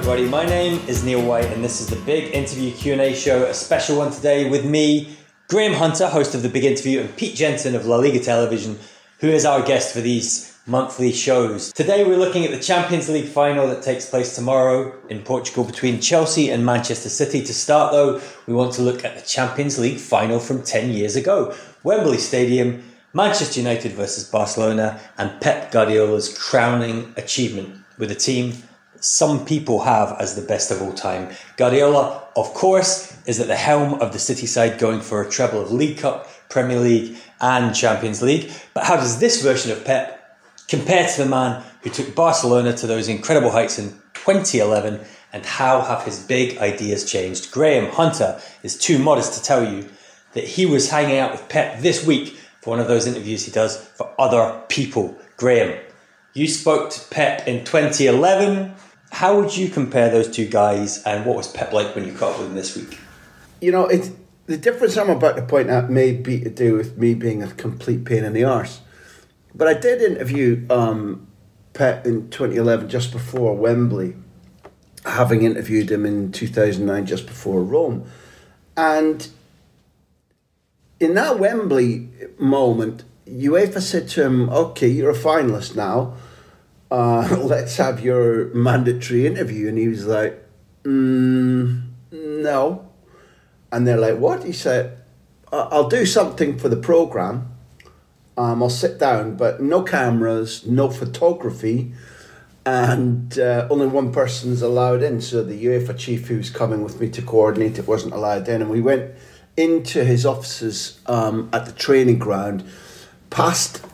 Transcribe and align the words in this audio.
Everybody, 0.00 0.26
my 0.26 0.46
name 0.46 0.80
is 0.88 1.04
Neil 1.04 1.22
White 1.22 1.44
and 1.52 1.62
this 1.62 1.78
is 1.78 1.86
the 1.86 2.02
Big 2.06 2.34
Interview 2.34 2.72
Q&A 2.72 3.12
show, 3.12 3.44
a 3.44 3.52
special 3.52 3.98
one 3.98 4.10
today 4.10 4.48
with 4.48 4.64
me, 4.64 5.14
Graham 5.48 5.74
Hunter, 5.74 6.08
host 6.08 6.34
of 6.34 6.40
the 6.40 6.48
Big 6.48 6.64
Interview, 6.64 7.00
and 7.00 7.16
Pete 7.18 7.36
Jensen 7.36 7.74
of 7.74 7.84
La 7.84 7.96
Liga 7.96 8.18
Television, 8.18 8.78
who 9.18 9.28
is 9.28 9.44
our 9.44 9.62
guest 9.62 9.92
for 9.92 10.00
these 10.00 10.56
monthly 10.66 11.12
shows. 11.12 11.70
Today 11.74 12.02
we're 12.02 12.16
looking 12.16 12.46
at 12.46 12.50
the 12.50 12.58
Champions 12.58 13.10
League 13.10 13.26
final 13.26 13.66
that 13.66 13.82
takes 13.82 14.08
place 14.08 14.34
tomorrow 14.34 14.98
in 15.10 15.20
Portugal 15.20 15.64
between 15.64 16.00
Chelsea 16.00 16.48
and 16.48 16.64
Manchester 16.64 17.10
City. 17.10 17.44
To 17.44 17.52
start 17.52 17.92
though, 17.92 18.22
we 18.46 18.54
want 18.54 18.72
to 18.76 18.82
look 18.82 19.04
at 19.04 19.16
the 19.16 19.26
Champions 19.26 19.78
League 19.78 19.98
final 19.98 20.40
from 20.40 20.62
10 20.62 20.92
years 20.92 21.14
ago. 21.14 21.54
Wembley 21.82 22.16
Stadium, 22.16 22.82
Manchester 23.12 23.60
United 23.60 23.92
versus 23.92 24.24
Barcelona, 24.24 24.98
and 25.18 25.38
Pep 25.42 25.70
Guardiola's 25.70 26.34
crowning 26.38 27.12
achievement 27.18 27.84
with 27.98 28.10
a 28.10 28.14
team 28.14 28.54
some 29.00 29.44
people 29.44 29.80
have 29.80 30.16
as 30.20 30.36
the 30.36 30.42
best 30.42 30.70
of 30.70 30.80
all 30.82 30.92
time. 30.92 31.34
Guardiola, 31.56 32.22
of 32.36 32.52
course, 32.54 33.16
is 33.26 33.40
at 33.40 33.46
the 33.46 33.56
helm 33.56 33.94
of 34.00 34.12
the 34.12 34.18
City 34.18 34.46
side 34.46 34.78
going 34.78 35.00
for 35.00 35.22
a 35.22 35.30
treble 35.30 35.60
of 35.60 35.72
League 35.72 35.98
Cup, 35.98 36.28
Premier 36.48 36.78
League, 36.78 37.16
and 37.40 37.74
Champions 37.74 38.22
League. 38.22 38.50
But 38.74 38.84
how 38.84 38.96
does 38.96 39.18
this 39.18 39.42
version 39.42 39.72
of 39.72 39.84
Pep 39.84 40.38
compare 40.68 41.06
to 41.08 41.24
the 41.24 41.28
man 41.28 41.64
who 41.82 41.90
took 41.90 42.14
Barcelona 42.14 42.76
to 42.76 42.86
those 42.86 43.08
incredible 43.08 43.50
heights 43.50 43.78
in 43.78 43.90
2011? 44.14 45.00
And 45.32 45.46
how 45.46 45.80
have 45.82 46.04
his 46.04 46.24
big 46.24 46.58
ideas 46.58 47.10
changed? 47.10 47.52
Graham 47.52 47.90
Hunter 47.92 48.40
is 48.62 48.76
too 48.76 48.98
modest 48.98 49.34
to 49.34 49.42
tell 49.42 49.64
you 49.64 49.88
that 50.32 50.44
he 50.44 50.66
was 50.66 50.90
hanging 50.90 51.18
out 51.18 51.32
with 51.32 51.48
Pep 51.48 51.80
this 51.80 52.04
week 52.04 52.36
for 52.60 52.70
one 52.70 52.80
of 52.80 52.88
those 52.88 53.06
interviews 53.06 53.44
he 53.44 53.52
does 53.52 53.76
for 53.76 54.12
other 54.18 54.60
people. 54.68 55.16
Graham, 55.36 55.78
you 56.34 56.46
spoke 56.46 56.90
to 56.90 57.08
Pep 57.08 57.46
in 57.48 57.64
2011. 57.64 58.74
How 59.10 59.40
would 59.40 59.56
you 59.56 59.68
compare 59.68 60.08
those 60.10 60.30
two 60.30 60.46
guys, 60.46 61.02
and 61.02 61.26
what 61.26 61.36
was 61.36 61.48
Pep 61.48 61.72
like 61.72 61.94
when 61.94 62.06
you 62.06 62.12
caught 62.12 62.34
up 62.34 62.38
with 62.40 62.48
him 62.48 62.54
this 62.54 62.76
week? 62.76 62.98
You 63.60 63.72
know, 63.72 63.86
it's 63.86 64.10
the 64.46 64.56
difference 64.56 64.96
I'm 64.96 65.10
about 65.10 65.36
to 65.36 65.42
point 65.42 65.70
out 65.70 65.90
may 65.90 66.12
be 66.12 66.40
to 66.40 66.50
do 66.50 66.74
with 66.74 66.96
me 66.96 67.14
being 67.14 67.42
a 67.42 67.48
complete 67.48 68.04
pain 68.04 68.24
in 68.24 68.32
the 68.32 68.44
arse. 68.44 68.80
But 69.54 69.68
I 69.68 69.74
did 69.74 70.00
interview 70.00 70.64
um, 70.70 71.26
Pep 71.72 72.06
in 72.06 72.30
2011, 72.30 72.88
just 72.88 73.12
before 73.12 73.54
Wembley, 73.54 74.14
having 75.04 75.42
interviewed 75.42 75.90
him 75.90 76.06
in 76.06 76.32
2009, 76.32 77.06
just 77.06 77.26
before 77.26 77.62
Rome. 77.62 78.08
And 78.76 79.28
in 81.00 81.14
that 81.14 81.38
Wembley 81.38 82.08
moment, 82.38 83.04
UEFA 83.28 83.80
said 83.80 84.08
to 84.10 84.24
him, 84.24 84.48
okay, 84.50 84.88
you're 84.88 85.10
a 85.10 85.14
finalist 85.14 85.74
now 85.74 86.14
uh, 86.90 87.38
let's 87.42 87.76
have 87.76 88.00
your 88.00 88.52
mandatory 88.54 89.26
interview. 89.26 89.68
And 89.68 89.78
he 89.78 89.88
was 89.88 90.06
like, 90.06 90.42
mm, 90.84 91.82
no. 92.12 92.88
And 93.72 93.86
they're 93.86 93.98
like, 93.98 94.18
what? 94.18 94.44
He 94.44 94.52
said, 94.52 94.98
I'll 95.52 95.88
do 95.88 96.06
something 96.06 96.58
for 96.58 96.68
the 96.68 96.76
program. 96.76 97.48
Um, 98.36 98.62
I'll 98.62 98.70
sit 98.70 98.98
down, 98.98 99.36
but 99.36 99.60
no 99.60 99.82
cameras, 99.82 100.66
no 100.66 100.88
photography, 100.88 101.92
and 102.64 103.38
uh, 103.38 103.66
only 103.68 103.86
one 103.86 104.12
person's 104.12 104.62
allowed 104.62 105.02
in. 105.02 105.20
So 105.20 105.42
the 105.42 105.64
UEFA 105.66 105.98
chief 105.98 106.28
who 106.28 106.38
was 106.38 106.50
coming 106.50 106.82
with 106.82 107.00
me 107.00 107.10
to 107.10 107.22
coordinate 107.22 107.78
it 107.78 107.86
wasn't 107.86 108.14
allowed 108.14 108.48
in. 108.48 108.62
And 108.62 108.70
we 108.70 108.80
went 108.80 109.12
into 109.56 110.04
his 110.04 110.24
offices 110.24 111.00
um, 111.06 111.50
at 111.52 111.66
the 111.66 111.72
training 111.72 112.18
ground, 112.18 112.64
past 113.28 113.84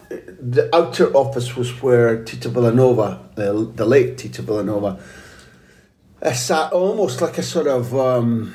the 0.40 0.74
outer 0.74 1.14
office 1.16 1.56
was 1.56 1.82
where 1.82 2.24
Tito 2.24 2.50
Vilanova, 2.50 3.34
the, 3.34 3.72
the 3.74 3.84
late 3.84 4.18
Tito 4.18 4.42
Vilanova, 4.42 5.00
uh, 6.22 6.32
sat 6.32 6.72
almost 6.72 7.20
like 7.20 7.38
a 7.38 7.42
sort 7.42 7.66
of, 7.66 7.94
um, 7.94 8.54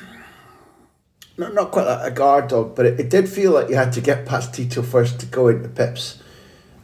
not, 1.36 1.54
not 1.54 1.70
quite 1.70 1.86
like 1.86 2.12
a 2.12 2.14
guard 2.14 2.48
dog, 2.48 2.74
but 2.74 2.86
it, 2.86 3.00
it 3.00 3.10
did 3.10 3.28
feel 3.28 3.52
like 3.52 3.68
you 3.68 3.76
had 3.76 3.92
to 3.92 4.00
get 4.00 4.26
past 4.26 4.54
Tito 4.54 4.82
first 4.82 5.20
to 5.20 5.26
go 5.26 5.48
into 5.48 5.68
Pep's 5.68 6.22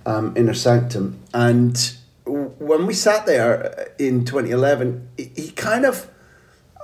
um, 0.07 0.33
inner 0.37 0.55
sanctum. 0.55 1.23
And 1.35 1.93
when 2.25 2.87
we 2.87 2.95
sat 2.95 3.27
there 3.27 3.93
in 3.99 4.25
2011, 4.25 5.09
he, 5.17 5.33
he 5.37 5.51
kind 5.51 5.85
of, 5.85 6.11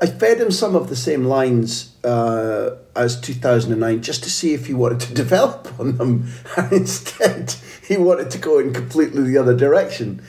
I 0.02 0.06
fed 0.06 0.40
him 0.40 0.50
some 0.50 0.74
of 0.74 0.88
the 0.88 0.96
same 0.96 1.24
lines 1.24 1.94
uh, 2.04 2.76
as 2.96 3.20
2009 3.20 4.02
just 4.02 4.24
to 4.24 4.30
see 4.30 4.52
if 4.52 4.66
he 4.66 4.74
wanted 4.74 5.00
to 5.00 5.14
develop 5.24 5.68
on 5.78 5.96
them. 5.96 6.28
And 6.56 6.72
instead, 6.72 7.54
he 7.86 7.96
wanted 7.96 8.30
to 8.32 8.38
go 8.38 8.58
in 8.58 8.72
completely 8.72 9.22
the 9.22 9.38
other 9.38 9.56
direction. 9.56 10.22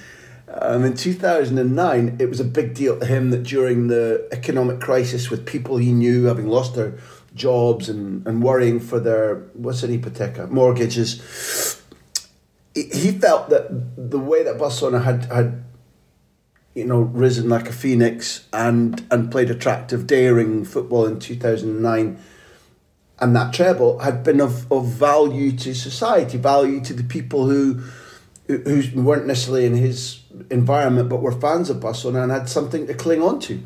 Um, 0.47 0.85
in 0.85 0.95
2009, 0.95 2.17
it 2.19 2.29
was 2.29 2.39
a 2.39 2.45
big 2.45 2.73
deal 2.73 2.99
to 2.99 3.05
him 3.05 3.31
that 3.31 3.43
during 3.43 3.87
the 3.87 4.27
economic 4.31 4.79
crisis, 4.79 5.29
with 5.29 5.45
people 5.45 5.77
he 5.77 5.91
knew 5.91 6.25
having 6.25 6.47
lost 6.47 6.75
their 6.75 6.97
jobs 7.33 7.89
and, 7.89 8.25
and 8.25 8.41
worrying 8.41 8.79
for 8.79 8.99
their, 8.99 9.37
what's 9.53 9.83
an 9.83 9.91
hipoteca, 9.91 10.49
mortgages, 10.49 11.81
he 12.73 13.11
felt 13.11 13.49
that 13.49 13.67
the 13.97 14.19
way 14.19 14.43
that 14.43 14.57
Barcelona 14.57 14.99
had, 14.99 15.25
had 15.25 15.64
you 16.75 16.85
know, 16.85 16.99
risen 16.99 17.49
like 17.49 17.67
a 17.67 17.73
phoenix 17.73 18.47
and, 18.53 19.03
and 19.09 19.31
played 19.31 19.49
attractive, 19.49 20.05
daring 20.05 20.63
football 20.63 21.05
in 21.07 21.19
2009 21.19 22.19
and 23.19 23.35
that 23.35 23.53
treble 23.53 23.99
had 23.99 24.23
been 24.23 24.41
of, 24.41 24.69
of 24.71 24.87
value 24.87 25.51
to 25.53 25.73
society, 25.73 26.37
value 26.37 26.81
to 26.81 26.93
the 26.93 27.03
people 27.03 27.47
who 27.47 27.81
who 28.47 28.83
weren't 28.93 29.25
necessarily 29.25 29.65
in 29.65 29.73
his 29.73 30.19
environment 30.51 31.09
but 31.09 31.19
were 31.19 31.31
fans 31.31 31.71
of 31.71 31.79
Barcelona 31.79 32.21
and 32.21 32.31
had 32.31 32.47
something 32.47 32.85
to 32.85 32.93
cling 32.93 33.21
on 33.21 33.39
to. 33.39 33.59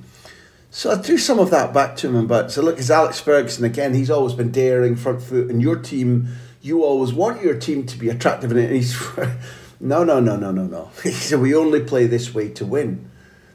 So 0.72 0.92
I 0.92 0.96
threw 0.96 1.18
some 1.18 1.38
of 1.38 1.50
that 1.50 1.74
back 1.74 1.98
to 1.98 2.08
him 2.08 2.16
about 2.16 2.52
so 2.52 2.62
look, 2.62 2.78
it's 2.78 2.90
Alex 2.90 3.20
Ferguson 3.20 3.66
again, 3.66 3.94
he's 3.94 4.10
always 4.10 4.34
been 4.34 4.52
daring, 4.52 4.96
front 4.96 5.22
foot, 5.22 5.50
and 5.50 5.62
your 5.62 5.76
team, 5.78 6.30
you 6.62 6.84
always 6.84 7.12
want 7.12 7.42
your 7.42 7.56
team 7.56 7.86
to 7.88 7.98
be 7.98 8.10
attractive 8.10 8.52
and 8.52 8.72
he's 8.72 8.96
no 9.80 10.04
no 10.04 10.20
no 10.20 10.36
no 10.36 10.52
no 10.52 10.66
no. 10.66 10.92
Said 11.12 11.40
we 11.40 11.56
only 11.56 11.84
play 11.84 12.08
this 12.08 12.34
way 12.34 12.50
to 12.50 12.66
win. 12.66 13.10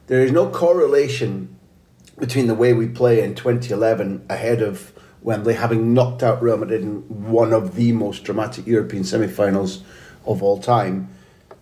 There 0.07 0.21
is 0.21 0.33
no 0.33 0.49
correlation 0.49 1.57
between 2.19 2.47
the 2.47 2.55
way 2.55 2.73
we 2.73 2.87
play 2.87 3.23
in 3.23 3.35
2011 3.35 4.27
ahead 4.29 4.63
of 4.63 4.93
Wembley, 5.23 5.55
having 5.55 5.95
knocked 5.95 6.23
out 6.23 6.43
Real 6.43 6.59
Madrid 6.59 6.83
in 6.83 6.99
one 7.09 7.53
of 7.53 7.77
the 7.77 7.93
most 7.93 8.25
dramatic 8.25 8.67
European 8.67 9.05
semi-finals 9.05 9.83
of 10.27 10.43
all 10.43 10.61
time, 10.61 11.09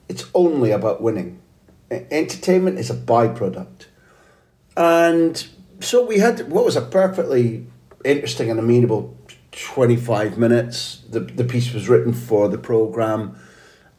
it's 0.09 0.25
only 0.35 0.73
about 0.73 1.01
winning. 1.01 1.41
Entertainment 1.91 2.79
is 2.79 2.91
a 2.91 2.95
byproduct, 2.95 3.87
and 4.77 5.47
so 5.81 6.05
we 6.05 6.19
had 6.19 6.51
what 6.51 6.65
was 6.65 6.75
a 6.75 6.81
perfectly 6.81 7.67
interesting 8.05 8.51
and 8.51 8.59
amenable 8.59 9.17
twenty-five 9.53 10.39
minutes. 10.39 11.03
The 11.11 11.21
the 11.21 11.45
piece 11.45 11.75
was 11.75 11.91
written 11.91 12.15
for 12.15 12.49
the 12.49 12.57
program, 12.57 13.37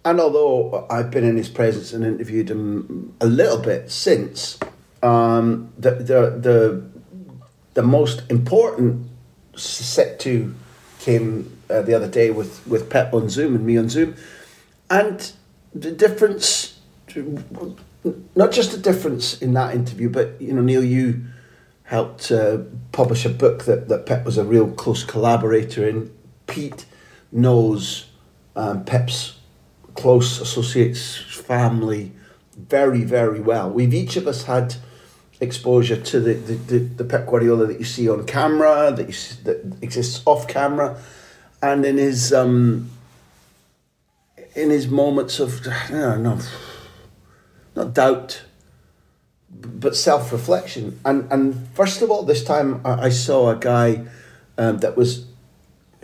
and 0.05 0.19
although 0.19 0.85
I've 0.89 1.11
been 1.11 1.23
in 1.23 1.37
his 1.37 1.49
presence 1.49 1.93
and 1.93 2.05
interviewed 2.05 2.49
him 2.49 3.15
a 3.21 3.25
little 3.25 3.59
bit 3.59 3.91
since, 3.91 4.59
um, 5.01 5.71
the 5.77 5.91
the 5.91 6.37
the 6.39 6.83
the 7.73 7.83
most 7.83 8.23
important 8.29 9.07
set 9.55 10.19
two 10.19 10.55
came 10.99 11.57
uh, 11.69 11.81
the 11.81 11.93
other 11.93 12.07
day 12.07 12.29
with, 12.29 12.65
with 12.67 12.89
Pep 12.89 13.13
on 13.13 13.29
Zoom 13.29 13.55
and 13.55 13.65
me 13.65 13.77
on 13.77 13.89
Zoom. 13.89 14.15
And 14.89 15.31
the 15.73 15.91
difference, 15.91 16.79
not 18.35 18.51
just 18.51 18.71
the 18.71 18.77
difference 18.77 19.41
in 19.41 19.53
that 19.53 19.75
interview, 19.75 20.09
but, 20.09 20.39
you 20.41 20.53
know, 20.53 20.61
Neil, 20.61 20.83
you 20.83 21.25
helped 21.83 22.31
uh, 22.31 22.59
publish 22.91 23.25
a 23.25 23.29
book 23.29 23.65
that, 23.65 23.89
that 23.89 24.05
Pep 24.05 24.25
was 24.25 24.37
a 24.37 24.43
real 24.43 24.71
close 24.71 25.03
collaborator 25.03 25.87
in. 25.87 26.11
Pete 26.47 26.85
knows 27.31 28.09
um, 28.55 28.85
Pep's 28.85 29.39
close 29.95 30.41
associates, 30.41 31.17
family, 31.17 32.11
very, 32.57 33.03
very 33.03 33.39
well. 33.39 33.69
We've 33.69 33.93
each 33.93 34.15
of 34.15 34.27
us 34.27 34.43
had 34.43 34.75
exposure 35.39 35.99
to 35.99 36.19
the, 36.19 36.33
the, 36.33 36.53
the, 36.53 36.79
the 36.79 37.03
Pep 37.03 37.27
Guardiola 37.27 37.67
that 37.67 37.79
you 37.79 37.85
see 37.85 38.09
on 38.09 38.25
camera, 38.25 38.93
that, 38.95 39.07
you 39.07 39.13
see, 39.13 39.41
that 39.43 39.77
exists 39.81 40.21
off 40.25 40.47
camera, 40.47 40.97
and 41.61 41.85
in 41.85 41.97
his 41.97 42.33
um, 42.33 42.89
in 44.55 44.69
his 44.69 44.87
moments 44.87 45.39
of 45.39 45.65
no, 45.89 46.17
no, 46.17 46.39
not 47.75 47.93
doubt, 47.93 48.43
but 49.49 49.95
self 49.95 50.31
reflection. 50.31 50.99
And 51.05 51.31
and 51.31 51.67
first 51.73 52.01
of 52.01 52.11
all, 52.11 52.23
this 52.23 52.43
time 52.43 52.81
I, 52.85 53.05
I 53.05 53.09
saw 53.09 53.49
a 53.49 53.55
guy 53.55 54.05
um, 54.57 54.79
that 54.79 54.95
was 54.95 55.25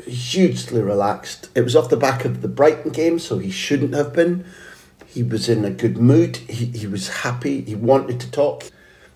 hugely 0.05 0.81
relaxed. 0.81 1.49
It 1.55 1.61
was 1.61 1.75
off 1.75 1.89
the 1.89 1.97
back 1.97 2.25
of 2.25 2.41
the 2.41 2.47
Brighton 2.47 2.91
game, 2.91 3.19
so 3.19 3.37
he 3.37 3.51
shouldn't 3.51 3.93
have 3.93 4.13
been. 4.13 4.45
He 5.05 5.23
was 5.23 5.49
in 5.49 5.65
a 5.65 5.71
good 5.71 5.97
mood. 5.97 6.37
He, 6.37 6.65
he 6.65 6.87
was 6.87 7.09
happy. 7.09 7.61
He 7.61 7.75
wanted 7.75 8.19
to 8.19 8.31
talk. 8.31 8.65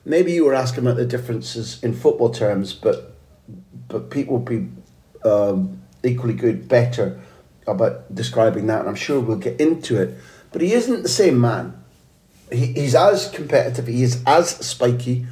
Maybe 0.06 0.33
you 0.33 0.45
were 0.45 0.53
asking 0.53 0.85
about 0.85 0.97
the 0.97 1.06
differences 1.06 1.81
in 1.83 1.94
football 1.94 2.30
terms, 2.30 2.74
but 2.74 3.15
but 3.88 4.09
people 4.09 4.38
would 4.38 4.45
be 4.45 4.68
um, 5.27 5.81
equally 6.03 6.33
good, 6.33 6.68
better 6.68 7.19
about 7.68 8.13
describing 8.13 8.68
that, 8.68 8.80
and 8.81 8.89
I'm 8.89 8.95
sure 8.95 9.19
we'll 9.19 9.38
get 9.38 9.62
into 9.62 10.01
it. 10.01 10.18
But 10.51 10.62
he 10.62 10.74
isn't 10.74 11.03
the 11.03 11.09
same 11.09 11.39
man. 11.39 11.81
He, 12.51 12.68
he's 12.74 12.95
as 12.95 13.30
competitive. 13.30 13.88
He 13.88 14.03
is 14.03 14.21
as 14.25 14.50
spiky. 14.50 15.25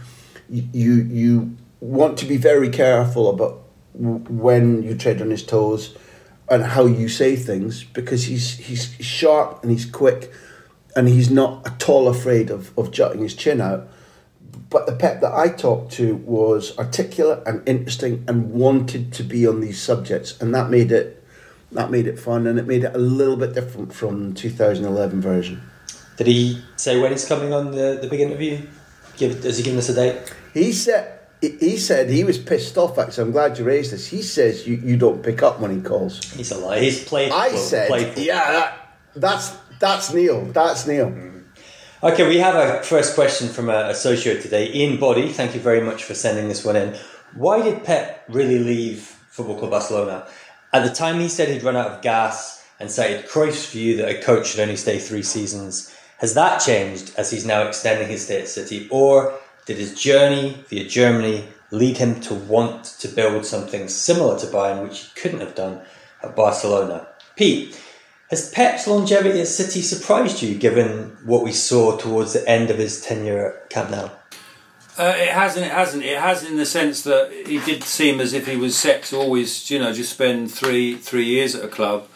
You 0.49 0.93
you 0.93 1.57
want 1.79 2.17
to 2.19 2.25
be 2.25 2.37
very 2.37 2.69
careful 2.69 3.29
about 3.29 3.60
when 3.93 4.83
you 4.83 4.95
tread 4.95 5.21
on 5.21 5.29
his 5.29 5.45
toes 5.45 5.95
and 6.49 6.63
how 6.63 6.85
you 6.85 7.07
say 7.07 7.35
things 7.35 7.83
because 7.83 8.25
he's 8.25 8.57
he's 8.57 8.93
sharp 8.99 9.61
and 9.63 9.71
he's 9.71 9.85
quick 9.85 10.31
and 10.95 11.07
he's 11.07 11.29
not 11.29 11.65
at 11.65 11.87
all 11.87 12.07
afraid 12.07 12.49
of, 12.49 12.77
of 12.77 12.91
jutting 12.91 13.21
his 13.21 13.35
chin 13.35 13.61
out. 13.61 13.87
But 14.69 14.85
the 14.85 14.95
Pep 14.95 15.21
that 15.21 15.33
I 15.33 15.49
talked 15.49 15.93
to 15.93 16.15
was 16.15 16.77
articulate 16.77 17.43
and 17.45 17.67
interesting 17.67 18.23
and 18.27 18.51
wanted 18.51 19.13
to 19.13 19.23
be 19.23 19.45
on 19.47 19.61
these 19.61 19.81
subjects, 19.81 20.39
and 20.41 20.53
that 20.55 20.69
made 20.69 20.91
it 20.91 21.23
that 21.71 21.89
made 21.89 22.07
it 22.07 22.19
fun 22.19 22.47
and 22.47 22.59
it 22.59 22.67
made 22.67 22.83
it 22.83 22.93
a 22.93 22.97
little 22.97 23.37
bit 23.37 23.53
different 23.53 23.93
from 23.93 24.33
2011 24.33 25.21
version. 25.21 25.61
Did 26.17 26.27
he 26.27 26.61
say 26.75 26.99
when 26.99 27.11
he's 27.11 27.25
coming 27.25 27.53
on 27.53 27.71
the, 27.71 27.97
the 28.01 28.07
big 28.09 28.19
interview? 28.19 28.61
Give, 29.15 29.41
has 29.43 29.57
he 29.57 29.63
given 29.63 29.79
us 29.79 29.87
a 29.87 29.95
date? 29.95 30.33
He 30.53 30.73
said 30.73 31.20
he 31.41 31.77
said 31.77 32.09
he 32.09 32.23
was 32.23 32.37
pissed 32.37 32.77
off. 32.77 32.97
Actually, 32.97 33.25
I'm 33.25 33.31
glad 33.31 33.57
you 33.57 33.65
raised 33.65 33.91
this. 33.91 34.07
He 34.07 34.21
says 34.21 34.67
you, 34.67 34.75
you 34.75 34.95
don't 34.95 35.23
pick 35.23 35.41
up 35.41 35.59
when 35.59 35.75
he 35.75 35.81
calls. 35.81 36.23
He's 36.33 36.51
a 36.51 36.57
liar. 36.57 36.79
He's 36.79 37.03
played. 37.03 37.31
I 37.31 37.55
said, 37.55 37.87
playful. 37.87 38.21
yeah, 38.21 38.51
that, 38.51 38.97
that's 39.15 39.57
that's 39.79 40.13
Neil. 40.13 40.45
That's 40.45 40.85
Neil. 40.85 41.07
Mm. 41.07 41.43
Okay, 42.03 42.27
we 42.27 42.37
have 42.37 42.55
a 42.55 42.83
first 42.83 43.15
question 43.15 43.47
from 43.47 43.69
a 43.69 43.89
associate 43.89 44.41
today, 44.41 44.71
Ian 44.73 44.99
Body. 44.99 45.31
Thank 45.31 45.55
you 45.55 45.61
very 45.61 45.81
much 45.81 46.03
for 46.03 46.13
sending 46.13 46.47
this 46.47 46.63
one 46.63 46.75
in. 46.75 46.95
Why 47.35 47.61
did 47.61 47.83
Pep 47.83 48.23
really 48.27 48.59
leave 48.59 48.99
Football 49.29 49.57
Club 49.57 49.71
Barcelona? 49.71 50.27
At 50.73 50.83
the 50.87 50.93
time, 50.93 51.19
he 51.19 51.27
said 51.27 51.49
he'd 51.49 51.63
run 51.63 51.75
out 51.75 51.91
of 51.91 52.01
gas 52.01 52.63
and 52.79 52.89
cited 52.89 53.27
Cruyff's 53.27 53.71
view 53.71 53.97
that 53.97 54.09
a 54.09 54.21
coach 54.21 54.47
should 54.47 54.59
only 54.59 54.75
stay 54.75 54.97
three 54.99 55.21
seasons. 55.21 55.95
Has 56.17 56.33
that 56.33 56.59
changed 56.59 57.13
as 57.17 57.31
he's 57.31 57.45
now 57.45 57.67
extending 57.67 58.07
his 58.07 58.23
stay 58.25 58.41
at 58.41 58.47
City, 58.47 58.87
or 58.91 59.39
did 59.65 59.77
his 59.77 59.99
journey 59.99 60.63
via 60.69 60.87
Germany 60.87 61.45
lead 61.71 61.97
him 61.97 62.19
to 62.21 62.33
want 62.33 62.83
to 62.83 63.07
build 63.07 63.45
something 63.45 63.87
similar 63.87 64.37
to 64.39 64.47
Bayern, 64.47 64.83
which 64.83 65.05
he 65.05 65.19
couldn't 65.19 65.39
have 65.39 65.55
done 65.55 65.81
at 66.21 66.35
Barcelona? 66.35 67.07
Pete, 67.35 67.79
has 68.29 68.49
Pep's 68.49 68.87
longevity 68.87 69.41
at 69.41 69.47
City 69.47 69.81
surprised 69.81 70.41
you, 70.41 70.55
given 70.55 71.17
what 71.25 71.43
we 71.43 71.51
saw 71.51 71.97
towards 71.97 72.33
the 72.33 72.47
end 72.47 72.69
of 72.69 72.77
his 72.77 73.01
tenure 73.01 73.45
at 73.45 73.69
Camp 73.69 73.91
Nou? 73.91 74.09
Uh, 74.97 75.13
it 75.17 75.29
hasn't. 75.29 75.65
It 75.65 75.71
hasn't. 75.71 76.03
It 76.03 76.19
has 76.19 76.43
in 76.43 76.57
the 76.57 76.65
sense 76.65 77.01
that 77.03 77.31
he 77.47 77.59
did 77.59 77.83
seem 77.83 78.19
as 78.19 78.33
if 78.33 78.47
he 78.47 78.57
was 78.57 78.77
set 78.77 79.03
to 79.03 79.17
always, 79.17 79.69
you 79.71 79.79
know, 79.79 79.93
just 79.93 80.13
spend 80.13 80.51
three 80.51 80.95
three 80.95 81.25
years 81.25 81.55
at 81.55 81.63
a 81.63 81.67
club. 81.67 82.07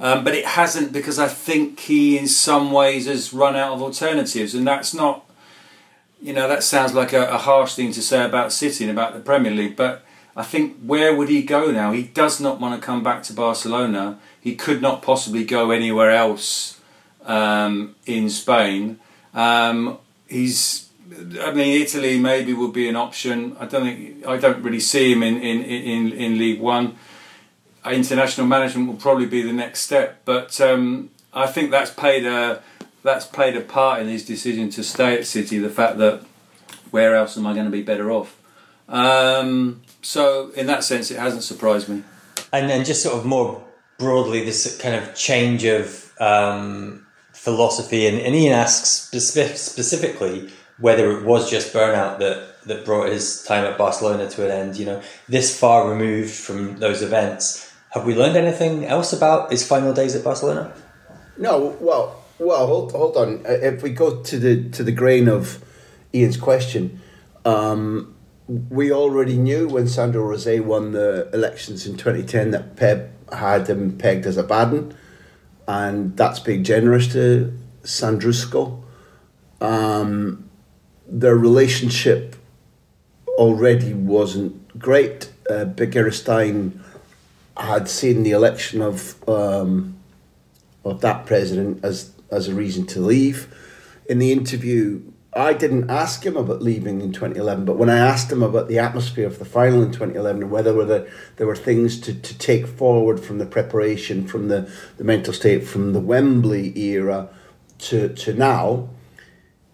Um, 0.00 0.24
but 0.24 0.34
it 0.34 0.44
hasn't 0.44 0.92
because 0.92 1.18
I 1.18 1.28
think 1.28 1.80
he, 1.80 2.18
in 2.18 2.26
some 2.26 2.72
ways, 2.72 3.06
has 3.06 3.32
run 3.32 3.54
out 3.54 3.72
of 3.72 3.82
alternatives, 3.82 4.54
and 4.54 4.66
that's 4.66 4.92
not 4.92 5.24
you 6.24 6.32
know, 6.32 6.48
that 6.48 6.62
sounds 6.62 6.94
like 6.94 7.12
a, 7.12 7.26
a, 7.26 7.36
harsh 7.36 7.74
thing 7.74 7.92
to 7.92 8.00
say 8.00 8.24
about 8.24 8.50
City 8.50 8.84
and 8.84 8.90
about 8.90 9.12
the 9.12 9.20
Premier 9.20 9.52
League, 9.52 9.76
but 9.76 10.02
I 10.34 10.42
think 10.42 10.78
where 10.80 11.14
would 11.14 11.28
he 11.28 11.42
go 11.42 11.70
now? 11.70 11.92
He 11.92 12.02
does 12.02 12.40
not 12.40 12.58
want 12.58 12.80
to 12.80 12.84
come 12.84 13.02
back 13.02 13.22
to 13.24 13.34
Barcelona. 13.34 14.18
He 14.40 14.56
could 14.56 14.80
not 14.80 15.02
possibly 15.02 15.44
go 15.44 15.70
anywhere 15.70 16.10
else 16.10 16.80
um, 17.26 17.94
in 18.06 18.30
Spain. 18.30 19.00
Um, 19.34 19.98
he's, 20.26 20.88
I 21.42 21.52
mean, 21.52 21.82
Italy 21.82 22.18
maybe 22.18 22.54
would 22.54 22.72
be 22.72 22.88
an 22.88 22.96
option. 22.96 23.54
I 23.60 23.66
don't 23.66 23.84
think, 23.84 24.26
I 24.26 24.38
don't 24.38 24.62
really 24.62 24.80
see 24.80 25.12
him 25.12 25.22
in, 25.22 25.36
in, 25.42 25.62
in, 25.62 26.12
in 26.12 26.38
League 26.38 26.60
One. 26.60 26.96
International 27.84 28.46
management 28.46 28.88
will 28.88 28.96
probably 28.96 29.26
be 29.26 29.42
the 29.42 29.52
next 29.52 29.80
step, 29.80 30.22
but 30.24 30.58
um, 30.58 31.10
I 31.34 31.46
think 31.46 31.70
that's 31.70 31.90
paid 31.90 32.24
a 32.24 32.62
that's 33.04 33.26
played 33.26 33.56
a 33.56 33.60
part 33.60 34.00
in 34.00 34.08
his 34.08 34.24
decision 34.24 34.70
to 34.70 34.82
stay 34.82 35.16
at 35.16 35.26
City. 35.26 35.58
The 35.58 35.70
fact 35.70 35.98
that 35.98 36.22
where 36.90 37.14
else 37.14 37.36
am 37.36 37.46
I 37.46 37.52
going 37.52 37.66
to 37.66 37.70
be 37.70 37.82
better 37.82 38.10
off? 38.10 38.40
Um, 38.88 39.82
so 40.02 40.50
in 40.56 40.66
that 40.66 40.82
sense, 40.82 41.10
it 41.10 41.18
hasn't 41.18 41.44
surprised 41.44 41.88
me. 41.88 42.02
And 42.52 42.68
then 42.68 42.84
just 42.84 43.02
sort 43.02 43.16
of 43.16 43.24
more 43.24 43.62
broadly, 43.98 44.44
this 44.44 44.76
kind 44.78 44.94
of 44.94 45.14
change 45.14 45.64
of 45.64 46.12
um, 46.20 47.06
philosophy, 47.32 48.06
and, 48.06 48.18
and 48.18 48.34
Ian 48.34 48.52
asks 48.54 48.88
specific, 48.88 49.56
specifically 49.56 50.50
whether 50.78 51.10
it 51.12 51.24
was 51.24 51.50
just 51.50 51.72
burnout 51.72 52.18
that 52.18 52.64
that 52.64 52.84
brought 52.84 53.08
his 53.08 53.42
time 53.44 53.64
at 53.64 53.76
Barcelona 53.76 54.28
to 54.30 54.44
an 54.44 54.50
end. 54.50 54.76
You 54.76 54.86
know, 54.86 55.02
this 55.28 55.58
far 55.58 55.90
removed 55.90 56.32
from 56.32 56.78
those 56.78 57.02
events, 57.02 57.70
have 57.90 58.06
we 58.06 58.14
learned 58.14 58.36
anything 58.36 58.86
else 58.86 59.12
about 59.12 59.50
his 59.50 59.66
final 59.66 59.92
days 59.92 60.16
at 60.16 60.24
Barcelona? 60.24 60.72
No. 61.36 61.76
Well, 61.80 62.23
well, 62.38 62.66
hold, 62.66 62.92
hold 62.92 63.16
on. 63.16 63.44
Uh, 63.46 63.50
if 63.50 63.82
we 63.82 63.90
go 63.90 64.22
to 64.22 64.38
the 64.38 64.68
to 64.70 64.82
the 64.82 64.92
grain 64.92 65.28
of 65.28 65.64
Ian's 66.14 66.36
question, 66.36 67.00
um, 67.44 68.14
we 68.46 68.92
already 68.92 69.36
knew 69.36 69.68
when 69.68 69.88
Sandro 69.88 70.22
Rosell 70.22 70.62
won 70.62 70.92
the 70.92 71.30
elections 71.32 71.86
in 71.86 71.96
2010 71.96 72.50
that 72.50 72.76
Pep 72.76 73.10
had 73.32 73.68
him 73.68 73.96
pegged 73.96 74.26
as 74.26 74.36
a 74.36 74.42
bad 74.42 74.94
and 75.66 76.16
that's 76.16 76.40
being 76.40 76.62
generous 76.62 77.10
to 77.12 77.56
Sandrusco. 77.82 78.82
Um, 79.60 80.50
their 81.06 81.36
relationship 81.36 82.36
already 83.28 83.94
wasn't 83.94 84.78
great. 84.78 85.30
Uh, 85.48 85.66
had 87.56 87.88
seen 87.88 88.22
the 88.24 88.32
election 88.32 88.82
of 88.82 89.28
um, 89.28 89.96
of 90.84 91.00
that 91.00 91.24
president 91.24 91.84
as 91.84 92.13
as 92.34 92.48
a 92.48 92.54
reason 92.54 92.86
to 92.86 93.00
leave. 93.00 93.52
In 94.08 94.18
the 94.18 94.32
interview, 94.32 95.02
I 95.36 95.52
didn't 95.52 95.90
ask 95.90 96.24
him 96.24 96.36
about 96.36 96.62
leaving 96.62 97.00
in 97.00 97.12
2011, 97.12 97.64
but 97.64 97.76
when 97.76 97.90
I 97.90 97.98
asked 97.98 98.30
him 98.30 98.42
about 98.42 98.68
the 98.68 98.78
atmosphere 98.78 99.26
of 99.26 99.38
the 99.38 99.44
final 99.44 99.82
in 99.82 99.90
2011 99.90 100.42
and 100.42 100.50
whether 100.50 100.72
were 100.72 101.06
there 101.36 101.46
were 101.46 101.56
things 101.56 102.00
to, 102.02 102.14
to 102.14 102.38
take 102.38 102.66
forward 102.66 103.18
from 103.18 103.38
the 103.38 103.46
preparation, 103.46 104.28
from 104.28 104.48
the, 104.48 104.70
the 104.96 105.04
mental 105.04 105.32
state, 105.32 105.66
from 105.66 105.92
the 105.92 106.00
Wembley 106.00 106.78
era 106.78 107.28
to, 107.78 108.10
to 108.14 108.32
now, 108.32 108.90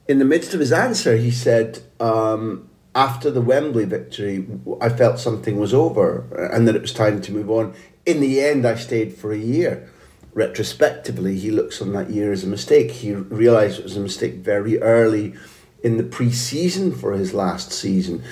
in 0.08 0.18
the 0.18 0.24
midst 0.24 0.54
of 0.54 0.60
his 0.60 0.72
answer, 0.72 1.16
he 1.16 1.30
said, 1.30 1.80
um, 2.00 2.68
after 2.94 3.30
the 3.30 3.42
Wembley 3.42 3.84
victory, 3.84 4.46
I 4.80 4.88
felt 4.88 5.18
something 5.18 5.60
was 5.60 5.74
over 5.74 6.50
and 6.52 6.66
that 6.66 6.74
it 6.74 6.82
was 6.82 6.92
time 6.92 7.20
to 7.22 7.32
move 7.32 7.50
on. 7.50 7.74
In 8.06 8.20
the 8.20 8.40
end, 8.40 8.66
I 8.66 8.74
stayed 8.76 9.14
for 9.14 9.32
a 9.32 9.38
year 9.38 9.88
retrospectively, 10.34 11.38
he 11.38 11.50
looks 11.50 11.82
on 11.82 11.92
that 11.92 12.10
year 12.10 12.32
as 12.32 12.44
a 12.44 12.46
mistake. 12.46 12.90
He 12.90 13.12
realised 13.12 13.78
it 13.78 13.84
was 13.84 13.96
a 13.96 14.00
mistake 14.00 14.34
very 14.34 14.80
early 14.80 15.34
in 15.82 15.96
the 15.96 16.04
pre-season 16.04 16.92
for 16.92 17.12
his 17.12 17.34
last 17.34 17.72
season. 17.72 18.22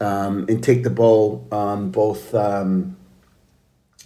Um, 0.00 0.46
in 0.48 0.60
Take 0.60 0.82
the 0.82 0.90
Ball, 0.90 1.46
um, 1.50 1.90
both 1.90 2.34
um, 2.34 2.96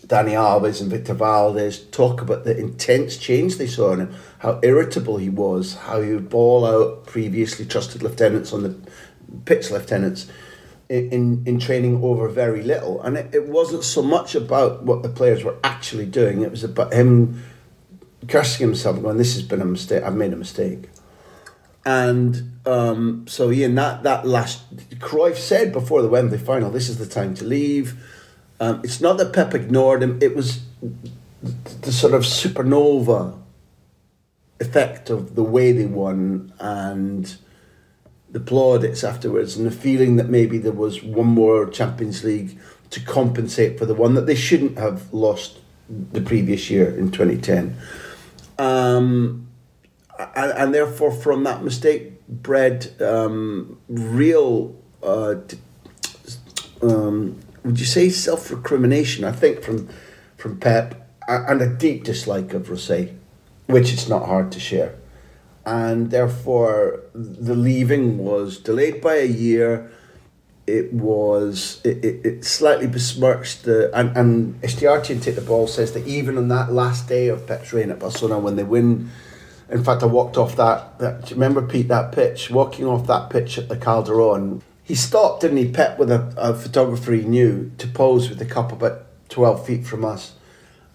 Dani 0.06 0.32
Alves 0.32 0.80
and 0.80 0.90
Victor 0.90 1.14
Valdés 1.14 1.90
talk 1.90 2.20
about 2.20 2.44
the 2.44 2.56
intense 2.56 3.16
change 3.16 3.56
they 3.56 3.66
saw 3.66 3.92
in 3.92 4.00
him, 4.00 4.14
how 4.38 4.60
irritable 4.62 5.16
he 5.16 5.28
was, 5.28 5.74
how 5.74 6.00
he 6.00 6.12
would 6.12 6.30
bawl 6.30 6.64
out 6.64 7.06
previously 7.06 7.66
trusted 7.66 8.02
lieutenants 8.02 8.52
on 8.52 8.62
the 8.62 8.76
pitch 9.44 9.70
lieutenants 9.70 10.26
in, 10.88 11.42
in 11.46 11.58
training 11.58 12.02
over 12.02 12.28
very 12.28 12.62
little. 12.62 13.00
And 13.02 13.16
it, 13.16 13.34
it 13.34 13.48
wasn't 13.48 13.84
so 13.84 14.02
much 14.02 14.34
about 14.34 14.82
what 14.84 15.02
the 15.02 15.08
players 15.08 15.44
were 15.44 15.56
actually 15.62 16.06
doing, 16.06 16.42
it 16.42 16.50
was 16.50 16.64
about 16.64 16.92
him 16.92 17.42
cursing 18.26 18.66
himself, 18.66 19.00
going, 19.02 19.18
This 19.18 19.34
has 19.34 19.42
been 19.42 19.60
a 19.60 19.66
mistake, 19.66 20.02
I've 20.02 20.14
made 20.14 20.32
a 20.32 20.36
mistake. 20.36 20.88
And 21.84 22.58
um, 22.66 23.24
so, 23.28 23.50
Ian, 23.50 23.74
that, 23.76 24.02
that 24.02 24.26
last, 24.26 24.76
Cruyff 24.98 25.36
said 25.36 25.72
before 25.72 26.02
the 26.02 26.08
Wembley 26.08 26.38
final, 26.38 26.70
this 26.70 26.88
is 26.88 26.98
the 26.98 27.06
time 27.06 27.34
to 27.34 27.44
leave. 27.44 27.94
Um, 28.60 28.80
it's 28.84 29.00
not 29.00 29.16
that 29.18 29.32
Pep 29.32 29.54
ignored 29.54 30.02
him, 30.02 30.18
it 30.20 30.34
was 30.34 30.60
the 31.82 31.92
sort 31.92 32.14
of 32.14 32.22
supernova 32.22 33.38
effect 34.60 35.08
of 35.08 35.34
the 35.36 35.42
way 35.42 35.70
they 35.72 35.86
won 35.86 36.52
and 36.58 37.36
the 38.30 38.40
plaudits 38.40 39.04
afterwards 39.04 39.56
and 39.56 39.66
the 39.66 39.70
feeling 39.70 40.16
that 40.16 40.28
maybe 40.28 40.58
there 40.58 40.72
was 40.72 41.02
one 41.02 41.26
more 41.26 41.66
Champions 41.68 42.24
League 42.24 42.58
to 42.90 43.00
compensate 43.00 43.78
for 43.78 43.86
the 43.86 43.94
one 43.94 44.14
that 44.14 44.26
they 44.26 44.34
shouldn't 44.34 44.78
have 44.78 45.12
lost 45.12 45.58
the 45.88 46.20
previous 46.20 46.68
year 46.68 46.90
in 46.96 47.10
2010. 47.10 47.76
Um, 48.58 49.48
and, 50.34 50.52
and 50.52 50.74
therefore, 50.74 51.10
from 51.10 51.44
that 51.44 51.62
mistake, 51.62 52.26
bred 52.28 53.00
um, 53.00 53.78
real, 53.88 54.76
uh, 55.02 55.36
um, 56.82 57.38
would 57.64 57.78
you 57.78 57.86
say, 57.86 58.10
self 58.10 58.50
recrimination? 58.50 59.24
I 59.24 59.32
think 59.32 59.62
from 59.62 59.88
from 60.36 60.58
Pep 60.58 61.08
and 61.28 61.60
a 61.60 61.68
deep 61.68 62.04
dislike 62.04 62.52
of 62.52 62.68
Rosell, 62.68 63.14
which 63.66 63.92
it's 63.92 64.08
not 64.08 64.26
hard 64.26 64.50
to 64.52 64.60
share 64.60 64.97
and 65.68 66.10
therefore 66.10 67.02
the 67.12 67.54
leaving 67.54 68.16
was 68.16 68.56
delayed 68.56 69.02
by 69.02 69.16
a 69.16 69.26
year. 69.26 69.92
It 70.66 70.92
was 70.94 71.80
it, 71.84 72.02
it, 72.04 72.26
it 72.26 72.44
slightly 72.44 72.86
besmirched 72.86 73.64
the 73.64 73.90
and 73.94 74.16
and 74.16 74.60
Estiarte 74.62 75.10
in 75.10 75.20
take 75.20 75.34
the 75.34 75.42
ball 75.42 75.66
says 75.66 75.92
that 75.92 76.06
even 76.06 76.38
on 76.38 76.48
that 76.48 76.72
last 76.72 77.06
day 77.06 77.28
of 77.28 77.46
Pep's 77.46 77.72
reign 77.72 77.90
at 77.90 77.98
Barcelona 77.98 78.38
when 78.38 78.56
they 78.56 78.64
win. 78.64 79.10
In 79.70 79.84
fact, 79.84 80.02
I 80.02 80.06
walked 80.06 80.38
off 80.38 80.56
that. 80.56 80.98
that 80.98 81.30
remember 81.30 81.60
Pete 81.60 81.88
that 81.88 82.12
pitch? 82.12 82.48
Walking 82.48 82.86
off 82.86 83.06
that 83.06 83.28
pitch 83.28 83.58
at 83.58 83.68
the 83.68 83.76
Calderon, 83.76 84.62
he 84.82 84.94
stopped, 84.94 85.42
didn't 85.42 85.58
he? 85.58 85.70
Pep 85.70 85.98
with 85.98 86.10
a, 86.10 86.32
a 86.38 86.54
photographer 86.54 87.12
he 87.12 87.24
knew 87.24 87.70
to 87.76 87.86
pose 87.86 88.30
with 88.30 88.38
the 88.38 88.46
cup 88.46 88.72
about 88.72 89.04
twelve 89.28 89.66
feet 89.66 89.84
from 89.86 90.06
us 90.06 90.32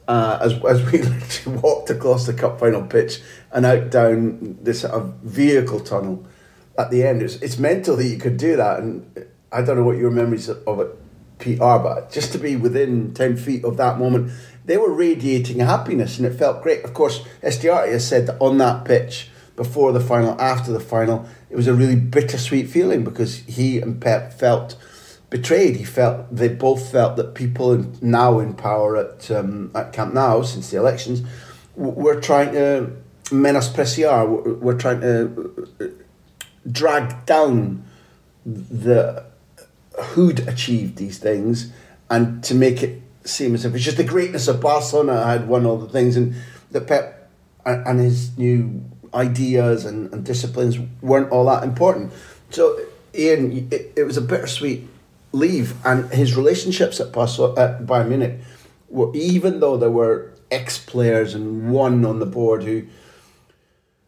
uh, 0.08 0.40
as, 0.42 0.54
as 0.66 0.92
we 0.92 1.02
literally 1.02 1.58
walked 1.60 1.90
across 1.90 2.26
the 2.26 2.34
cup 2.34 2.60
final 2.60 2.84
pitch 2.84 3.22
and 3.52 3.66
out 3.66 3.90
down 3.90 4.58
this 4.62 4.82
sort 4.82 4.94
of 4.94 5.14
vehicle 5.24 5.80
tunnel 5.80 6.26
at 6.78 6.92
the 6.92 7.04
end. 7.04 7.22
It's, 7.22 7.36
it's 7.36 7.58
mental 7.58 7.96
that 7.96 8.06
you 8.06 8.18
could 8.18 8.38
do 8.38 8.56
that. 8.58 8.80
And 8.80 9.28
I 9.52 9.62
don't 9.62 9.78
know 9.78 9.84
what 9.84 9.98
your 9.98 10.12
memories 10.12 10.50
of 10.50 10.80
it, 10.80 10.96
Pete, 11.40 11.62
are, 11.62 11.80
but 11.80 12.12
just 12.12 12.32
to 12.34 12.38
be 12.38 12.56
within 12.56 13.14
10 13.14 13.38
feet 13.38 13.64
of 13.64 13.78
that 13.78 14.00
moment, 14.00 14.32
they 14.66 14.78
were 14.78 14.92
radiating 14.92 15.60
happiness 15.60 16.18
and 16.18 16.26
it 16.26 16.34
felt 16.34 16.64
great. 16.64 16.84
Of 16.84 16.94
course, 16.94 17.24
Estiarte 17.42 17.92
has 17.92 18.08
said 18.08 18.28
that 18.28 18.42
on 18.42 18.58
that 18.60 18.86
pitch, 18.86 19.30
before 19.56 19.92
the 19.92 20.00
final, 20.00 20.40
after 20.42 20.72
the 20.72 20.80
final, 20.80 21.28
it 21.50 21.56
was 21.56 21.68
a 21.68 21.74
really 21.74 21.96
bittersweet 21.96 22.70
feeling 22.70 23.04
because 23.04 23.38
he 23.40 23.80
and 23.80 24.02
Pep 24.02 24.34
felt 24.34 24.76
betrayed. 25.34 25.76
He 25.78 25.84
felt 25.84 26.34
they 26.34 26.48
both 26.48 26.92
felt 26.92 27.18
that 27.18 27.34
people 27.34 27.88
now 28.02 28.38
in 28.38 28.54
power 28.54 28.96
at 28.96 29.32
um, 29.32 29.72
at 29.74 29.92
Camp 29.92 30.14
Nou 30.14 30.44
since 30.44 30.70
the 30.70 30.78
elections 30.78 31.24
were 31.76 32.22
trying 32.22 32.52
to 32.52 32.92
menospreciar. 33.26 34.30
We're, 34.30 34.54
we're 34.54 34.78
trying 34.78 35.02
to 35.02 35.68
uh, 35.82 35.86
drag 36.72 37.26
down 37.26 37.84
the 38.46 39.26
who'd 40.14 40.48
achieved 40.48 40.98
these 40.98 41.18
things 41.18 41.72
and 42.12 42.44
to 42.44 42.54
make 42.54 42.84
it 42.84 43.02
seem 43.26 43.56
as 43.56 43.66
if 43.66 43.74
it's 43.74 43.84
just 43.84 43.98
the 43.98 44.04
greatness 44.04 44.48
of 44.48 44.62
Barcelona 44.62 45.26
had 45.26 45.48
won 45.48 45.66
all 45.66 45.78
the 45.78 45.90
things 45.90 46.16
and 46.16 46.36
that 46.70 46.86
Pep 46.86 47.32
and, 47.66 47.88
and 47.88 48.00
his 48.00 48.38
new 48.38 48.84
ideas 49.16 49.84
and, 49.86 50.14
and 50.14 50.24
disciplines 50.24 50.78
weren't 51.02 51.32
all 51.32 51.46
that 51.46 51.64
important. 51.64 52.14
So 52.52 52.80
Ian, 53.16 53.68
it, 53.72 53.94
it 53.96 54.04
was 54.04 54.18
a 54.18 54.22
bittersweet 54.22 54.90
leave, 55.34 55.76
and 55.86 56.10
his 56.14 56.38
relationships 56.38 57.00
at, 57.02 57.12
Paso, 57.12 57.56
at 57.58 57.86
Bayern 57.86 58.10
Munich 58.10 58.40
were 58.88 59.12
even 59.14 59.60
though 59.60 59.76
there 59.76 59.92
were 59.92 60.32
ex 60.50 60.78
players 60.78 61.34
and 61.34 61.72
one 61.72 62.06
on 62.06 62.20
the 62.20 62.26
board 62.26 62.64
who 62.64 62.86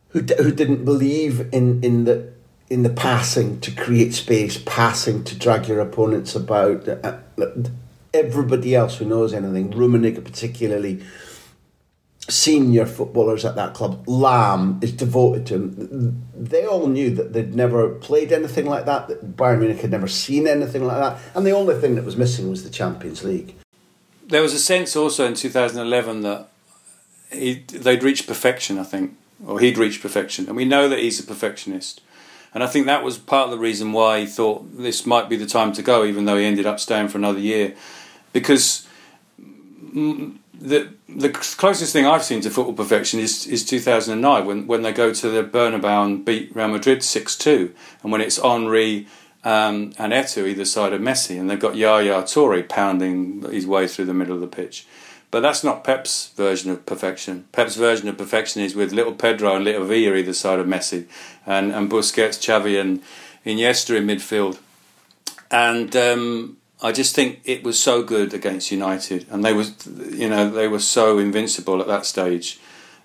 who 0.10 0.22
who 0.22 0.52
didn't 0.52 0.86
believe 0.86 1.50
in 1.52 1.84
in 1.84 2.06
the 2.06 2.32
in 2.70 2.84
the 2.84 2.90
passing 2.90 3.60
to 3.60 3.72
create 3.72 4.14
space, 4.14 4.58
passing 4.66 5.24
to 5.26 5.38
drag 5.38 5.68
your 5.68 5.82
opponents 5.82 6.36
about. 6.36 6.88
Uh, 6.88 7.20
everybody 8.14 8.74
else 8.74 8.96
who 8.98 9.06
knows 9.06 9.34
anything, 9.34 9.72
Rummenigge 9.72 10.24
particularly, 10.24 11.04
senior 12.28 12.86
footballers 12.86 13.46
at 13.46 13.56
that 13.56 13.74
club, 13.74 14.06
Lahm 14.06 14.84
is 14.84 14.92
devoted 14.92 15.46
to 15.48 15.54
him. 15.56 16.24
They 16.36 16.66
all 16.66 16.88
knew 16.88 17.12
that 17.12 17.34
they'd 17.34 17.56
never 17.56 17.90
played 17.90 18.32
anything 18.32 18.66
like 18.66 18.86
that, 18.86 19.08
that 19.08 19.36
Bayern 19.36 19.60
Munich 19.60 19.82
had 19.82 19.92
never 19.92 20.08
seen 20.08 20.48
anything 20.48 20.86
like 20.86 20.98
that, 20.98 21.20
and 21.36 21.46
the 21.46 21.52
only 21.52 21.76
thing 21.76 21.96
that 21.96 22.06
was 22.06 22.18
missing 22.18 22.50
was 22.50 22.64
the 22.64 22.70
Champions 22.70 23.24
League. 23.24 23.56
There 24.28 24.42
was 24.42 24.54
a 24.54 24.60
sense 24.60 24.96
also 24.96 25.26
in 25.26 25.36
2011 25.36 26.22
that 26.22 26.50
he, 27.32 27.64
they'd 27.72 28.04
reached 28.04 28.28
perfection, 28.28 28.80
I 28.80 28.84
think, 28.84 29.16
or 29.46 29.60
he'd 29.60 29.78
reached 29.78 30.02
perfection, 30.02 30.48
and 30.48 30.56
we 30.56 30.66
know 30.66 30.90
that 30.90 31.00
he's 31.00 31.20
a 31.20 31.24
perfectionist. 31.24 32.02
And 32.54 32.64
I 32.64 32.68
think 32.68 32.86
that 32.86 33.04
was 33.04 33.18
part 33.18 33.46
of 33.46 33.52
the 33.52 33.60
reason 33.60 33.92
why 33.92 34.22
he 34.22 34.26
thought 34.26 34.78
this 34.78 35.06
might 35.06 35.28
be 35.28 35.36
the 35.36 35.46
time 35.46 35.74
to 35.74 35.82
go, 35.82 36.06
even 36.06 36.24
though 36.24 36.38
he 36.38 36.46
ended 36.46 36.66
up 36.66 36.80
staying 36.80 37.10
for 37.10 37.18
another 37.18 37.40
year. 37.40 37.76
Because 38.32 38.88
the 40.60 40.94
the 41.08 41.30
closest 41.30 41.94
thing 41.94 42.06
I've 42.06 42.24
seen 42.24 42.42
to 42.42 42.50
football 42.50 42.74
perfection 42.74 43.20
is 43.20 43.46
is 43.48 43.66
2009 43.66 44.46
when 44.46 44.68
when 44.68 44.82
they 44.82 44.92
go 44.92 45.14
to 45.14 45.30
the 45.30 45.44
Bernabeu 45.44 46.06
and 46.06 46.26
beat 46.26 46.56
Real 46.56 46.70
Madrid 46.70 47.00
6-2 47.00 47.72
and 48.04 48.12
when 48.12 48.22
it's 48.22 48.38
Henry 48.38 49.08
um, 49.44 49.94
and 50.00 50.12
Eto'o 50.12 50.48
either 50.48 50.66
side 50.66 50.94
of 50.94 51.02
Messi 51.02 51.40
and 51.40 51.50
they've 51.50 51.60
got 51.60 51.76
Yaya 51.76 52.24
Toure 52.24 52.68
pounding 52.68 53.44
his 53.44 53.68
way 53.68 53.88
through 53.88 54.06
the 54.06 54.14
middle 54.14 54.36
of 54.36 54.42
the 54.42 54.48
pitch. 54.48 54.88
But 55.30 55.42
that's 55.42 55.64
not 55.64 55.84
Pep's 55.84 56.30
version 56.30 56.72
of 56.72 56.86
perfection. 56.86 57.46
Pep's 57.52 57.76
version 57.76 58.08
of 58.08 58.18
perfection 58.18 58.62
is 58.62 58.74
with 58.74 58.94
little 58.94 59.14
Pedro 59.14 59.56
and 59.56 59.66
little 59.66 59.86
Villa 59.86 60.16
either 60.16 60.34
side 60.34 60.60
of 60.60 60.66
Messi 60.66 61.06
and, 61.46 61.72
and 61.72 61.90
Busquets, 61.90 62.40
Xavi 62.40 62.80
and 62.80 63.02
Iniesta 63.46 63.98
in 63.98 64.08
midfield. 64.08 64.60
And 65.52 65.96
um, 65.96 66.58
I 66.82 66.92
just 66.92 67.16
think 67.16 67.40
it 67.46 67.64
was 67.64 67.82
so 67.82 68.04
good 68.04 68.34
against 68.34 68.72
United, 68.72 69.26
and 69.30 69.44
they 69.44 69.54
was, 69.54 69.88
you 69.88 70.30
know, 70.30 70.50
they 70.50 70.68
were 70.68 70.80
so 70.80 71.18
invincible 71.20 71.82
at 71.82 71.88
that 71.88 72.06
stage 72.06 72.60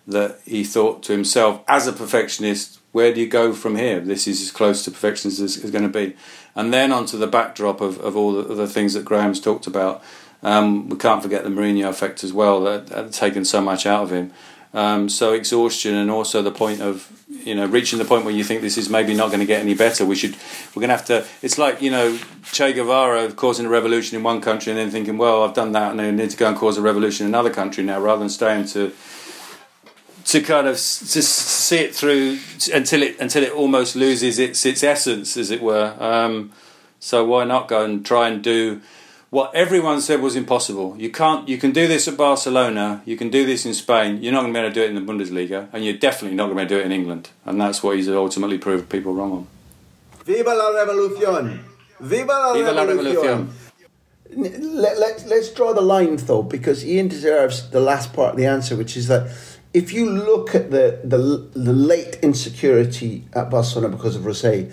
that 0.06 0.40
he 0.44 0.64
thought 0.64 1.02
to 1.04 1.12
himself, 1.12 1.62
as 1.68 1.86
a 1.86 1.92
perfectionist, 1.92 2.80
where 2.92 3.14
do 3.14 3.20
you 3.20 3.28
go 3.28 3.52
from 3.52 3.76
here? 3.76 4.00
This 4.00 4.26
is 4.26 4.42
as 4.42 4.50
close 4.50 4.84
to 4.84 4.90
perfection 4.90 5.30
as 5.30 5.40
is 5.40 5.70
going 5.70 5.84
to 5.84 5.88
be. 5.88 6.16
And 6.56 6.72
then 6.74 6.90
onto 6.90 7.16
the 7.16 7.28
backdrop 7.28 7.80
of, 7.80 8.00
of 8.00 8.16
all 8.16 8.32
the, 8.32 8.54
the 8.54 8.66
things 8.66 8.94
that 8.94 9.04
Graham's 9.04 9.40
talked 9.40 9.68
about, 9.68 10.02
um, 10.42 10.88
we 10.88 10.96
can't 10.96 11.22
forget 11.22 11.44
the 11.44 11.50
Mourinho 11.50 11.88
effect 11.88 12.24
as 12.24 12.32
well 12.32 12.60
that 12.62 12.88
had 12.88 13.12
taken 13.12 13.44
so 13.44 13.60
much 13.60 13.86
out 13.86 14.02
of 14.02 14.10
him. 14.10 14.32
Um, 14.72 15.08
so 15.08 15.32
exhaustion 15.32 15.94
and 15.94 16.10
also 16.10 16.42
the 16.42 16.50
point 16.50 16.80
of 16.80 17.19
you 17.44 17.54
know 17.54 17.66
reaching 17.66 17.98
the 17.98 18.04
point 18.04 18.24
where 18.24 18.34
you 18.34 18.44
think 18.44 18.62
this 18.62 18.78
is 18.78 18.88
maybe 18.88 19.14
not 19.14 19.28
going 19.28 19.40
to 19.40 19.46
get 19.46 19.60
any 19.60 19.74
better. 19.74 20.04
We 20.04 20.14
should 20.14 20.36
we're 20.74 20.80
going 20.80 20.90
to 20.90 20.96
have 20.96 21.06
to. 21.06 21.26
It's 21.42 21.58
like 21.58 21.82
you 21.82 21.90
know 21.90 22.18
Che 22.52 22.72
Guevara 22.72 23.32
causing 23.32 23.66
a 23.66 23.68
revolution 23.68 24.16
in 24.16 24.22
one 24.22 24.40
country 24.40 24.72
and 24.72 24.78
then 24.78 24.90
thinking, 24.90 25.18
well, 25.18 25.42
I've 25.42 25.54
done 25.54 25.72
that 25.72 25.92
and 25.92 26.00
I 26.00 26.10
need 26.10 26.30
to 26.30 26.36
go 26.36 26.48
and 26.48 26.56
cause 26.56 26.76
a 26.78 26.82
revolution 26.82 27.26
in 27.26 27.30
another 27.30 27.50
country 27.50 27.84
now, 27.84 28.00
rather 28.00 28.20
than 28.20 28.28
staying 28.28 28.66
to 28.66 28.92
to 30.26 30.40
kind 30.40 30.66
of 30.66 30.74
to 30.74 31.22
see 31.22 31.78
it 31.78 31.94
through 31.94 32.38
until 32.72 33.02
it 33.02 33.18
until 33.18 33.42
it 33.42 33.52
almost 33.52 33.96
loses 33.96 34.38
its 34.38 34.64
its 34.64 34.82
essence, 34.82 35.36
as 35.36 35.50
it 35.50 35.62
were. 35.62 35.96
Um, 35.98 36.52
so 37.00 37.24
why 37.24 37.44
not 37.44 37.68
go 37.68 37.84
and 37.84 38.04
try 38.04 38.28
and 38.28 38.42
do 38.42 38.80
what 39.30 39.54
everyone 39.54 40.00
said 40.00 40.20
was 40.20 40.36
impossible. 40.36 40.96
You 40.98 41.10
can't. 41.10 41.48
You 41.48 41.56
can 41.56 41.70
do 41.70 41.86
this 41.86 42.08
at 42.08 42.16
Barcelona. 42.16 43.02
You 43.04 43.16
can 43.16 43.30
do 43.30 43.46
this 43.46 43.64
in 43.64 43.74
Spain. 43.74 44.22
You're 44.22 44.32
not 44.32 44.42
going 44.42 44.52
to 44.52 44.58
be 44.58 44.64
able 44.64 44.70
to 44.70 44.74
do 44.74 44.82
it 44.82 44.90
in 44.90 44.96
the 44.96 45.12
Bundesliga, 45.12 45.68
and 45.72 45.84
you're 45.84 45.96
definitely 45.96 46.36
not 46.36 46.46
going 46.46 46.58
to 46.58 46.60
be 46.60 46.62
able 46.62 46.68
to 46.68 46.74
do 46.74 46.80
it 46.80 46.86
in 46.86 46.92
England. 46.92 47.30
And 47.44 47.60
that's 47.60 47.82
what 47.82 47.96
he's 47.96 48.08
ultimately 48.08 48.58
proved 48.58 48.88
people 48.88 49.14
wrong 49.14 49.32
on. 49.32 49.46
Viva 50.24 50.50
la 50.50 50.70
revolución! 50.72 51.60
Viva 52.00 52.32
la 52.32 52.52
Viva 52.52 52.72
revolución! 52.72 53.48
Let, 54.32 54.98
let, 54.98 55.26
let's 55.26 55.50
draw 55.50 55.72
the 55.72 55.80
line 55.80 56.16
though, 56.16 56.42
because 56.42 56.84
Ian 56.84 57.08
deserves 57.08 57.70
the 57.70 57.80
last 57.80 58.12
part 58.12 58.32
of 58.32 58.36
the 58.36 58.46
answer, 58.46 58.76
which 58.76 58.96
is 58.96 59.08
that 59.08 59.28
if 59.72 59.92
you 59.92 60.08
look 60.08 60.54
at 60.54 60.70
the, 60.70 61.00
the, 61.04 61.48
the 61.58 61.72
late 61.72 62.18
insecurity 62.22 63.24
at 63.32 63.50
Barcelona 63.50 63.96
because 63.96 64.16
of 64.16 64.22
Rosell, 64.22 64.72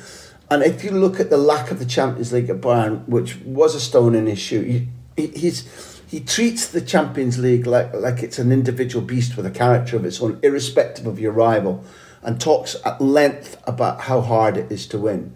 and 0.50 0.63
if 0.63 0.84
you 0.84 0.92
look 0.92 1.20
at 1.20 1.30
the 1.30 1.38
lack 1.38 1.72
of 1.72 1.80
the 1.80 1.86
Champions 1.86 2.32
League 2.32 2.50
at 2.50 2.62
Bayern, 2.62 3.08
which 3.08 3.38
was 3.38 3.75
a 3.75 3.80
stone 3.80 4.16
in 4.16 4.27
his 4.27 4.39
shoe, 4.39 4.88
he, 5.16 5.27
he's, 5.27 6.01
he 6.08 6.22
treats 6.22 6.68
the 6.68 6.80
Champions 6.80 7.38
League 7.38 7.68
like, 7.68 7.94
like 7.94 8.24
it's 8.24 8.39
an 8.39 8.51
individual 8.51 9.04
beast 9.04 9.36
with 9.36 9.46
a 9.46 9.51
character 9.51 9.98
of 9.98 10.06
its 10.06 10.22
own, 10.22 10.39
irrespective 10.42 11.06
of 11.06 11.20
your 11.20 11.34
rival, 11.34 11.84
and 12.22 12.39
talks 12.39 12.77
at 12.86 13.01
length 13.01 13.62
about 13.68 14.01
how 14.01 14.22
hard 14.22 14.56
it 14.56 14.72
is 14.72 14.88
to 14.88 14.98
win. 14.98 15.36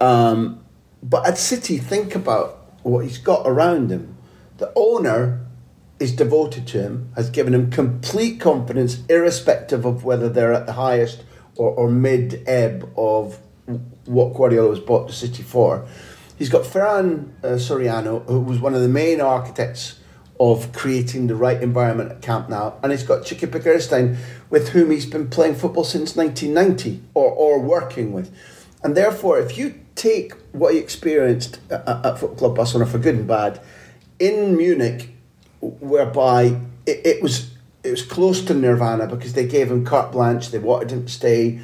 Um, 0.00 0.64
but 1.02 1.26
at 1.26 1.38
City, 1.38 1.78
think 1.78 2.14
about 2.14 2.64
what 2.82 3.04
he's 3.04 3.18
got 3.18 3.46
around 3.46 3.90
him. 3.90 4.16
The 4.58 4.72
owner 4.74 5.46
is 6.00 6.12
devoted 6.12 6.66
to 6.68 6.82
him, 6.82 7.12
has 7.14 7.30
given 7.30 7.54
him 7.54 7.70
complete 7.70 8.40
confidence, 8.40 9.02
irrespective 9.08 9.84
of 9.84 10.04
whether 10.04 10.28
they're 10.28 10.52
at 10.52 10.66
the 10.66 10.72
highest 10.72 11.22
or, 11.56 11.70
or 11.70 11.88
mid 11.88 12.42
ebb 12.46 12.90
of 12.96 13.38
what 14.06 14.34
Guardiola 14.34 14.70
has 14.70 14.80
bought 14.80 15.08
to 15.08 15.14
City 15.14 15.42
for. 15.42 15.86
He's 16.38 16.48
got 16.48 16.62
Ferran 16.62 17.30
uh, 17.42 17.56
Soriano, 17.56 18.26
who 18.26 18.40
was 18.40 18.58
one 18.58 18.74
of 18.74 18.82
the 18.82 18.88
main 18.88 19.20
architects 19.20 20.00
of 20.40 20.72
creating 20.72 21.28
the 21.28 21.36
right 21.36 21.62
environment 21.62 22.10
at 22.10 22.20
Camp 22.20 22.48
Nou, 22.48 22.72
and 22.82 22.90
he's 22.90 23.04
got 23.04 23.22
Txiki 23.22 23.48
Begiristain, 23.48 24.16
with 24.50 24.70
whom 24.70 24.90
he's 24.90 25.06
been 25.06 25.28
playing 25.28 25.54
football 25.54 25.84
since 25.84 26.16
1990 26.16 27.02
or, 27.14 27.30
or 27.30 27.60
working 27.60 28.12
with. 28.12 28.34
And 28.82 28.96
therefore, 28.96 29.38
if 29.38 29.56
you 29.56 29.80
take 29.94 30.34
what 30.52 30.74
he 30.74 30.80
experienced 30.80 31.60
at, 31.70 31.86
at 31.86 32.18
Football 32.18 32.36
Club 32.36 32.56
Barcelona 32.56 32.90
for 32.90 32.98
good 32.98 33.14
and 33.14 33.28
bad 33.28 33.60
in 34.18 34.56
Munich, 34.56 35.10
whereby 35.60 36.60
it, 36.86 37.00
it 37.06 37.22
was 37.22 37.50
it 37.82 37.90
was 37.90 38.02
close 38.02 38.42
to 38.42 38.54
nirvana 38.54 39.06
because 39.06 39.34
they 39.34 39.46
gave 39.46 39.70
him 39.70 39.84
carte 39.84 40.10
blanche, 40.10 40.50
they 40.50 40.58
wanted 40.58 40.90
him 40.90 41.06
to 41.06 41.12
stay. 41.12 41.60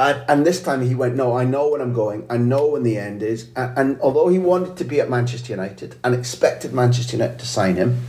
And, 0.00 0.24
and 0.30 0.46
this 0.46 0.62
time 0.62 0.80
he 0.80 0.94
went, 0.94 1.14
No, 1.14 1.36
I 1.36 1.44
know 1.44 1.68
when 1.68 1.82
I'm 1.82 1.92
going, 1.92 2.26
I 2.30 2.38
know 2.38 2.68
when 2.68 2.84
the 2.84 2.96
end 2.96 3.22
is. 3.22 3.50
And, 3.54 3.78
and 3.78 4.00
although 4.00 4.28
he 4.28 4.38
wanted 4.38 4.78
to 4.78 4.84
be 4.84 4.98
at 4.98 5.10
Manchester 5.10 5.52
United 5.52 5.96
and 6.02 6.14
expected 6.14 6.72
Manchester 6.72 7.18
United 7.18 7.38
to 7.38 7.46
sign 7.46 7.76
him, 7.76 8.00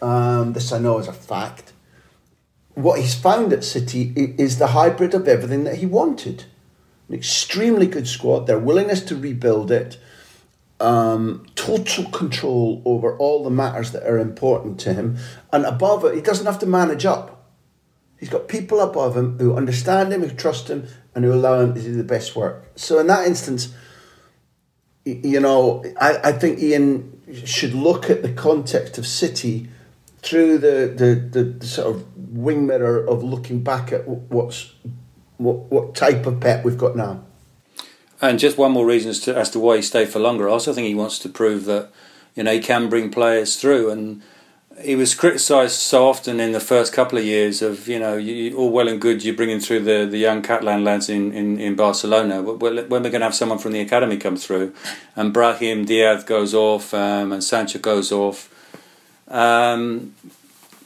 um, 0.00 0.52
this 0.52 0.70
I 0.72 0.78
know 0.78 0.98
is 0.98 1.08
a 1.08 1.12
fact, 1.12 1.72
what 2.74 3.00
he's 3.00 3.14
found 3.14 3.52
at 3.52 3.64
City 3.64 4.12
is 4.16 4.58
the 4.58 4.68
hybrid 4.68 5.14
of 5.14 5.26
everything 5.26 5.64
that 5.64 5.76
he 5.76 5.86
wanted. 5.86 6.44
An 7.08 7.14
extremely 7.16 7.88
good 7.88 8.06
squad, 8.06 8.46
their 8.46 8.58
willingness 8.60 9.00
to 9.06 9.16
rebuild 9.16 9.72
it, 9.72 9.98
um, 10.78 11.44
total 11.56 12.04
control 12.10 12.82
over 12.84 13.16
all 13.16 13.42
the 13.42 13.50
matters 13.50 13.90
that 13.92 14.04
are 14.04 14.18
important 14.18 14.78
to 14.80 14.92
him, 14.92 15.16
and 15.52 15.64
above 15.64 16.04
it, 16.04 16.14
he 16.14 16.20
doesn't 16.20 16.46
have 16.46 16.60
to 16.60 16.66
manage 16.66 17.04
up. 17.04 17.35
He's 18.18 18.28
got 18.28 18.48
people 18.48 18.80
above 18.80 19.16
him 19.16 19.38
who 19.38 19.56
understand 19.56 20.12
him, 20.12 20.22
who 20.22 20.34
trust 20.34 20.68
him, 20.68 20.86
and 21.14 21.24
who 21.24 21.32
allow 21.32 21.60
him 21.60 21.74
to 21.74 21.80
do 21.80 21.94
the 21.94 22.04
best 22.04 22.34
work. 22.34 22.70
So, 22.76 22.98
in 22.98 23.06
that 23.08 23.26
instance, 23.26 23.74
you 25.04 25.40
know, 25.40 25.84
I, 26.00 26.18
I 26.24 26.32
think 26.32 26.58
Ian 26.58 27.20
should 27.44 27.74
look 27.74 28.10
at 28.10 28.22
the 28.22 28.32
context 28.32 28.98
of 28.98 29.06
City 29.06 29.68
through 30.22 30.58
the, 30.58 30.92
the, 30.96 31.14
the, 31.14 31.44
the, 31.50 31.66
sort 31.66 31.94
of 31.94 32.16
wing 32.36 32.66
mirror 32.66 33.06
of 33.06 33.22
looking 33.22 33.62
back 33.62 33.92
at 33.92 34.08
what's 34.08 34.72
what, 35.36 35.70
what 35.70 35.94
type 35.94 36.26
of 36.26 36.40
Pep 36.40 36.64
we've 36.64 36.78
got 36.78 36.96
now. 36.96 37.22
And 38.20 38.38
just 38.38 38.56
one 38.56 38.72
more 38.72 38.86
reason 38.86 39.10
as 39.10 39.20
to, 39.20 39.36
as 39.36 39.50
to 39.50 39.60
why 39.60 39.76
he 39.76 39.82
stayed 39.82 40.08
for 40.08 40.18
longer. 40.18 40.48
I 40.48 40.52
also 40.52 40.72
think 40.72 40.86
he 40.86 40.94
wants 40.94 41.18
to 41.20 41.28
prove 41.28 41.66
that 41.66 41.92
you 42.34 42.42
know 42.42 42.52
he 42.52 42.60
can 42.60 42.88
bring 42.88 43.10
players 43.10 43.56
through. 43.56 43.90
And 43.90 44.22
he 44.82 44.94
was 44.94 45.14
criticised 45.14 45.80
so 45.80 46.08
often 46.08 46.38
in 46.38 46.52
the 46.52 46.60
first 46.60 46.92
couple 46.92 47.18
of 47.18 47.24
years 47.24 47.62
of 47.62 47.88
you 47.88 47.98
know 47.98 48.16
you, 48.16 48.56
all 48.56 48.70
well 48.70 48.88
and 48.88 49.00
good 49.00 49.24
you're 49.24 49.34
bringing 49.34 49.60
through 49.60 49.80
the, 49.80 50.06
the 50.06 50.18
young 50.18 50.42
Catalan 50.42 50.84
lads 50.84 51.08
in, 51.08 51.32
in, 51.32 51.58
in 51.58 51.74
Barcelona. 51.76 52.42
When 52.42 52.58
we're 52.88 53.10
going 53.10 53.12
to 53.12 53.20
have 53.20 53.34
someone 53.34 53.58
from 53.58 53.72
the 53.72 53.80
academy 53.80 54.16
come 54.16 54.36
through, 54.36 54.74
and 55.14 55.32
Brahim 55.32 55.84
Diaz 55.84 56.24
goes 56.24 56.54
off 56.54 56.92
um, 56.92 57.32
and 57.32 57.42
Sancho 57.42 57.78
goes 57.78 58.12
off 58.12 58.50
um, 59.28 60.14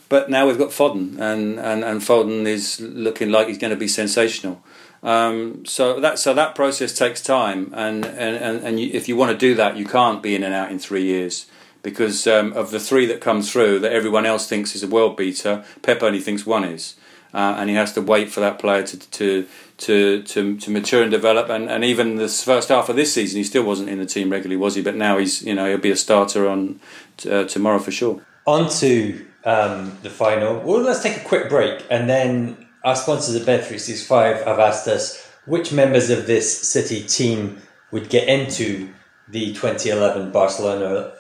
but 0.09 0.31
now 0.31 0.47
we've 0.47 0.59
got 0.59 0.71
Foden, 0.71 1.19
and, 1.21 1.59
and, 1.59 1.85
and 1.85 2.01
Foden 2.01 2.47
is 2.47 2.81
looking 2.81 3.31
like 3.31 3.49
he's 3.49 3.59
going 3.59 3.71
to 3.71 3.77
be 3.77 3.89
sensational. 3.89 4.63
Um, 5.03 5.65
so 5.65 5.99
that 6.01 6.19
so 6.19 6.35
that 6.35 6.55
process 6.55 6.93
takes 6.93 7.23
time, 7.23 7.73
and 7.75 8.05
and, 8.05 8.37
and, 8.37 8.65
and 8.65 8.81
you, 8.81 8.91
if 8.93 9.09
you 9.09 9.17
want 9.17 9.31
to 9.33 9.39
do 9.39 9.55
that, 9.55 9.77
you 9.77 9.87
can't 9.87 10.23
be 10.23 10.35
in 10.35 10.43
and 10.43 10.53
out 10.53 10.71
in 10.71 10.79
three 10.79 11.05
years 11.05 11.47
because 11.83 12.27
um, 12.27 12.53
of 12.53 12.71
the 12.71 12.81
three 12.81 13.07
that 13.07 13.21
come 13.21 13.43
through 13.43 13.79
that 13.81 13.93
everyone 13.93 14.27
else 14.27 14.47
thinks 14.47 14.75
is 14.75 14.83
a 14.83 14.89
world 14.89 15.17
beater. 15.17 15.65
Pep 15.83 16.03
only 16.03 16.21
thinks 16.21 16.45
one 16.47 16.65
is, 16.65 16.97
uh, 17.33 17.57
and 17.59 17.71
he 17.71 17.77
has 17.77 17.93
to 17.95 18.03
wait 18.03 18.31
for 18.31 18.41
that 18.41 18.59
player 18.59 18.83
to 18.83 18.99
to 18.99 19.47
to 19.79 20.23
to, 20.23 20.57
to 20.59 20.71
mature 20.71 21.03
and 21.03 21.11
develop. 21.11 21.49
And, 21.49 21.71
and 21.71 21.85
even 21.85 22.17
this 22.17 22.43
first 22.43 22.69
half 22.69 22.89
of 22.89 22.97
this 22.97 23.13
season, 23.13 23.39
he 23.39 23.45
still 23.45 23.65
wasn't 23.65 23.89
in 23.89 23.99
the 23.99 24.07
team 24.07 24.31
regularly, 24.31 24.57
was 24.57 24.75
he? 24.75 24.83
But 24.83 24.97
now 24.97 25.19
he's 25.19 25.43
you 25.43 25.55
know 25.55 25.69
he'll 25.69 25.79
be 25.79 25.91
a 25.91 25.97
starter 25.97 26.49
on 26.49 26.81
uh, 27.29 27.45
tomorrow 27.45 27.79
for 27.79 27.91
sure. 27.91 28.21
On 28.47 28.69
to 28.71 29.27
um, 29.45 29.97
the 30.03 30.11
final. 30.11 30.61
Well, 30.61 30.81
let's 30.81 31.03
take 31.03 31.17
a 31.17 31.25
quick 31.25 31.49
break, 31.49 31.85
and 31.91 32.09
then 32.09 32.69
our 32.85 32.97
sponsors 32.97 33.37
at 33.37 33.47
Bet365 33.47 34.45
have 34.45 34.59
asked 34.59 34.89
us 34.89 35.27
which 35.47 35.73
members 35.73 36.11
of 36.11 36.27
this 36.27 36.69
City 36.69 37.03
team 37.03 37.61
would 37.91 38.09
get 38.09 38.29
into 38.29 38.89
the 39.29 39.53
2011 39.53 40.33
Barcelona 40.33 41.13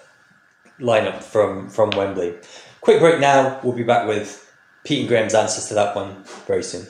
lineup 0.81 1.23
from, 1.23 1.69
from 1.69 1.91
Wembley. 1.91 2.35
Quick 2.81 3.01
break 3.01 3.21
now. 3.21 3.61
We'll 3.63 3.75
be 3.75 3.83
back 3.83 4.09
with 4.09 4.51
Pete 4.85 5.01
and 5.01 5.09
Graham's 5.09 5.35
answers 5.35 5.69
to 5.69 5.75
that 5.75 5.95
one 5.95 6.25
very 6.47 6.63
soon. 6.63 6.87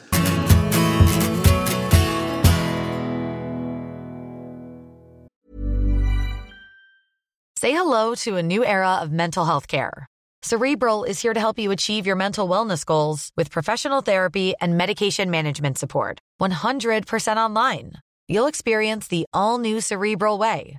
Say 7.57 7.73
hello 7.73 8.15
to 8.25 8.37
a 8.37 8.43
new 8.43 8.65
era 8.65 8.95
of 9.03 9.13
mental 9.13 9.45
health 9.45 9.69
care. 9.69 10.07
Cerebral 10.43 11.05
is 11.05 11.21
here 11.21 11.35
to 11.35 11.41
help 11.41 11.59
you 11.59 11.71
achieve 11.71 12.07
your 12.07 12.17
mental 12.17 12.49
wellness 12.49 12.87
goals 12.87 13.31
with 13.37 13.51
professional 13.51 14.01
therapy 14.01 14.55
and 14.63 14.79
medication 14.79 15.31
management 15.31 15.77
support. 15.77 16.19
100% 16.41 17.37
online. 17.37 17.93
You'll 18.29 18.47
experience 18.47 19.09
the 19.09 19.27
all 19.35 19.59
new 19.59 19.83
Cerebral 19.83 20.39
Way, 20.39 20.79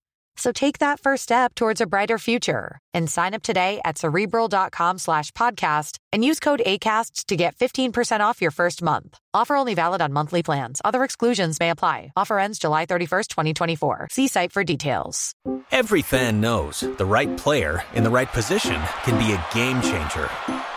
So 0.41 0.51
take 0.51 0.79
that 0.79 0.99
first 0.99 1.21
step 1.21 1.53
towards 1.53 1.81
a 1.81 1.85
brighter 1.85 2.17
future 2.17 2.79
and 2.95 3.07
sign 3.07 3.35
up 3.35 3.43
today 3.43 3.79
at 3.85 3.99
cerebral.com 3.99 4.97
slash 4.97 5.29
podcast 5.33 5.97
and 6.11 6.25
use 6.25 6.39
code 6.39 6.63
ACasts 6.65 7.25
to 7.25 7.35
get 7.35 7.55
15% 7.55 8.21
off 8.21 8.41
your 8.41 8.49
first 8.49 8.81
month. 8.81 9.19
Offer 9.35 9.55
only 9.55 9.75
valid 9.75 10.01
on 10.01 10.11
monthly 10.11 10.41
plans. 10.41 10.81
Other 10.83 11.03
exclusions 11.03 11.59
may 11.59 11.69
apply. 11.69 12.11
Offer 12.15 12.39
ends 12.39 12.57
July 12.57 12.87
31st, 12.87 13.27
2024. 13.27 14.07
See 14.09 14.27
site 14.27 14.51
for 14.51 14.63
details. 14.63 15.33
Every 15.69 16.01
fan 16.01 16.41
knows 16.41 16.79
the 16.79 17.05
right 17.05 17.37
player 17.37 17.83
in 17.93 18.03
the 18.03 18.09
right 18.09 18.31
position 18.31 18.81
can 19.03 19.19
be 19.19 19.33
a 19.33 19.45
game 19.53 19.79
changer. 19.83 20.27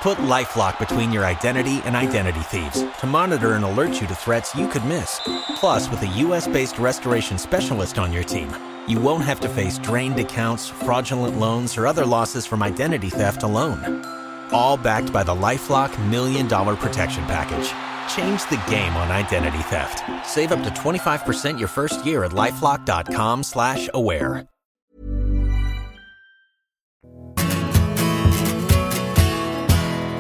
Put 0.03 0.19
LifeLock 0.19 0.79
between 0.79 1.11
your 1.11 1.25
identity 1.25 1.81
and 1.87 1.97
identity 1.97 2.41
thieves 2.41 2.85
to 3.01 3.07
monitor 3.07 3.55
and 3.55 3.65
alert 3.65 3.99
you 3.99 4.07
to 4.09 4.15
threats 4.15 4.55
you 4.55 4.69
could 4.69 4.85
miss. 4.85 5.23
Plus, 5.57 5.91
with 5.91 6.03
a 6.03 6.19
U.S.-based 6.19 6.79
restoration 6.79 7.39
specialist 7.39 7.99
on 7.99 8.13
your 8.13 8.25
team, 8.25 8.53
you 8.89 9.01
won't 9.01 9.25
have 9.25 9.41
to 9.41 9.49
face 9.49 9.79
drained 9.79 10.19
accounts, 10.19 10.69
fraudulent 10.69 11.39
loans, 11.39 11.77
or 11.77 11.87
other 11.87 12.07
losses 12.07 12.47
from 12.47 12.63
identity 12.63 13.11
theft 13.11 13.43
alone. 13.43 14.05
All 14.53 14.77
backed 14.77 15.13
by 15.13 15.23
the 15.23 15.35
LifeLock 15.35 15.93
Million 16.09 16.49
Dollar 16.49 16.77
Protection 16.77 17.25
Package. 17.25 17.73
Change 18.15 18.43
the 18.51 18.63
game 18.71 18.97
on 18.97 19.11
identity 19.11 19.63
theft. 19.65 20.03
Save 20.27 20.53
up 20.53 20.63
to 20.63 20.71
25% 20.71 21.59
your 21.59 21.69
first 21.69 22.05
year 22.05 22.25
at 22.25 22.33
LifeLock.com 22.33 23.43
slash 23.43 23.89
aware. 23.95 24.47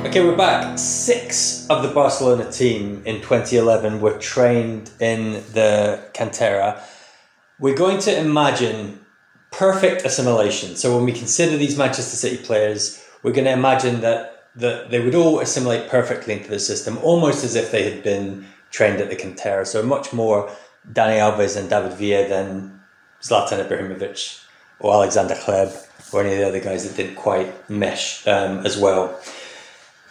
Okay, 0.06 0.24
we're 0.24 0.36
back. 0.36 0.78
Six 0.78 1.66
of 1.68 1.82
the 1.82 1.88
Barcelona 1.88 2.48
team 2.52 3.02
in 3.04 3.16
2011 3.16 4.00
were 4.00 4.16
trained 4.18 4.90
in 5.00 5.32
the 5.52 6.08
Cantera 6.14 6.80
we're 7.58 7.76
going 7.76 7.98
to 8.00 8.18
imagine 8.18 9.04
perfect 9.50 10.04
assimilation. 10.04 10.76
So 10.76 10.96
when 10.96 11.04
we 11.04 11.12
consider 11.12 11.56
these 11.56 11.78
Manchester 11.78 12.16
City 12.16 12.38
players, 12.42 13.04
we're 13.22 13.32
going 13.32 13.44
to 13.44 13.52
imagine 13.52 14.00
that, 14.00 14.48
that 14.56 14.90
they 14.90 15.00
would 15.00 15.14
all 15.14 15.40
assimilate 15.40 15.88
perfectly 15.88 16.34
into 16.34 16.50
the 16.50 16.58
system, 16.58 16.98
almost 16.98 17.44
as 17.44 17.54
if 17.54 17.70
they 17.70 17.88
had 17.88 18.02
been 18.02 18.46
trained 18.70 19.00
at 19.00 19.10
the 19.10 19.16
Cantera. 19.16 19.66
So 19.66 19.82
much 19.82 20.12
more 20.12 20.50
Dani 20.92 21.18
Alves 21.18 21.56
and 21.56 21.70
David 21.70 21.92
Villa 21.92 22.28
than 22.28 22.80
Zlatan 23.22 23.66
Ibrahimovic 23.66 24.44
or 24.80 24.94
Alexander 24.94 25.34
Hleb 25.34 26.12
or 26.12 26.22
any 26.22 26.32
of 26.32 26.38
the 26.38 26.48
other 26.48 26.60
guys 26.60 26.86
that 26.86 26.96
didn't 26.96 27.16
quite 27.16 27.70
mesh 27.70 28.26
um, 28.26 28.66
as 28.66 28.76
well. 28.76 29.18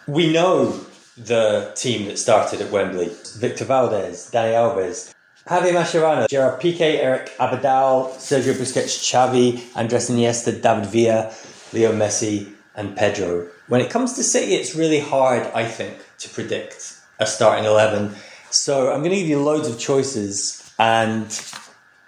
We 0.06 0.32
know 0.32 0.80
the 1.16 1.72
team 1.76 2.06
that 2.06 2.18
started 2.18 2.60
at 2.60 2.70
Wembley. 2.70 3.10
Victor 3.36 3.64
Valdés, 3.64 4.30
Dani 4.30 4.52
Alves, 4.52 5.13
Javi 5.46 5.72
Mascherano, 5.72 6.26
Gerard 6.26 6.58
Piqué, 6.58 6.98
Eric 6.98 7.30
Abidal, 7.38 8.08
Sergio 8.16 8.54
Busquets, 8.54 8.96
Xavi, 8.98 9.62
Andres 9.76 10.08
Iniesta, 10.08 10.62
David 10.62 10.86
Villa, 10.86 11.34
Leo 11.74 11.92
Messi, 11.92 12.50
and 12.74 12.96
Pedro. 12.96 13.46
When 13.68 13.82
it 13.82 13.90
comes 13.90 14.14
to 14.14 14.22
City, 14.22 14.54
it's 14.54 14.74
really 14.74 15.00
hard, 15.00 15.42
I 15.54 15.66
think, 15.66 15.98
to 16.20 16.30
predict 16.30 16.98
a 17.18 17.26
starting 17.26 17.66
11. 17.66 18.14
So 18.48 18.90
I'm 18.90 19.00
going 19.00 19.10
to 19.10 19.16
give 19.16 19.28
you 19.28 19.42
loads 19.42 19.68
of 19.68 19.78
choices 19.78 20.72
and 20.78 21.26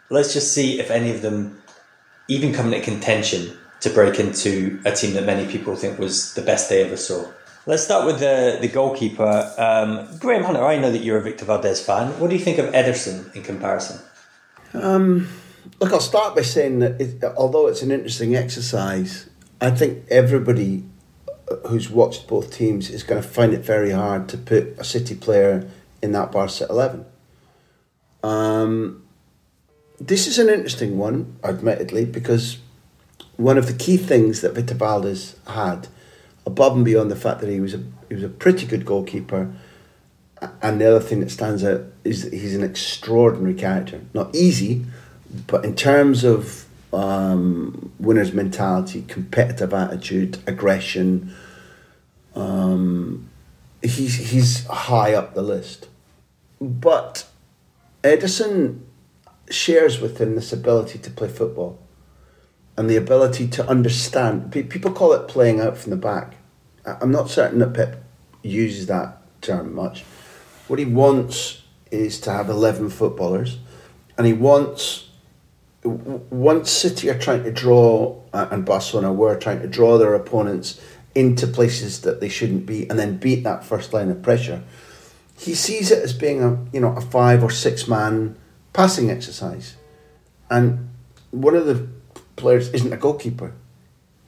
let's 0.08 0.32
just 0.32 0.54
see 0.54 0.80
if 0.80 0.90
any 0.90 1.10
of 1.10 1.20
them 1.20 1.60
even 2.28 2.54
come 2.54 2.72
into 2.72 2.82
contention 2.82 3.54
to 3.80 3.90
break 3.90 4.18
into 4.18 4.80
a 4.86 4.92
team 4.92 5.12
that 5.12 5.26
many 5.26 5.46
people 5.46 5.76
think 5.76 5.98
was 5.98 6.32
the 6.32 6.42
best 6.42 6.70
they 6.70 6.82
ever 6.82 6.96
saw. 6.96 7.30
Let's 7.68 7.82
start 7.82 8.06
with 8.06 8.20
the, 8.20 8.58
the 8.60 8.68
goalkeeper. 8.68 9.52
Um, 9.58 10.18
Graham 10.20 10.44
Hunter, 10.44 10.64
I 10.64 10.78
know 10.78 10.92
that 10.92 11.02
you're 11.02 11.18
a 11.18 11.22
Victor 11.22 11.44
Valdés 11.44 11.84
fan. 11.84 12.12
What 12.20 12.30
do 12.30 12.36
you 12.36 12.42
think 12.42 12.58
of 12.58 12.66
Ederson 12.66 13.34
in 13.34 13.42
comparison? 13.42 13.98
Um, 14.72 15.26
look, 15.80 15.92
I'll 15.92 15.98
start 15.98 16.36
by 16.36 16.42
saying 16.42 16.78
that 16.78 17.00
it, 17.00 17.24
although 17.36 17.66
it's 17.66 17.82
an 17.82 17.90
interesting 17.90 18.36
exercise, 18.36 19.28
I 19.60 19.72
think 19.72 20.04
everybody 20.10 20.84
who's 21.66 21.90
watched 21.90 22.28
both 22.28 22.52
teams 22.52 22.88
is 22.88 23.02
going 23.02 23.20
to 23.20 23.28
find 23.28 23.52
it 23.52 23.64
very 23.64 23.90
hard 23.90 24.28
to 24.28 24.38
put 24.38 24.78
a 24.78 24.84
City 24.84 25.16
player 25.16 25.68
in 26.00 26.12
that 26.12 26.30
Barca 26.30 26.68
11. 26.70 27.04
Um, 28.22 29.02
this 29.98 30.28
is 30.28 30.38
an 30.38 30.48
interesting 30.48 30.98
one, 30.98 31.36
admittedly, 31.42 32.04
because 32.04 32.58
one 33.36 33.58
of 33.58 33.66
the 33.66 33.72
key 33.72 33.96
things 33.96 34.40
that 34.42 34.54
Victor 34.54 34.76
Valdés 34.76 35.34
had, 35.48 35.88
above 36.46 36.76
and 36.76 36.84
beyond 36.84 37.10
the 37.10 37.16
fact 37.16 37.40
that 37.40 37.50
he 37.50 37.60
was 37.60 37.74
a 37.74 37.82
he 38.08 38.14
was 38.14 38.22
a 38.22 38.28
pretty 38.28 38.66
good 38.66 38.86
goalkeeper, 38.86 39.52
and 40.62 40.80
the 40.80 40.88
other 40.88 41.00
thing 41.00 41.20
that 41.20 41.30
stands 41.30 41.64
out 41.64 41.82
is 42.04 42.22
that 42.22 42.32
he's 42.32 42.54
an 42.54 42.62
extraordinary 42.62 43.54
character. 43.54 44.00
Not 44.14 44.34
easy, 44.34 44.86
but 45.46 45.64
in 45.64 45.74
terms 45.74 46.24
of 46.24 46.66
um, 46.92 47.92
winner's 47.98 48.32
mentality, 48.32 49.04
competitive 49.06 49.74
attitude, 49.74 50.38
aggression. 50.46 51.34
Um, 52.34 53.28
he's 53.82 54.30
he's 54.30 54.66
high 54.66 55.14
up 55.14 55.34
the 55.34 55.42
list, 55.42 55.88
but 56.60 57.26
Ederson 58.02 58.80
shares 59.50 60.00
with 60.00 60.18
him 60.18 60.34
this 60.34 60.52
ability 60.52 60.98
to 60.98 61.10
play 61.10 61.28
football, 61.28 61.78
and 62.76 62.90
the 62.90 62.96
ability 62.96 63.48
to 63.48 63.68
understand. 63.68 64.52
People 64.52 64.92
call 64.92 65.12
it 65.12 65.28
playing 65.28 65.60
out 65.60 65.78
from 65.78 65.90
the 65.90 65.96
back. 65.96 66.34
I'm 66.84 67.10
not 67.10 67.30
certain 67.30 67.58
that 67.60 67.74
Pep 67.74 68.04
uses 68.42 68.86
that 68.86 69.18
term 69.42 69.74
much. 69.74 70.04
What 70.68 70.78
he 70.78 70.84
wants 70.84 71.62
is 71.90 72.20
to 72.20 72.32
have 72.32 72.48
eleven 72.48 72.90
footballers, 72.90 73.58
and 74.18 74.26
he 74.26 74.32
wants 74.32 75.08
once 75.84 76.70
City 76.70 77.08
are 77.08 77.18
trying 77.18 77.44
to 77.44 77.52
draw, 77.52 78.20
uh, 78.32 78.48
and 78.50 78.64
Barcelona 78.64 79.12
were 79.12 79.36
trying 79.38 79.60
to 79.62 79.68
draw 79.68 79.98
their 79.98 80.14
opponents 80.14 80.80
into 81.14 81.46
places 81.46 82.02
that 82.02 82.20
they 82.20 82.28
shouldn't 82.28 82.66
be, 82.66 82.88
and 82.90 82.98
then 82.98 83.16
beat 83.16 83.44
that 83.44 83.64
first 83.64 83.92
line 83.92 84.10
of 84.10 84.20
pressure, 84.22 84.62
he 85.38 85.54
sees 85.54 85.90
it 85.90 86.02
as 86.02 86.12
being 86.12 86.42
a 86.42 86.58
you 86.72 86.80
know 86.80 86.94
a 86.96 87.00
five 87.00 87.42
or 87.42 87.50
six 87.50 87.88
man 87.88 88.36
passing 88.72 89.10
exercise, 89.10 89.76
and 90.50 90.88
one 91.30 91.54
of 91.54 91.66
the 91.66 91.88
players 92.36 92.68
isn't 92.70 92.92
a 92.92 92.96
goalkeeper. 92.96 93.52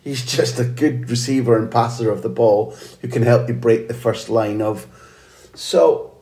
He's 0.02 0.24
just 0.24 0.58
a 0.58 0.64
good 0.64 1.10
receiver 1.10 1.58
and 1.58 1.70
passer 1.70 2.10
of 2.10 2.22
the 2.22 2.28
ball 2.28 2.74
who 3.00 3.08
can 3.08 3.22
help 3.22 3.48
you 3.48 3.54
break 3.54 3.88
the 3.88 3.94
first 3.94 4.28
line 4.28 4.62
of. 4.62 4.86
So 5.54 6.16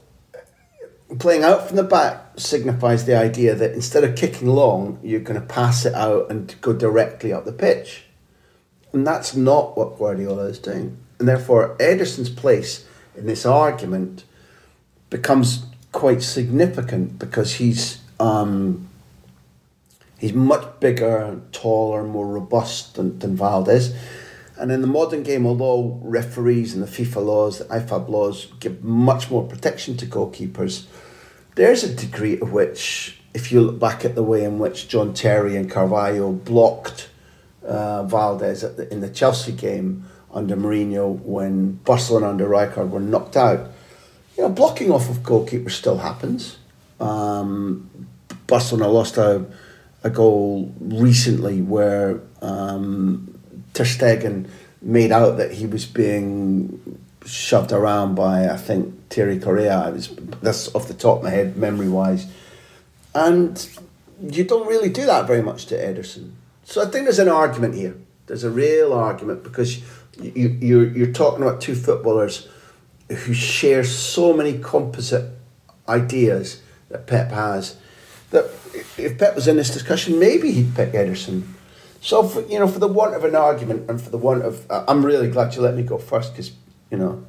playing 1.19 1.45
out 1.45 1.69
from 1.69 1.77
the 1.77 1.85
back 1.85 2.25
signifies 2.37 3.05
the 3.05 3.17
idea 3.17 3.55
that 3.55 3.73
instead 3.73 4.05
of 4.05 4.17
kicking 4.17 4.49
long, 4.49 4.99
you're 5.03 5.21
going 5.21 5.41
to 5.41 5.47
pass 5.47 5.85
it 5.85 5.95
out 5.95 6.31
and 6.31 6.55
go 6.61 6.73
directly 6.73 7.33
up 7.33 7.45
the 7.45 7.53
pitch. 7.53 8.05
And 8.93 9.07
that's 9.07 9.37
not 9.37 9.77
what 9.77 9.99
Guardiola 9.99 10.45
is 10.45 10.59
doing. 10.59 10.97
And 11.19 11.29
therefore, 11.29 11.77
Ederson's 11.79 12.31
place 12.31 12.87
in 13.17 13.27
this 13.27 13.47
argument 13.47 14.25
becomes 15.11 15.67
quite 15.93 16.23
significant 16.23 17.19
because 17.19 17.55
he's 17.55 18.01
um, 18.19 18.89
he's 20.19 20.33
much 20.33 20.81
bigger, 20.81 21.41
taller, 21.53 22.05
more 22.05 22.27
robust 22.27 22.95
than, 22.95 23.19
than 23.19 23.37
Valdés. 23.37 23.95
And 24.59 24.73
in 24.73 24.81
the 24.81 24.87
modern 24.87 25.23
game, 25.23 25.47
although 25.47 25.99
referees 26.03 26.75
and 26.75 26.83
the 26.83 26.87
FIFA 26.87 27.25
laws, 27.25 27.59
the 27.59 27.65
IFAB 27.67 28.09
laws 28.09 28.47
give 28.59 28.83
much 28.83 29.31
more 29.31 29.47
protection 29.47 29.97
to 29.99 30.07
goalkeepers, 30.07 30.87
there's 31.57 31.85
a 31.85 31.95
degree 31.95 32.39
to 32.39 32.47
which, 32.47 33.19
if 33.35 33.53
you 33.53 33.61
look 33.61 33.79
back 33.79 34.05
at 34.05 34.15
the 34.15 34.23
way 34.23 34.45
in 34.45 34.59
which 34.59 34.89
John 34.89 35.13
Terry 35.13 35.57
and 35.57 35.71
Carvalho 35.71 36.33
blocked 36.33 37.11
uh, 37.67 38.05
Valdés 38.05 38.77
the, 38.77 38.91
in 38.91 39.01
the 39.01 39.11
Chelsea 39.11 39.53
game 39.53 40.07
under 40.33 40.57
Mourinho 40.57 41.21
when 41.23 41.73
Barcelona 41.85 42.31
under 42.31 42.47
Rijkaard 42.47 42.91
were 42.91 43.01
knocked 43.01 43.37
out, 43.37 43.71
you 44.37 44.43
know, 44.43 44.49
blocking 44.49 44.91
off 44.91 45.09
of 45.11 45.19
goalkeepers 45.19 45.73
still 45.73 45.99
happens. 45.99 46.59
Um, 47.01 48.09
Barcelona 48.47 48.89
lost 48.89 49.17
a, 49.17 49.45
a 50.07 50.11
goal 50.11 50.73
recently 50.81 51.61
where 51.61 52.21
um, 52.41 53.39
Ter 53.75 53.85
Stegen 53.85 54.49
made 54.81 55.11
out 55.11 55.37
that 55.37 55.53
he 55.53 55.67
was 55.67 55.85
being 55.85 57.01
shoved 57.25 57.73
around 57.73 58.15
by 58.15 58.49
I 58.49 58.57
think 58.57 58.95
Terry 59.09 59.39
Correia. 59.39 59.77
I 59.77 59.91
was 59.91 60.15
that's 60.41 60.73
off 60.75 60.87
the 60.87 60.95
top 60.95 61.19
of 61.19 61.25
my 61.25 61.31
head, 61.31 61.57
memory 61.57 61.89
wise, 61.89 62.27
and 63.15 63.69
you 64.21 64.45
don't 64.45 64.69
really 64.69 64.89
do 64.89 65.05
that 65.07 65.27
very 65.27 65.43
much 65.43 65.67
to 65.67 65.75
Ederson. 65.75 66.31
So 66.65 66.83
I 66.83 66.87
think 66.87 67.05
there's 67.05 67.19
an 67.19 67.29
argument 67.29 67.75
here. 67.75 67.97
There's 68.27 68.45
a 68.45 68.51
real 68.51 68.93
argument 68.93 69.43
because 69.43 69.83
you 70.21 70.57
you're 70.61 70.89
you're 70.89 71.13
talking 71.13 71.43
about 71.43 71.61
two 71.61 71.75
footballers 71.75 72.49
who 73.09 73.35
share 73.35 73.83
so 73.83 74.33
many 74.33 74.59
composite 74.59 75.33
ideas 75.89 76.61
that 76.91 77.07
Pep 77.09 77.33
has. 77.33 77.77
That 78.31 78.45
if 78.99 79.19
Pep 79.19 79.35
was 79.35 79.47
in 79.47 79.57
this 79.57 79.71
discussion, 79.71 80.19
maybe 80.19 80.53
he'd 80.53 80.75
pick 80.75 80.93
Ederson. 80.93 81.45
So 82.01 82.23
for 82.23 82.43
you 82.43 82.59
know, 82.59 82.69
for 82.69 82.79
the 82.79 82.89
want 82.89 83.15
of 83.15 83.25
an 83.25 83.35
argument 83.35 83.89
and 83.89 84.01
for 84.01 84.11
the 84.11 84.19
want 84.19 84.45
of, 84.45 84.71
uh, 84.71 84.85
I'm 84.89 85.05
really 85.05 85.31
glad 85.31 85.55
you 85.55 85.63
let 85.63 85.75
me 85.75 85.83
go 85.83 85.99
first 85.99 86.33
because 86.33 86.53
you 86.91 86.99
know, 86.99 87.25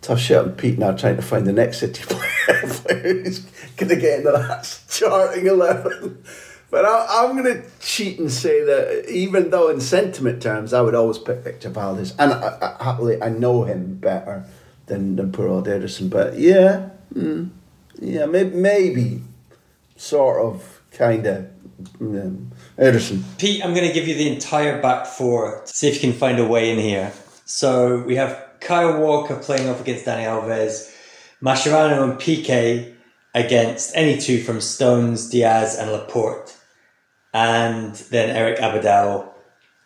tough 0.00 0.20
shit 0.20 0.38
on 0.38 0.52
Pete 0.52 0.78
now 0.78 0.92
trying 0.92 1.16
to 1.16 1.22
find 1.22 1.46
the 1.46 1.52
next 1.52 1.78
City 1.78 2.02
player 2.08 3.00
who's 3.02 3.40
going 3.76 3.88
to 3.88 3.96
get 3.96 4.20
into 4.20 4.32
that 4.32 4.64
starting 4.64 5.46
11. 5.46 6.22
But 6.70 6.84
I, 6.84 7.24
am 7.24 7.42
going 7.42 7.62
to 7.62 7.68
cheat 7.80 8.18
and 8.18 8.30
say 8.30 8.62
that 8.62 9.08
even 9.10 9.50
though 9.50 9.68
in 9.68 9.80
sentiment 9.80 10.42
terms 10.42 10.72
I 10.72 10.82
would 10.82 10.94
always 10.94 11.18
pick 11.18 11.38
Victor 11.38 11.70
Valdés, 11.70 12.14
and 12.18 12.32
I, 12.32 12.76
I, 12.78 12.84
happily 12.84 13.22
I 13.22 13.30
know 13.30 13.64
him 13.64 13.94
better 13.94 14.44
than, 14.86 15.16
than 15.16 15.32
poor 15.32 15.48
old 15.48 15.66
Ederson, 15.66 16.10
but 16.10 16.38
yeah, 16.38 16.90
mm, 17.14 17.48
yeah, 17.98 18.26
maybe, 18.26 18.54
maybe 18.54 19.22
sort 19.98 20.40
of, 20.40 20.80
kind 20.92 21.26
of. 21.26 21.50
Um, 22.00 22.50
Ederson. 22.78 23.22
Pete, 23.38 23.64
I'm 23.64 23.74
going 23.74 23.86
to 23.86 23.92
give 23.92 24.08
you 24.08 24.14
the 24.14 24.32
entire 24.32 24.80
back 24.80 25.06
four. 25.06 25.62
to 25.64 25.72
See 25.72 25.88
if 25.88 25.94
you 25.94 26.10
can 26.10 26.18
find 26.18 26.38
a 26.38 26.46
way 26.46 26.70
in 26.70 26.78
here. 26.78 27.12
So 27.44 28.02
we 28.02 28.16
have 28.16 28.48
Kyle 28.60 29.00
Walker 29.00 29.36
playing 29.36 29.68
off 29.68 29.80
against 29.80 30.04
Dani 30.06 30.24
Alves, 30.24 30.94
Mascherano 31.42 32.02
and 32.02 32.14
Piqué 32.14 32.94
against 33.34 33.94
any 33.94 34.18
two 34.18 34.42
from 34.42 34.60
Stones, 34.60 35.28
Dias, 35.30 35.76
and 35.76 35.92
Laporte, 35.92 36.56
and 37.32 37.94
then 38.10 38.34
Eric 38.34 38.58
Abidal 38.58 39.28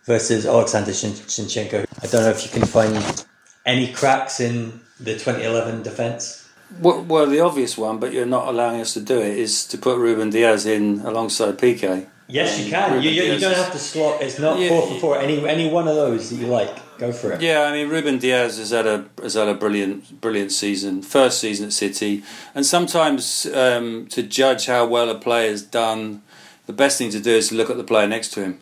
versus 0.04 0.46
Alexander 0.46 0.92
Zinchenko. 0.92 1.84
I 2.02 2.06
don't 2.06 2.22
know 2.22 2.30
if 2.30 2.44
you 2.44 2.50
can 2.50 2.66
find 2.66 3.26
any 3.66 3.92
cracks 3.92 4.40
in 4.40 4.80
the 4.98 5.12
2011 5.12 5.82
defence. 5.82 6.41
Well, 6.80 7.02
well, 7.02 7.26
the 7.26 7.40
obvious 7.40 7.76
one, 7.76 7.98
but 7.98 8.12
you're 8.12 8.26
not 8.26 8.48
allowing 8.48 8.80
us 8.80 8.94
to 8.94 9.00
do 9.00 9.20
it, 9.20 9.38
is 9.38 9.66
to 9.66 9.78
put 9.78 9.98
Ruben 9.98 10.30
Dias 10.30 10.66
in 10.66 11.00
alongside 11.00 11.58
Piqué. 11.58 12.06
Yes, 12.28 12.58
you 12.58 12.70
can. 12.70 13.02
You, 13.02 13.10
you, 13.10 13.34
you, 13.34 13.38
don't 13.38 13.54
have 13.54 13.72
to 13.72 13.78
slot. 13.78 14.22
It's 14.22 14.38
not 14.38 14.58
yeah, 14.58 14.68
four 14.68 14.86
for 14.86 15.00
four. 15.00 15.18
Any 15.18 15.46
any 15.46 15.68
one 15.68 15.86
of 15.86 15.96
those 15.96 16.30
that 16.30 16.36
you 16.36 16.46
like, 16.46 16.74
go 16.96 17.12
for 17.12 17.32
it. 17.32 17.42
Yeah, 17.42 17.62
I 17.62 17.72
mean, 17.72 17.90
Ruben 17.90 18.18
Dias 18.18 18.58
has 18.58 18.70
had 18.70 18.86
a 18.86 19.04
has 19.20 19.34
had 19.34 19.48
a 19.48 19.54
brilliant 19.54 20.20
brilliant 20.20 20.50
season, 20.52 21.02
first 21.02 21.40
season 21.40 21.66
at 21.66 21.72
City, 21.74 22.22
and 22.54 22.64
sometimes 22.64 23.44
um, 23.46 24.06
to 24.06 24.22
judge 24.22 24.66
how 24.66 24.86
well 24.86 25.10
a 25.10 25.14
player's 25.14 25.62
done, 25.62 26.22
the 26.66 26.72
best 26.72 26.96
thing 26.96 27.10
to 27.10 27.20
do 27.20 27.32
is 27.32 27.48
to 27.48 27.54
look 27.54 27.68
at 27.68 27.76
the 27.76 27.84
player 27.84 28.06
next 28.06 28.30
to 28.30 28.42
him. 28.42 28.60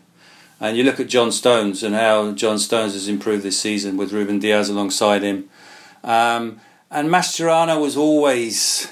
And 0.58 0.76
you 0.76 0.82
look 0.84 1.00
at 1.00 1.08
John 1.08 1.30
Stones 1.30 1.82
and 1.82 1.94
how 1.94 2.32
John 2.32 2.58
Stones 2.58 2.92
has 2.94 3.08
improved 3.08 3.44
this 3.44 3.58
season 3.58 3.96
with 3.96 4.12
Ruben 4.12 4.40
Dias 4.40 4.68
alongside 4.68 5.22
him. 5.22 5.48
Um, 6.04 6.60
and 6.90 7.08
Mascherano 7.08 7.80
was 7.80 7.96
always 7.96 8.88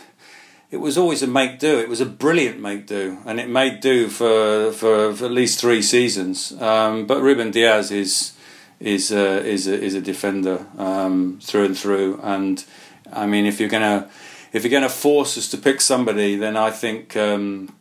it 0.71 0.77
was 0.77 0.99
always 0.99 1.23
a 1.23 1.27
make 1.27 1.59
do. 1.59 1.79
It 1.79 1.89
was 1.89 2.01
a 2.01 2.07
brilliant 2.07 2.61
make 2.61 2.87
do, 2.87 3.19
and 3.25 3.41
it 3.41 3.49
made 3.49 3.81
do 3.81 4.09
for 4.09 4.73
for, 4.73 5.15
for 5.15 5.25
at 5.25 5.31
least 5.31 5.61
three 5.61 5.83
seasons. 5.83 6.53
Um, 6.61 7.07
but 7.07 7.23
Ruben 7.23 7.51
Diaz 7.51 7.91
is 7.91 8.35
is 8.81 9.11
a, 9.11 9.45
is 9.45 9.67
a, 9.67 9.75
is 9.75 9.95
a 9.95 10.01
defender 10.01 10.67
um, 10.77 11.41
through 11.43 11.65
and 11.65 11.79
through. 11.79 12.21
And 12.23 12.65
I 13.13 13.27
mean, 13.27 13.47
if 13.47 13.59
you're 13.61 13.69
gonna 13.69 14.09
if 14.53 14.63
you're 14.63 14.71
gonna 14.71 14.89
force 14.89 15.37
us 15.39 15.49
to 15.51 15.59
pick 15.59 15.81
somebody, 15.81 16.37
then 16.37 16.57
I 16.57 16.71
think 16.71 17.17
um, 17.17 17.75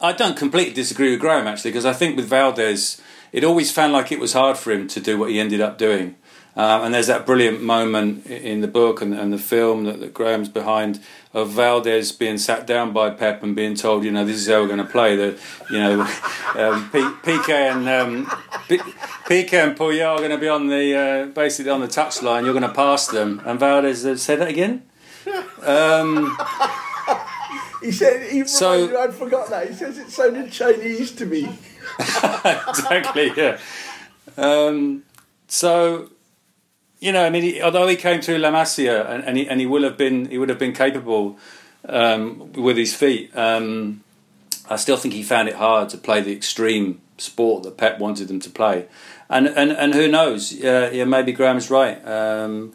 I 0.00 0.12
don't 0.12 0.36
completely 0.36 0.74
disagree 0.74 1.10
with 1.10 1.20
Graham 1.20 1.46
actually, 1.46 1.70
because 1.70 1.86
I 1.86 1.92
think 1.92 2.16
with 2.16 2.30
Valdés, 2.30 3.00
it 3.32 3.42
always 3.42 3.72
found 3.72 3.92
like 3.92 4.12
it 4.12 4.20
was 4.20 4.34
hard 4.34 4.56
for 4.56 4.70
him 4.70 4.86
to 4.88 5.00
do 5.00 5.18
what 5.18 5.30
he 5.30 5.40
ended 5.40 5.60
up 5.60 5.78
doing. 5.78 6.16
Um, 6.56 6.86
and 6.86 6.94
there's 6.94 7.06
that 7.06 7.24
brilliant 7.24 7.62
moment 7.62 8.26
in 8.26 8.62
the 8.62 8.68
book 8.68 9.00
and, 9.00 9.14
and 9.14 9.32
the 9.32 9.38
film 9.38 9.84
that, 9.84 10.00
that, 10.00 10.12
Graham's 10.12 10.48
behind 10.48 11.00
of 11.32 11.50
Valdés 11.50 12.18
being 12.18 12.36
sat 12.36 12.66
down 12.66 12.92
by 12.92 13.10
Pep 13.10 13.44
and 13.44 13.54
being 13.54 13.76
told, 13.76 14.02
you 14.02 14.10
know, 14.10 14.24
this 14.24 14.38
is 14.38 14.48
how 14.48 14.62
we're 14.62 14.66
going 14.66 14.78
to 14.78 14.84
play. 14.84 15.14
The, 15.14 15.38
you 15.70 15.78
know, 15.78 16.00
um, 16.56 16.90
Piqué 16.90 17.72
and 17.72 17.88
um, 17.88 18.26
Piqué 18.66 19.52
and 19.52 19.76
Puyol 19.76 20.16
are 20.16 20.18
going 20.18 20.30
to 20.30 20.38
be 20.38 20.48
on 20.48 20.66
the 20.66 20.94
uh, 20.96 21.26
basically 21.26 21.70
on 21.70 21.80
the 21.80 21.86
touchline. 21.86 22.44
You're 22.44 22.54
going 22.54 22.62
to 22.62 22.74
pass 22.74 23.06
them, 23.06 23.40
and 23.44 23.60
Valdés 23.60 24.18
said 24.18 24.40
that 24.40 24.48
again. 24.48 24.82
Um, 25.60 26.38
he 27.82 27.92
said 27.92 28.30
he 28.30 28.44
so, 28.46 28.98
I'd 28.98 29.14
forgot 29.14 29.50
that. 29.50 29.68
He 29.68 29.74
says 29.74 29.98
it 29.98 30.10
sounded 30.10 30.50
Chinese 30.50 31.12
to 31.12 31.26
me. 31.26 31.58
exactly. 31.98 33.32
Yeah. 33.36 33.58
Um, 34.36 35.04
so, 35.46 36.10
you 37.00 37.12
know, 37.12 37.24
I 37.24 37.30
mean, 37.30 37.42
he, 37.42 37.62
although 37.62 37.86
he 37.86 37.96
came 37.96 38.20
through 38.20 38.38
La 38.38 38.50
Masia 38.50 39.08
and, 39.08 39.24
and, 39.24 39.36
he, 39.36 39.48
and 39.48 39.60
he 39.60 39.66
will 39.66 39.84
have 39.84 39.96
been 39.96 40.28
he 40.28 40.38
would 40.38 40.48
have 40.48 40.58
been 40.58 40.72
capable 40.72 41.38
um, 41.88 42.52
with 42.52 42.76
his 42.76 42.94
feet. 42.94 43.36
Um, 43.36 44.02
I 44.68 44.76
still 44.76 44.96
think 44.96 45.14
he 45.14 45.22
found 45.22 45.48
it 45.48 45.54
hard 45.54 45.88
to 45.90 45.98
play 45.98 46.20
the 46.20 46.32
extreme 46.32 47.00
sport 47.16 47.62
that 47.64 47.76
Pep 47.76 47.98
wanted 47.98 48.28
them 48.28 48.40
to 48.40 48.50
play, 48.50 48.86
and 49.30 49.46
and, 49.46 49.70
and 49.72 49.94
who 49.94 50.08
knows? 50.08 50.52
Uh, 50.52 50.90
yeah, 50.92 51.04
maybe 51.04 51.32
Graham's 51.32 51.70
right. 51.70 52.04
Um, 52.06 52.72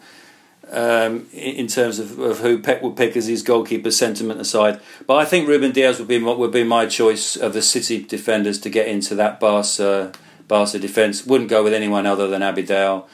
um, 0.71 1.27
in 1.33 1.67
terms 1.67 1.99
of, 1.99 2.17
of, 2.17 2.39
who 2.39 2.57
Pep 2.57 2.81
would 2.81 2.95
pick 2.95 3.15
as 3.15 3.27
his 3.27 3.43
goalkeeper, 3.43 3.91
sentiment 3.91 4.39
aside, 4.39 4.79
but 5.05 5.17
I 5.17 5.25
think 5.25 5.47
Ruben 5.47 5.71
Dias 5.71 5.99
would 5.99 6.07
be 6.07 6.17
would 6.17 6.51
be 6.51 6.63
my 6.63 6.85
choice 6.85 7.35
of 7.35 7.53
the 7.53 7.61
City 7.61 8.01
defenders 8.01 8.59
to 8.61 8.69
get 8.69 8.87
into 8.87 9.13
that 9.15 9.39
Barca 9.39 10.13
Barca 10.47 10.79
defence. 10.79 11.25
Wouldn't 11.25 11.49
go 11.49 11.63
with 11.63 11.73
anyone 11.73 12.07
other 12.07 12.27
than 12.27 12.41
Abidal. 12.41 13.05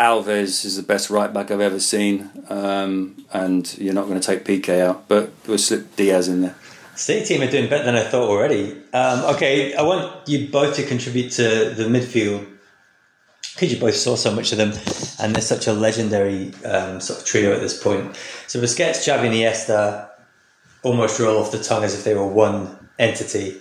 Alves 0.00 0.64
is 0.64 0.76
the 0.76 0.82
best 0.82 1.10
right 1.10 1.32
back 1.32 1.50
I've 1.50 1.60
ever 1.60 1.78
seen, 1.78 2.30
um, 2.48 3.22
and 3.34 3.76
you're 3.76 3.92
not 3.92 4.06
going 4.06 4.18
to 4.18 4.26
take 4.26 4.46
Piqué 4.46 4.80
out, 4.80 5.06
but 5.08 5.30
we'll 5.46 5.58
slip 5.58 5.94
Dias 5.94 6.26
in 6.26 6.40
there. 6.40 6.56
City 6.96 7.24
team 7.26 7.42
are 7.42 7.50
doing 7.50 7.68
better 7.68 7.84
than 7.84 7.96
I 7.96 8.02
thought 8.02 8.28
already. 8.28 8.72
Um, 8.94 9.34
okay, 9.34 9.74
I 9.74 9.82
want 9.82 10.26
you 10.26 10.48
both 10.48 10.74
to 10.76 10.86
contribute 10.86 11.30
to 11.32 11.70
the 11.70 11.84
midfield 11.84 12.46
because 13.54 13.74
you 13.74 13.78
both 13.78 13.94
saw 13.94 14.16
so 14.16 14.34
much 14.34 14.52
of 14.52 14.58
them, 14.58 14.72
and 15.20 15.34
they're 15.34 15.42
such 15.42 15.66
a 15.66 15.72
legendary 15.74 16.54
um, 16.64 16.98
sort 17.00 17.20
of 17.20 17.26
trio 17.26 17.52
at 17.52 17.60
this 17.60 17.80
point. 17.80 18.16
So 18.46 18.58
Busquets, 18.58 19.04
Xavi, 19.04 19.26
and 19.26 19.34
Iniesta 19.34 20.08
almost 20.82 21.20
roll 21.20 21.42
off 21.42 21.52
the 21.52 21.62
tongue 21.62 21.84
as 21.84 21.94
if 21.94 22.04
they 22.04 22.14
were 22.14 22.26
one 22.26 22.88
entity. 22.98 23.60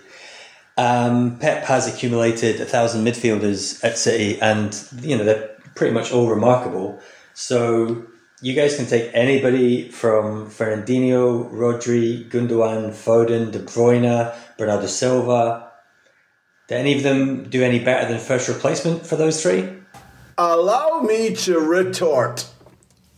Um, 0.78 1.38
Pep 1.40 1.66
has 1.66 1.94
accumulated 1.94 2.62
a 2.62 2.66
thousand 2.66 3.06
midfielders 3.06 3.84
at 3.84 3.98
City, 3.98 4.40
and 4.42 4.74
you 5.02 5.18
know 5.18 5.26
they're 5.26 5.50
pretty 5.76 5.94
much 5.94 6.12
all 6.12 6.30
remarkable. 6.30 7.00
So 7.34 8.06
you 8.42 8.54
guys 8.54 8.76
can 8.76 8.86
take 8.86 9.12
anybody 9.14 9.90
from 9.90 10.50
Fernandinho, 10.50 11.52
Rodri, 11.52 12.30
Gundogan, 12.30 12.92
Foden, 12.92 13.52
De 13.52 13.60
Bruyne, 13.60 14.34
Bernardo 14.58 14.88
Silva. 14.88 15.72
Did 16.68 16.78
any 16.78 16.96
of 16.96 17.04
them 17.04 17.50
do 17.50 17.64
any 17.64 17.80
better 17.80 18.08
than 18.08 18.20
first 18.20 18.48
replacement 18.48 19.06
for 19.06 19.16
those 19.16 19.42
three? 19.42 19.68
Allow 20.38 21.02
me 21.02 21.36
to 21.36 21.60
retort. 21.60 22.48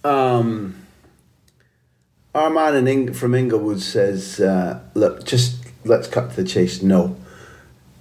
Um, 0.03 0.75
our 2.33 2.49
man 2.49 2.75
in 2.75 2.87
Ing- 2.87 3.13
from 3.13 3.35
Inglewood 3.35 3.81
says, 3.81 4.39
uh, 4.39 4.79
"Look, 4.95 5.25
just 5.25 5.57
let's 5.83 6.07
cut 6.07 6.31
to 6.31 6.35
the 6.37 6.47
chase." 6.47 6.81
No, 6.81 7.17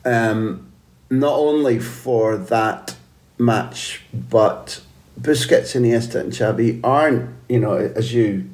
um, 0.05 0.73
not 1.11 1.35
only 1.35 1.79
for 1.79 2.39
that 2.39 2.95
match, 3.40 4.03
but 4.12 4.81
Busquets, 5.20 5.74
Iniesta, 5.74 6.20
and 6.20 6.33
Xavi 6.33 6.81
aren't, 6.85 7.35
you 7.48 7.59
know, 7.59 7.74
as 7.74 8.12
you 8.12 8.48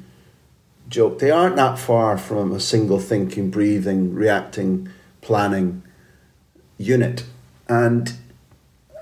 joke, 0.89 1.19
they 1.19 1.31
aren't 1.31 1.57
that 1.57 1.77
far 1.77 2.17
from 2.17 2.51
a 2.51 2.59
single 2.59 2.99
thinking, 2.99 3.51
breathing, 3.51 4.13
reacting, 4.13 4.89
planning 5.21 5.83
unit. 6.77 7.25
And 7.67 8.13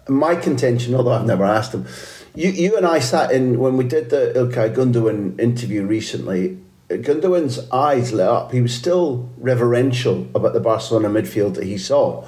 my 0.07 0.35
contention, 0.35 0.95
although 0.95 1.13
I've 1.13 1.25
never 1.25 1.45
asked 1.45 1.71
them, 1.71 1.85
you, 2.33 2.49
you 2.49 2.75
and 2.75 2.85
I 2.85 2.99
sat 2.99 3.31
in 3.31 3.59
when 3.59 3.77
we 3.77 3.85
did 3.85 4.09
the 4.09 4.33
Ilkay 4.35 4.75
Gundogan 4.75 5.39
interview 5.39 5.85
recently. 5.85 6.57
Gundogan's 6.89 7.69
eyes 7.71 8.11
lit 8.11 8.27
up. 8.27 8.51
He 8.51 8.61
was 8.61 8.73
still 8.73 9.29
reverential 9.37 10.27
about 10.35 10.53
the 10.53 10.59
Barcelona 10.59 11.09
midfield 11.09 11.55
that 11.55 11.63
he 11.63 11.77
saw, 11.77 12.27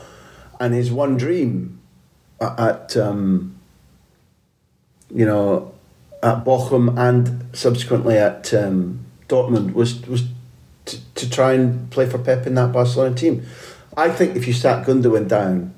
and 0.60 0.74
his 0.74 0.92
one 0.92 1.18
dream 1.18 1.77
at 2.42 2.96
um, 2.98 3.58
you 5.14 5.26
know 5.26 5.74
at 6.24 6.44
Bochum 6.44 6.98
and 6.98 7.56
subsequently 7.56 8.18
at 8.18 8.54
um, 8.54 9.06
Dortmund 9.28 9.74
was 9.74 10.06
was 10.08 10.24
to, 10.86 11.14
to 11.16 11.30
try 11.30 11.54
and 11.54 11.90
play 11.92 12.06
for 12.06 12.18
Pep 12.18 12.48
in 12.48 12.56
that 12.56 12.72
Barcelona 12.72 13.16
team. 13.16 13.46
I 13.96 14.10
think 14.10 14.36
if 14.36 14.48
you 14.48 14.54
sat 14.54 14.86
Gundogan 14.86 15.28
down 15.28 15.74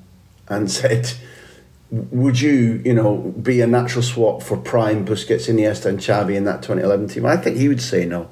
and 0.48 0.70
said, 0.80 1.14
"Would 1.92 2.40
you, 2.40 2.82
you 2.86 2.94
know, 2.94 3.18
be 3.42 3.62
a 3.62 3.68
natural 3.68 4.04
swap 4.04 4.44
for 4.44 4.58
prime 4.58 5.06
Busquets, 5.06 5.50
Iniesta, 5.50 5.88
and 5.88 6.00
Xavi 6.00 6.36
in 6.36 6.44
that 6.46 6.62
2011 6.62 7.10
team?" 7.10 7.26
I 7.26 7.38
think 7.38 7.58
he 7.58 7.68
would 7.68 7.82
say 7.82 8.06
no. 8.06 8.30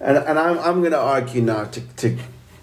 And 0.00 0.18
and 0.18 0.38
I'm 0.38 0.58
I'm 0.58 0.80
going 0.80 0.92
to 0.92 1.00
argue 1.00 1.42
now 1.42 1.64
to 1.64 1.80
to 1.80 2.18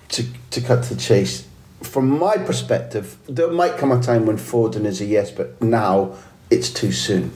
to 0.09 0.23
to 0.51 0.61
cut 0.61 0.83
to 0.83 0.95
the 0.95 1.01
chase 1.01 1.47
from 1.83 2.19
my 2.19 2.37
perspective, 2.37 3.17
there 3.27 3.51
might 3.51 3.77
come 3.77 3.91
a 3.91 4.01
time 4.01 4.25
when 4.25 4.37
Foden 4.37 4.85
is 4.85 5.01
a 5.01 5.05
yes, 5.05 5.31
but 5.31 5.61
now 5.61 6.15
it's 6.49 6.71
too 6.71 6.91
soon. 6.91 7.31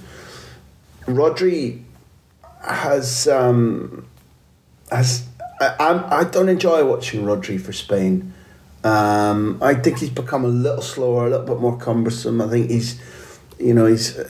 Rodri 1.06 1.84
has 2.64 3.28
um, 3.28 4.08
has 4.92 5.28
I, 5.60 5.76
I'm, 5.80 6.06
I 6.12 6.24
don't 6.30 6.50
enjoy 6.50 6.86
watching 6.86 7.24
Rodri 7.24 7.60
for 7.60 7.74
Spain. 7.74 8.34
Um, 8.84 9.58
I 9.62 9.74
think 9.74 10.00
he's 10.00 10.10
become 10.10 10.46
a 10.46 10.50
little 10.50 10.82
slower, 10.82 11.26
a 11.26 11.30
little 11.30 11.46
bit 11.46 11.60
more 11.60 11.78
cumbersome. 11.78 12.40
I 12.42 12.48
think 12.48 12.70
he's, 12.70 13.02
you 13.60 13.74
know, 13.74 13.88
he's 13.88 14.18
uh, 14.18 14.30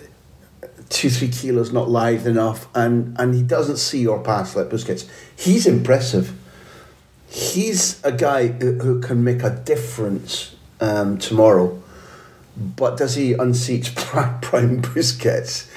two 0.89 1.09
three 1.09 1.27
kilos 1.27 1.73
not 1.73 1.89
lithe 1.89 2.25
enough, 2.25 2.67
and 2.73 3.15
and 3.19 3.35
he 3.35 3.41
doesn't 3.41 3.77
see 3.77 4.07
or 4.07 4.21
pass 4.21 4.55
like 4.55 4.69
Busquets. 4.69 5.09
He's 5.35 5.65
impressive 5.65 6.33
he's 7.35 8.01
a 8.05 8.13
guy 8.13 8.47
who, 8.47 9.01
can 9.01 9.23
make 9.23 9.43
a 9.43 9.49
difference 9.49 10.55
um, 10.79 11.17
tomorrow. 11.17 11.81
But 12.55 12.97
does 12.97 13.15
he 13.15 13.33
unseat 13.33 13.93
Prime 13.95 14.81
Busquets? 14.81 15.69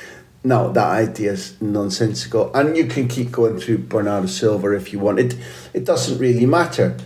No, 0.45 0.73
that 0.73 0.87
idea 0.87 1.33
is 1.33 1.61
nonsensical. 1.61 2.55
And 2.55 2.77
you 2.77 2.87
can 2.87 3.09
keep 3.09 3.33
going 3.33 3.59
through 3.59 3.79
Bernardo 3.79 4.29
Silva 4.29 4.77
if 4.77 4.93
you 4.93 5.01
want. 5.01 5.19
It, 5.19 5.37
it 5.75 5.85
doesn't 5.85 6.19
really 6.19 6.47
matter 6.47 6.97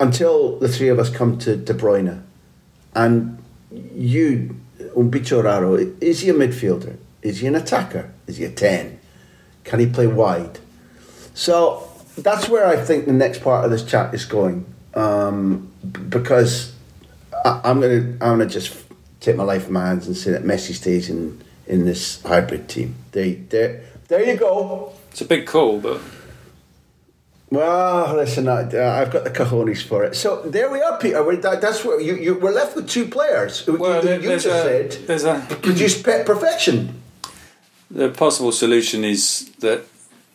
until 0.00 0.58
the 0.58 0.68
three 0.68 0.88
of 0.88 0.98
us 0.98 1.10
come 1.10 1.36
to 1.40 1.56
De 1.56 1.74
Bruyne. 1.74 2.22
And 2.94 3.38
you, 3.70 4.56
un 4.96 5.10
bicho 5.10 5.44
raro, 5.44 5.74
is 6.00 6.20
he 6.20 6.30
a 6.30 6.34
midfielder? 6.34 6.96
Is 7.20 7.40
he 7.40 7.46
an 7.46 7.54
attacker? 7.54 8.10
Is 8.26 8.38
he 8.38 8.44
a 8.44 8.50
10? 8.50 8.98
Can 9.64 9.78
he 9.78 9.86
play 9.86 10.06
wide? 10.06 10.58
So 11.34 11.89
that's 12.22 12.48
where 12.48 12.66
I 12.66 12.76
think 12.76 13.06
the 13.06 13.12
next 13.12 13.42
part 13.42 13.64
of 13.64 13.70
this 13.70 13.84
chat 13.84 14.14
is 14.14 14.24
going, 14.24 14.64
um, 14.94 15.70
because 16.08 16.74
I, 17.44 17.60
am 17.64 17.80
gonna 17.80 18.16
I'm 18.20 18.38
gonna 18.38 18.46
just 18.46 18.76
take 19.20 19.36
my 19.36 19.44
life 19.44 19.66
in 19.66 19.72
my 19.72 19.86
hands 19.86 20.06
and 20.06 20.16
say 20.16 20.30
that 20.32 20.44
Messi 20.44 20.74
stays 20.74 21.08
in 21.08 21.40
in 21.66 21.84
this 21.84 22.22
hybrid 22.22 22.68
team. 22.68 22.94
They 23.12 23.34
there 23.34 23.82
there 24.08 24.24
you 24.24 24.36
go. 24.36 24.92
It's 25.10 25.20
a 25.20 25.24
big 25.24 25.46
call, 25.46 25.80
but. 25.80 26.00
Well, 27.52 28.14
listen, 28.14 28.46
I, 28.46 28.62
have 28.62 29.10
got 29.10 29.24
the 29.24 29.30
cojones 29.30 29.82
for 29.82 30.04
it. 30.04 30.14
So 30.14 30.40
there 30.42 30.70
we 30.70 30.80
are, 30.80 30.96
Peter. 30.98 31.24
We're, 31.24 31.34
that, 31.38 31.60
that's 31.60 31.84
what 31.84 32.04
you, 32.04 32.14
you 32.14 32.38
we're 32.38 32.52
left 32.52 32.76
with 32.76 32.88
two 32.88 33.08
players. 33.08 33.66
Well, 33.66 33.96
you, 33.96 34.02
there, 34.02 34.20
you 34.20 34.28
just 34.28 34.46
a, 34.46 34.50
said 34.50 34.92
there's 35.08 35.24
a 35.24 35.44
produce 35.60 36.00
perfection. 36.00 37.02
The 37.90 38.08
possible 38.10 38.52
solution 38.52 39.02
is 39.02 39.50
that 39.58 39.84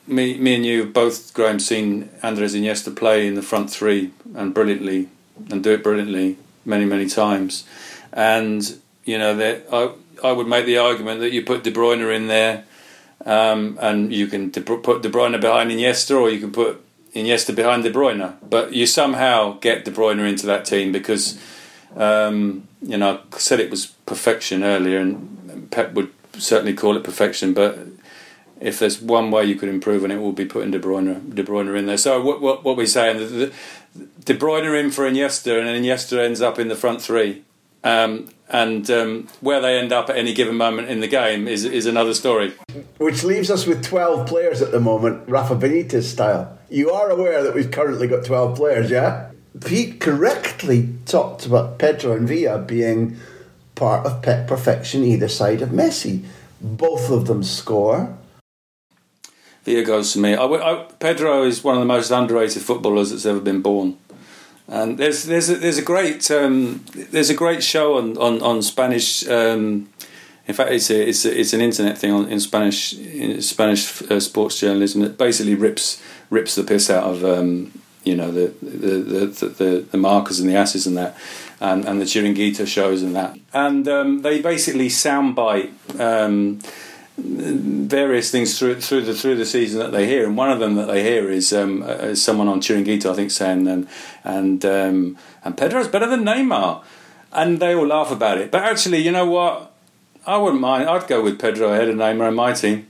me, 0.07 0.37
me 0.37 0.55
and 0.55 0.65
you 0.65 0.85
both, 0.85 1.33
Graham, 1.33 1.59
seen 1.59 2.09
Andres 2.21 2.55
Iniesta 2.55 2.95
play 2.95 3.27
in 3.27 3.35
the 3.35 3.41
front 3.41 3.69
three 3.69 4.11
and 4.33 4.53
brilliantly, 4.53 5.09
and 5.49 5.63
do 5.63 5.71
it 5.71 5.83
brilliantly 5.83 6.37
many, 6.63 6.85
many 6.85 7.07
times. 7.07 7.65
And 8.13 8.79
you 9.03 9.17
know, 9.17 9.35
that 9.35 9.67
I 9.71 9.91
I 10.23 10.31
would 10.31 10.47
make 10.47 10.65
the 10.65 10.77
argument 10.77 11.19
that 11.21 11.31
you 11.31 11.43
put 11.43 11.63
De 11.63 11.71
Bruyne 11.71 12.15
in 12.15 12.27
there, 12.27 12.65
um, 13.25 13.77
and 13.81 14.13
you 14.13 14.27
can 14.27 14.49
de, 14.49 14.61
put 14.61 15.01
De 15.01 15.09
Bruyne 15.09 15.39
behind 15.39 15.71
Iniesta, 15.71 16.19
or 16.19 16.29
you 16.29 16.39
can 16.39 16.51
put 16.51 16.83
Iniesta 17.13 17.55
behind 17.55 17.83
De 17.83 17.91
Bruyne. 17.91 18.35
But 18.47 18.73
you 18.73 18.85
somehow 18.85 19.59
get 19.59 19.85
De 19.85 19.91
Bruyne 19.91 20.27
into 20.27 20.45
that 20.47 20.65
team 20.65 20.91
because, 20.91 21.39
um, 21.95 22.67
you 22.81 22.97
know, 22.97 23.21
I 23.33 23.37
said 23.37 23.59
it 23.59 23.71
was 23.71 23.87
perfection 24.05 24.63
earlier, 24.63 24.99
and 24.99 25.69
Pep 25.71 25.93
would 25.93 26.11
certainly 26.33 26.73
call 26.73 26.97
it 26.97 27.03
perfection, 27.03 27.53
but 27.53 27.77
if 28.59 28.79
there's 28.79 29.01
one 29.01 29.31
way 29.31 29.45
you 29.45 29.55
could 29.55 29.69
improve 29.69 30.03
on 30.03 30.11
it, 30.11 30.17
will 30.17 30.31
be 30.31 30.45
putting 30.45 30.71
De 30.71 30.79
Bruyne, 30.79 31.33
De 31.33 31.43
Bruyne 31.43 31.77
in 31.77 31.85
there. 31.85 31.97
So 31.97 32.21
what 32.21 32.41
what, 32.41 32.63
what 32.63 32.77
we're 32.77 32.85
saying, 32.85 33.17
the, 33.17 33.53
De 34.23 34.33
Bruyne 34.33 34.79
in 34.79 34.91
for 34.91 35.09
Iniesta, 35.09 35.59
and 35.59 35.67
Iniesta 35.67 36.23
ends 36.23 36.41
up 36.41 36.59
in 36.59 36.67
the 36.67 36.75
front 36.75 37.01
three. 37.01 37.43
Um, 37.83 38.29
and 38.49 38.89
um, 38.89 39.27
where 39.41 39.61
they 39.61 39.77
end 39.77 39.91
up 39.91 40.09
at 40.09 40.17
any 40.17 40.33
given 40.33 40.55
moment 40.55 40.89
in 40.89 40.99
the 40.99 41.07
game 41.07 41.47
is 41.47 41.65
is 41.65 41.85
another 41.85 42.13
story. 42.13 42.53
Which 42.97 43.23
leaves 43.23 43.51
us 43.51 43.65
with 43.65 43.83
twelve 43.83 44.27
players 44.27 44.61
at 44.61 44.71
the 44.71 44.79
moment, 44.79 45.27
Rafa 45.27 45.55
Benitez 45.55 46.03
style. 46.03 46.57
You 46.69 46.91
are 46.91 47.09
aware 47.09 47.43
that 47.43 47.53
we've 47.53 47.71
currently 47.71 48.07
got 48.07 48.25
twelve 48.25 48.55
players, 48.55 48.89
yeah? 48.89 49.31
Pete 49.63 50.01
correctly 50.01 50.89
talked 51.05 51.45
about 51.45 51.77
Pedro 51.77 52.13
and 52.13 52.27
Villa 52.27 52.59
being 52.59 53.17
part 53.75 54.05
of 54.05 54.21
Pep 54.21 54.47
perfection 54.47 55.03
either 55.03 55.27
side 55.27 55.61
of 55.61 55.69
Messi. 55.69 56.23
Both 56.61 57.11
of 57.11 57.27
them 57.27 57.43
score. 57.43 58.17
Villa 59.65 59.83
goes 59.83 60.13
to 60.13 60.19
me. 60.19 60.35
I, 60.35 60.45
I, 60.45 60.85
Pedro 60.99 61.43
is 61.43 61.63
one 61.63 61.75
of 61.75 61.81
the 61.81 61.87
most 61.87 62.11
underrated 62.11 62.61
footballers 62.61 63.09
that's 63.09 63.25
ever 63.25 63.39
been 63.39 63.61
born. 63.61 63.97
And 64.67 64.97
there's 64.97 65.25
there's 65.25 65.49
a, 65.49 65.57
there's 65.57 65.77
a 65.77 65.83
great 65.83 66.31
um, 66.31 66.85
there's 66.93 67.29
a 67.29 67.35
great 67.35 67.63
show 67.63 67.97
on 67.97 68.17
on 68.17 68.41
on 68.41 68.61
Spanish 68.63 69.27
um, 69.27 69.89
In 70.47 70.53
fact, 70.53 70.71
it's 70.71 70.89
a, 70.91 71.09
it's 71.09 71.25
a, 71.25 71.39
it's 71.39 71.53
an 71.53 71.61
internet 71.61 71.97
thing 71.97 72.11
on, 72.11 72.29
in 72.29 72.39
Spanish 72.39 72.93
in 72.93 73.41
Spanish 73.41 74.01
uh, 74.03 74.19
sports 74.19 74.59
journalism 74.59 75.01
that 75.01 75.17
basically 75.17 75.55
rips 75.55 76.01
rips 76.29 76.55
the 76.55 76.63
piss 76.63 76.89
out 76.89 77.03
of 77.03 77.25
um, 77.25 77.71
you 78.03 78.15
know 78.15 78.31
the 78.31 78.53
the, 78.61 79.25
the 79.25 79.49
the, 79.49 79.85
the 79.91 79.97
markers 79.97 80.39
and 80.39 80.47
the 80.47 80.55
asses 80.55 80.85
and 80.85 80.97
that, 80.97 81.17
and, 81.59 81.85
and 81.85 81.99
the 81.99 82.05
Chiringuito 82.05 82.67
shows 82.67 83.01
and 83.01 83.15
that, 83.15 83.37
and 83.53 83.87
um, 83.87 84.21
they 84.21 84.41
basically 84.41 84.87
soundbite. 84.87 85.71
Um, 87.17 87.87
various 87.87 88.31
things 88.31 88.59
through 88.59 88.81
through 88.81 89.01
the 89.01 89.13
through 89.13 89.35
the 89.35 89.45
season 89.45 89.79
that 89.79 89.91
they 89.91 90.05
hear, 90.05 90.25
and 90.25 90.35
one 90.35 90.51
of 90.51 90.59
them 90.59 90.75
that 90.75 90.87
they 90.87 91.03
hear 91.03 91.29
is, 91.29 91.53
um, 91.53 91.81
uh, 91.83 92.11
is 92.11 92.21
someone 92.21 92.47
on 92.47 92.59
Chiringuito, 92.59 93.11
I 93.11 93.15
think, 93.15 93.31
saying 93.31 93.67
and 93.67 93.87
and 94.23 94.65
um, 94.65 95.17
and 95.43 95.57
Pedro's 95.57 95.87
better 95.87 96.07
than 96.07 96.23
Neymar, 96.23 96.83
and 97.31 97.59
they 97.59 97.73
all 97.73 97.87
laugh 97.87 98.11
about 98.11 98.37
it. 98.37 98.51
But 98.51 98.63
actually, 98.63 98.99
you 98.99 99.11
know 99.11 99.25
what? 99.25 99.71
I 100.27 100.37
wouldn't 100.37 100.61
mind. 100.61 100.89
I'd 100.89 101.07
go 101.07 101.23
with 101.23 101.39
Pedro 101.39 101.71
ahead 101.71 101.87
of 101.87 101.95
Neymar 101.95 102.29
in 102.29 102.35
my 102.35 102.51
team, 102.53 102.87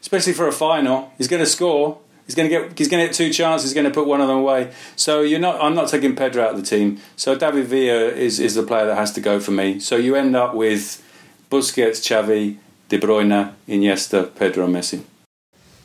especially 0.00 0.32
for 0.32 0.46
a 0.46 0.52
final. 0.52 1.12
He's 1.18 1.28
going 1.28 1.42
to 1.42 1.50
score. 1.50 1.98
He's 2.24 2.34
going 2.34 2.48
to 2.48 2.58
get. 2.58 2.78
He's 2.78 2.88
going 2.88 3.02
to 3.02 3.08
get 3.08 3.14
two 3.14 3.30
chances. 3.32 3.70
He's 3.70 3.74
going 3.74 3.86
to 3.86 3.92
put 3.92 4.06
one 4.06 4.20
of 4.20 4.28
them 4.28 4.38
away. 4.38 4.72
So 4.96 5.20
you're 5.20 5.40
not. 5.40 5.60
I'm 5.62 5.74
not 5.74 5.88
taking 5.88 6.16
Pedro 6.16 6.44
out 6.44 6.54
of 6.54 6.56
the 6.56 6.66
team. 6.66 6.98
So 7.16 7.36
David 7.36 7.66
Villa 7.66 8.08
is 8.08 8.40
is 8.40 8.54
the 8.54 8.62
player 8.62 8.86
that 8.86 8.96
has 8.96 9.12
to 9.12 9.20
go 9.20 9.38
for 9.38 9.50
me. 9.50 9.80
So 9.80 9.96
you 9.96 10.14
end 10.14 10.34
up 10.34 10.54
with 10.54 11.02
Busquets, 11.50 12.00
Xavi, 12.00 12.58
De 12.88 12.98
Bruyne, 12.98 13.52
Iniesta, 13.68 14.30
Pedro, 14.34 14.66
Messi. 14.66 15.02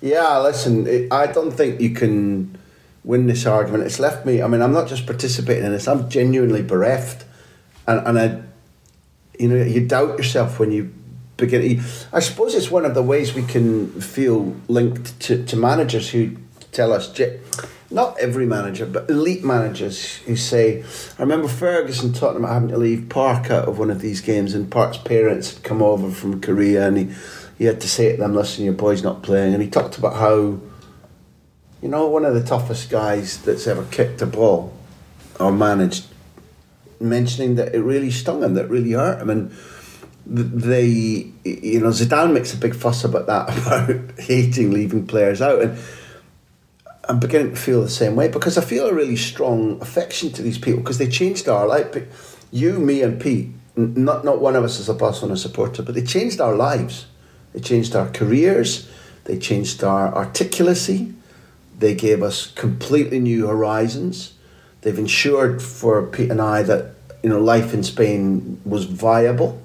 Yeah, 0.01 0.39
listen. 0.39 0.87
It, 0.87 1.11
I 1.11 1.27
don't 1.27 1.51
think 1.51 1.79
you 1.79 1.91
can 1.91 2.57
win 3.03 3.27
this 3.27 3.45
argument. 3.45 3.83
It's 3.83 3.99
left 3.99 4.25
me. 4.25 4.41
I 4.41 4.47
mean, 4.47 4.61
I'm 4.61 4.73
not 4.73 4.87
just 4.87 5.05
participating 5.05 5.65
in 5.65 5.71
this. 5.71 5.87
I'm 5.87 6.09
genuinely 6.09 6.63
bereft, 6.63 7.25
and 7.87 8.07
and 8.07 8.19
I 8.19 8.41
you 9.41 9.47
know, 9.47 9.63
you 9.63 9.87
doubt 9.87 10.17
yourself 10.17 10.59
when 10.59 10.71
you 10.71 10.93
begin. 11.37 11.81
I 12.13 12.19
suppose 12.19 12.53
it's 12.53 12.69
one 12.69 12.85
of 12.85 12.93
the 12.93 13.01
ways 13.01 13.33
we 13.33 13.41
can 13.41 13.89
feel 13.99 14.55
linked 14.67 15.19
to, 15.21 15.43
to 15.45 15.55
managers 15.55 16.11
who 16.11 16.37
tell 16.71 16.93
us, 16.93 17.11
not 17.89 18.17
every 18.19 18.45
manager, 18.45 18.85
but 18.85 19.09
elite 19.09 19.43
managers 19.43 20.17
who 20.17 20.35
say, 20.35 20.83
I 21.19 21.21
remember 21.21 21.47
Ferguson 21.47 22.13
talking 22.13 22.39
about 22.39 22.53
having 22.53 22.69
to 22.69 22.77
leave 22.77 23.09
Park 23.09 23.51
out 23.51 23.67
of 23.67 23.77
one 23.77 23.91
of 23.91 23.99
these 23.99 24.21
games, 24.21 24.53
and 24.53 24.71
Park's 24.71 24.97
parents 24.97 25.55
had 25.55 25.63
come 25.63 25.81
over 25.81 26.09
from 26.09 26.39
Korea, 26.39 26.87
and 26.87 26.97
he, 26.97 27.09
he 27.57 27.65
had 27.65 27.81
to 27.81 27.89
say 27.89 28.11
to 28.11 28.17
them, 28.17 28.33
Listen, 28.33 28.63
your 28.63 28.73
boy's 28.73 29.03
not 29.03 29.21
playing. 29.21 29.53
And 29.53 29.61
he 29.61 29.69
talked 29.69 29.97
about 29.97 30.15
how, 30.15 30.59
you 31.81 31.89
know, 31.89 32.07
one 32.07 32.23
of 32.25 32.33
the 32.33 32.43
toughest 32.43 32.89
guys 32.89 33.41
that's 33.41 33.67
ever 33.67 33.83
kicked 33.91 34.21
a 34.21 34.25
ball 34.25 34.73
or 35.39 35.51
managed 35.51 36.05
mentioning 37.01 37.55
that 37.55 37.75
it 37.75 37.81
really 37.81 38.11
stung 38.11 38.43
him, 38.43 38.53
that 38.53 38.69
really 38.69 38.91
hurt 38.91 39.21
him, 39.21 39.29
and 39.29 39.51
they, 40.25 40.85
you 40.85 41.79
know, 41.79 41.89
Zidane 41.89 42.31
makes 42.31 42.53
a 42.53 42.57
big 42.57 42.75
fuss 42.75 43.03
about 43.03 43.25
that, 43.27 43.49
about 43.89 44.19
hating 44.19 44.71
leaving 44.71 45.05
players 45.07 45.41
out, 45.41 45.61
and 45.61 45.77
I'm 47.11 47.19
beginning 47.19 47.51
to 47.51 47.57
feel 47.57 47.81
the 47.81 47.89
same 47.89 48.15
way 48.15 48.29
because 48.29 48.57
I 48.57 48.61
feel 48.61 48.85
a 48.85 48.93
really 48.93 49.17
strong 49.17 49.81
affection 49.81 50.31
to 50.31 50.41
these 50.41 50.57
people 50.57 50.79
because 50.79 50.97
they 50.97 51.09
changed 51.09 51.49
our 51.49 51.67
life. 51.67 52.37
You, 52.51 52.79
me, 52.79 53.01
and 53.01 53.19
Pete. 53.19 53.49
Not 53.75 54.23
not 54.23 54.39
one 54.39 54.55
of 54.55 54.63
us 54.63 54.79
is 54.79 54.87
a 54.87 54.93
Barcelona 54.93 55.35
supporter, 55.35 55.83
but 55.83 55.93
they 55.93 56.03
changed 56.03 56.39
our 56.39 56.55
lives. 56.55 57.07
They 57.51 57.59
changed 57.59 57.97
our 57.97 58.07
careers. 58.11 58.89
They 59.25 59.37
changed 59.37 59.83
our 59.83 60.09
articulacy. 60.13 61.13
They 61.77 61.95
gave 61.95 62.23
us 62.23 62.47
completely 62.47 63.19
new 63.19 63.45
horizons. 63.45 64.31
They've 64.79 64.97
ensured 64.97 65.61
for 65.61 66.07
Pete 66.07 66.31
and 66.31 66.39
I 66.39 66.63
that 66.63 66.95
you 67.23 67.29
know 67.29 67.41
life 67.41 67.73
in 67.73 67.83
Spain 67.83 68.61
was 68.63 68.85
viable, 68.85 69.61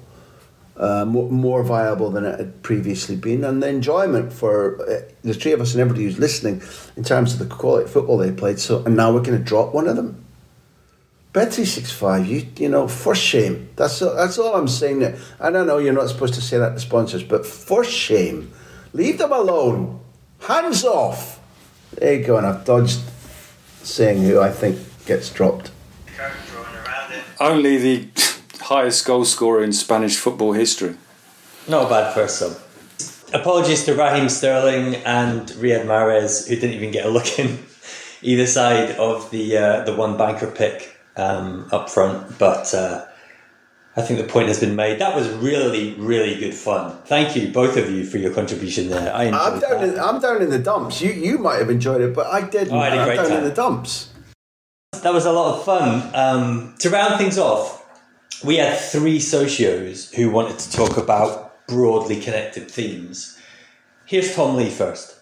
uh, 0.77 1.05
more, 1.05 1.29
more 1.29 1.63
viable 1.63 2.11
than 2.11 2.23
it 2.23 2.39
had 2.39 2.61
previously 2.63 3.15
been, 3.15 3.43
and 3.43 3.61
the 3.61 3.67
enjoyment 3.67 4.31
for 4.31 4.81
uh, 4.81 5.01
the 5.23 5.33
three 5.33 5.51
of 5.51 5.61
us 5.61 5.73
and 5.73 5.81
everybody 5.81 6.03
who's 6.03 6.19
listening 6.19 6.61
in 6.95 7.03
terms 7.03 7.33
of 7.33 7.39
the 7.39 7.45
quality 7.53 7.85
of 7.85 7.91
football 7.91 8.17
they 8.17 8.31
played. 8.31 8.59
So, 8.59 8.83
and 8.85 8.95
now 8.95 9.11
we're 9.11 9.21
going 9.23 9.37
to 9.37 9.43
drop 9.43 9.73
one 9.73 9.87
of 9.87 9.95
them. 9.95 10.23
Bet 11.33 11.53
three 11.53 11.65
six 11.65 11.91
five, 11.91 12.25
you 12.25 12.47
you 12.57 12.69
know, 12.69 12.87
for 12.87 13.13
shame. 13.13 13.69
That's 13.75 13.99
that's 13.99 14.37
all 14.37 14.55
I'm 14.55 14.67
saying. 14.67 14.99
There. 14.99 15.17
I 15.39 15.51
don't 15.51 15.67
know 15.67 15.77
you're 15.77 15.93
not 15.93 16.09
supposed 16.09 16.33
to 16.35 16.41
say 16.41 16.57
that 16.57 16.73
to 16.73 16.79
sponsors, 16.79 17.23
but 17.23 17.45
for 17.45 17.83
shame, 17.83 18.51
leave 18.93 19.17
them 19.17 19.31
alone. 19.31 19.99
Hands 20.39 20.83
off. 20.85 21.39
There 21.93 22.13
you 22.15 22.25
go, 22.25 22.37
and 22.37 22.47
I've 22.47 22.65
dodged 22.65 23.01
saying 23.83 24.23
who 24.23 24.39
I 24.39 24.51
think 24.51 24.79
gets 25.05 25.29
dropped. 25.31 25.71
Only 27.39 27.77
the 27.77 28.07
highest 28.67 29.05
goal 29.05 29.23
scorer 29.23 29.63
in 29.63 29.71
Spanish 29.71 30.17
football 30.17 30.51
history. 30.51 30.95
Not 31.69 31.85
a 31.85 31.89
bad 31.89 32.13
first 32.13 32.37
sub. 32.39 32.59
Apologies 33.33 33.85
to 33.85 33.93
Raheem 33.93 34.27
Sterling 34.27 34.95
and 35.05 35.47
Riyad 35.47 35.85
Mahrez, 35.85 36.47
who 36.47 36.55
didn't 36.55 36.75
even 36.75 36.91
get 36.91 37.05
a 37.05 37.09
look 37.09 37.39
in 37.39 37.59
either 38.21 38.45
side 38.45 38.91
of 38.91 39.31
the 39.31 39.57
uh, 39.57 39.83
the 39.85 39.95
one 39.95 40.17
banker 40.17 40.51
pick 40.51 40.97
um, 41.15 41.67
up 41.71 41.89
front. 41.89 42.37
But 42.37 42.73
uh, 42.73 43.05
I 43.95 44.01
think 44.01 44.19
the 44.19 44.27
point 44.27 44.49
has 44.49 44.59
been 44.59 44.75
made. 44.75 44.99
That 44.99 45.15
was 45.15 45.29
really, 45.29 45.93
really 45.93 46.37
good 46.37 46.53
fun. 46.53 46.97
Thank 47.05 47.37
you, 47.37 47.49
both 47.49 47.77
of 47.77 47.89
you, 47.89 48.05
for 48.05 48.17
your 48.17 48.33
contribution 48.33 48.89
there. 48.89 49.13
I 49.13 49.25
am 49.25 49.59
down. 49.59 49.83
In, 49.83 49.99
I'm 49.99 50.19
down 50.19 50.41
in 50.41 50.49
the 50.49 50.59
dumps. 50.59 51.01
You 51.01 51.11
you 51.11 51.37
might 51.37 51.59
have 51.59 51.69
enjoyed 51.69 52.01
it, 52.01 52.13
but 52.13 52.27
I 52.27 52.41
didn't. 52.41 52.73
Oh, 52.73 52.79
I 52.79 52.89
had 52.89 52.99
a 52.99 53.05
great 53.05 53.19
I'm 53.19 53.25
down 53.25 53.33
time. 53.33 53.43
in 53.43 53.49
the 53.49 53.55
dumps. 53.55 54.09
That 55.03 55.13
was 55.13 55.25
a 55.25 55.31
lot 55.31 55.55
of 55.55 55.65
fun. 55.65 56.11
Um, 56.13 56.75
to 56.79 56.89
round 56.89 57.17
things 57.17 57.37
off, 57.37 57.76
we 58.43 58.57
had 58.57 58.77
three 58.77 59.17
socios 59.17 60.13
who 60.13 60.29
wanted 60.29 60.59
to 60.59 60.71
talk 60.71 60.97
about 60.97 61.67
broadly 61.67 62.19
connected 62.19 62.69
themes. 62.69 63.37
Here's 64.05 64.35
Tom 64.35 64.55
Lee 64.55 64.69
first. 64.69 65.15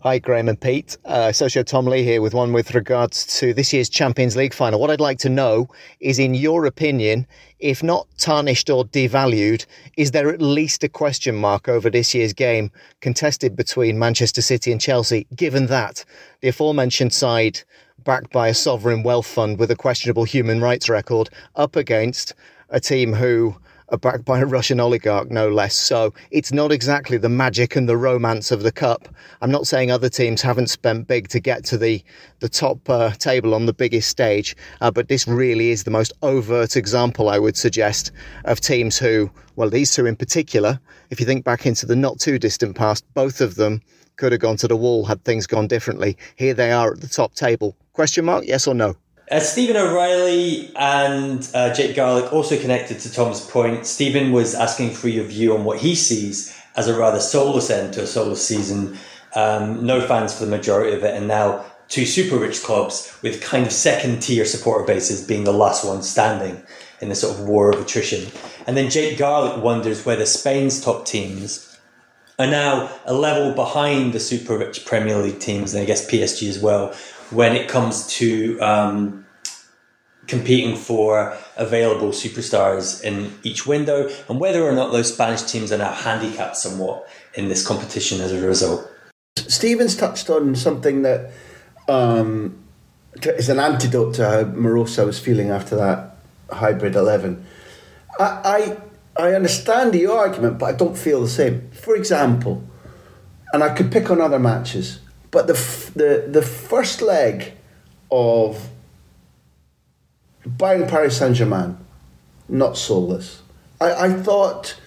Hi, 0.00 0.18
Graham 0.18 0.48
and 0.48 0.60
Pete. 0.60 0.98
Uh, 1.04 1.30
Socio 1.30 1.62
Tom 1.62 1.86
Lee 1.86 2.02
here 2.02 2.20
with 2.20 2.34
one 2.34 2.52
with 2.52 2.74
regards 2.74 3.24
to 3.38 3.54
this 3.54 3.72
year's 3.72 3.88
Champions 3.88 4.34
League 4.34 4.52
final. 4.52 4.80
What 4.80 4.90
I'd 4.90 5.00
like 5.00 5.20
to 5.20 5.28
know 5.28 5.68
is, 6.00 6.18
in 6.18 6.34
your 6.34 6.66
opinion, 6.66 7.24
if 7.60 7.84
not 7.84 8.08
tarnished 8.18 8.68
or 8.68 8.84
devalued, 8.84 9.64
is 9.96 10.10
there 10.10 10.28
at 10.28 10.42
least 10.42 10.82
a 10.82 10.88
question 10.88 11.36
mark 11.36 11.68
over 11.68 11.88
this 11.88 12.14
year's 12.14 12.32
game 12.32 12.72
contested 13.00 13.54
between 13.54 13.96
Manchester 13.96 14.42
City 14.42 14.72
and 14.72 14.80
Chelsea, 14.80 15.28
given 15.36 15.66
that 15.66 16.04
the 16.40 16.48
aforementioned 16.48 17.14
side 17.14 17.60
backed 18.04 18.32
by 18.32 18.48
a 18.48 18.54
sovereign 18.54 19.02
wealth 19.02 19.26
fund 19.26 19.58
with 19.58 19.70
a 19.70 19.76
questionable 19.76 20.24
human 20.24 20.60
rights 20.60 20.88
record, 20.88 21.28
up 21.56 21.76
against 21.76 22.34
a 22.70 22.80
team 22.80 23.12
who 23.12 23.56
are 23.92 23.98
backed 23.98 24.24
by 24.24 24.40
a 24.40 24.46
Russian 24.46 24.80
oligarch, 24.80 25.30
no 25.30 25.48
less. 25.50 25.74
So 25.74 26.14
it's 26.30 26.50
not 26.50 26.72
exactly 26.72 27.18
the 27.18 27.28
magic 27.28 27.76
and 27.76 27.86
the 27.86 27.96
romance 27.96 28.50
of 28.50 28.62
the 28.62 28.72
cup. 28.72 29.06
I'm 29.42 29.50
not 29.50 29.66
saying 29.66 29.90
other 29.90 30.08
teams 30.08 30.40
haven't 30.40 30.68
spent 30.68 31.06
big 31.06 31.28
to 31.28 31.40
get 31.40 31.64
to 31.66 31.76
the 31.76 32.02
the 32.40 32.48
top 32.48 32.88
uh, 32.88 33.10
table 33.10 33.54
on 33.54 33.66
the 33.66 33.74
biggest 33.74 34.08
stage, 34.08 34.56
uh, 34.80 34.90
but 34.90 35.08
this 35.08 35.28
really 35.28 35.70
is 35.70 35.84
the 35.84 35.90
most 35.90 36.12
overt 36.22 36.76
example, 36.76 37.28
I 37.28 37.38
would 37.38 37.56
suggest, 37.56 38.12
of 38.46 38.60
teams 38.60 38.98
who, 38.98 39.30
well, 39.56 39.68
these 39.68 39.94
two 39.94 40.06
in 40.06 40.16
particular, 40.16 40.80
if 41.10 41.20
you 41.20 41.26
think 41.26 41.44
back 41.44 41.66
into 41.66 41.84
the 41.84 41.94
not 41.94 42.18
too 42.18 42.38
distant 42.38 42.74
past, 42.74 43.04
both 43.14 43.40
of 43.40 43.56
them 43.56 43.82
could 44.16 44.32
have 44.32 44.40
gone 44.40 44.56
to 44.56 44.68
the 44.68 44.76
wall 44.76 45.04
had 45.04 45.22
things 45.24 45.46
gone 45.46 45.66
differently. 45.66 46.16
Here 46.36 46.54
they 46.54 46.72
are 46.72 46.92
at 46.92 47.00
the 47.00 47.08
top 47.08 47.34
table. 47.34 47.76
Question 47.92 48.24
mark? 48.24 48.44
Yes 48.46 48.66
or 48.66 48.74
no? 48.74 48.96
Uh, 49.30 49.40
Stephen 49.40 49.76
O'Reilly 49.76 50.70
and 50.76 51.48
uh, 51.54 51.72
Jake 51.72 51.94
Garlick 51.94 52.32
also 52.32 52.58
connected 52.58 52.98
to 53.00 53.12
Tom's 53.12 53.40
point. 53.40 53.86
Stephen 53.86 54.32
was 54.32 54.54
asking 54.54 54.90
for 54.90 55.08
your 55.08 55.24
view 55.24 55.54
on 55.54 55.64
what 55.64 55.78
he 55.78 55.94
sees 55.94 56.58
as 56.76 56.88
a 56.88 56.98
rather 56.98 57.20
soulless 57.20 57.70
end 57.70 57.94
to 57.94 58.02
a 58.02 58.06
soulless 58.06 58.46
season. 58.46 58.98
Um, 59.34 59.86
no 59.86 60.00
fans 60.00 60.36
for 60.36 60.44
the 60.44 60.50
majority 60.50 60.94
of 60.94 61.04
it, 61.04 61.14
and 61.14 61.28
now 61.28 61.64
two 61.88 62.04
super 62.04 62.36
rich 62.36 62.62
clubs 62.62 63.16
with 63.22 63.42
kind 63.42 63.66
of 63.66 63.72
second 63.72 64.20
tier 64.22 64.44
supporter 64.44 64.84
bases 64.84 65.26
being 65.26 65.44
the 65.44 65.52
last 65.52 65.84
ones 65.84 66.08
standing 66.08 66.62
in 67.00 67.08
the 67.08 67.14
sort 67.14 67.38
of 67.38 67.46
war 67.46 67.70
of 67.70 67.80
attrition. 67.80 68.30
And 68.66 68.76
then 68.76 68.90
Jake 68.90 69.18
Garlick 69.18 69.62
wonders 69.62 70.04
whether 70.04 70.26
Spain's 70.26 70.80
top 70.80 71.04
teams 71.04 71.78
are 72.38 72.46
now 72.46 72.90
a 73.04 73.14
level 73.14 73.52
behind 73.54 74.12
the 74.12 74.20
super 74.20 74.56
rich 74.56 74.84
Premier 74.84 75.18
League 75.18 75.40
teams, 75.40 75.74
and 75.74 75.82
I 75.82 75.86
guess 75.86 76.08
PSG 76.10 76.48
as 76.48 76.58
well, 76.58 76.94
when 77.32 77.56
it 77.56 77.68
comes 77.68 78.06
to 78.18 78.58
um, 78.60 79.26
competing 80.26 80.76
for 80.76 81.36
available 81.56 82.08
superstars 82.08 83.02
in 83.02 83.32
each 83.42 83.66
window, 83.66 84.10
and 84.28 84.40
whether 84.40 84.62
or 84.62 84.72
not 84.72 84.92
those 84.92 85.12
Spanish 85.12 85.42
teams 85.42 85.72
are 85.72 85.78
now 85.78 85.92
handicapped 85.92 86.56
somewhat 86.56 87.08
in 87.34 87.48
this 87.48 87.66
competition 87.66 88.20
as 88.20 88.32
a 88.32 88.46
result. 88.46 88.88
Stevens 89.36 89.96
touched 89.96 90.30
on 90.30 90.54
something 90.54 91.02
that 91.02 91.32
um, 91.88 92.62
is 93.22 93.48
an 93.48 93.58
antidote 93.58 94.14
to 94.14 94.28
how 94.28 94.44
Morosa 94.44 95.06
was 95.06 95.18
feeling 95.18 95.50
after 95.50 95.76
that 95.76 96.16
hybrid 96.50 96.94
11. 96.94 97.44
I, 98.18 98.24
I 98.44 98.76
I 99.14 99.34
understand 99.34 99.92
the 99.92 100.06
argument, 100.06 100.58
but 100.58 100.66
I 100.66 100.72
don't 100.72 100.96
feel 100.96 101.20
the 101.20 101.28
same. 101.28 101.70
For 101.70 101.94
example, 101.94 102.64
and 103.52 103.62
I 103.62 103.74
could 103.74 103.92
pick 103.92 104.10
on 104.10 104.20
other 104.20 104.38
matches, 104.38 105.00
but 105.32 105.48
the 105.48 105.54
the 105.96 106.28
the 106.30 106.42
first 106.42 107.02
leg 107.02 107.54
of 108.12 108.68
Bayern 110.46 110.88
Paris 110.88 111.18
Saint 111.18 111.34
Germain, 111.34 111.76
not 112.48 112.76
soulless. 112.76 113.42
I, 113.80 114.06
I 114.06 114.12
thought 114.12 114.80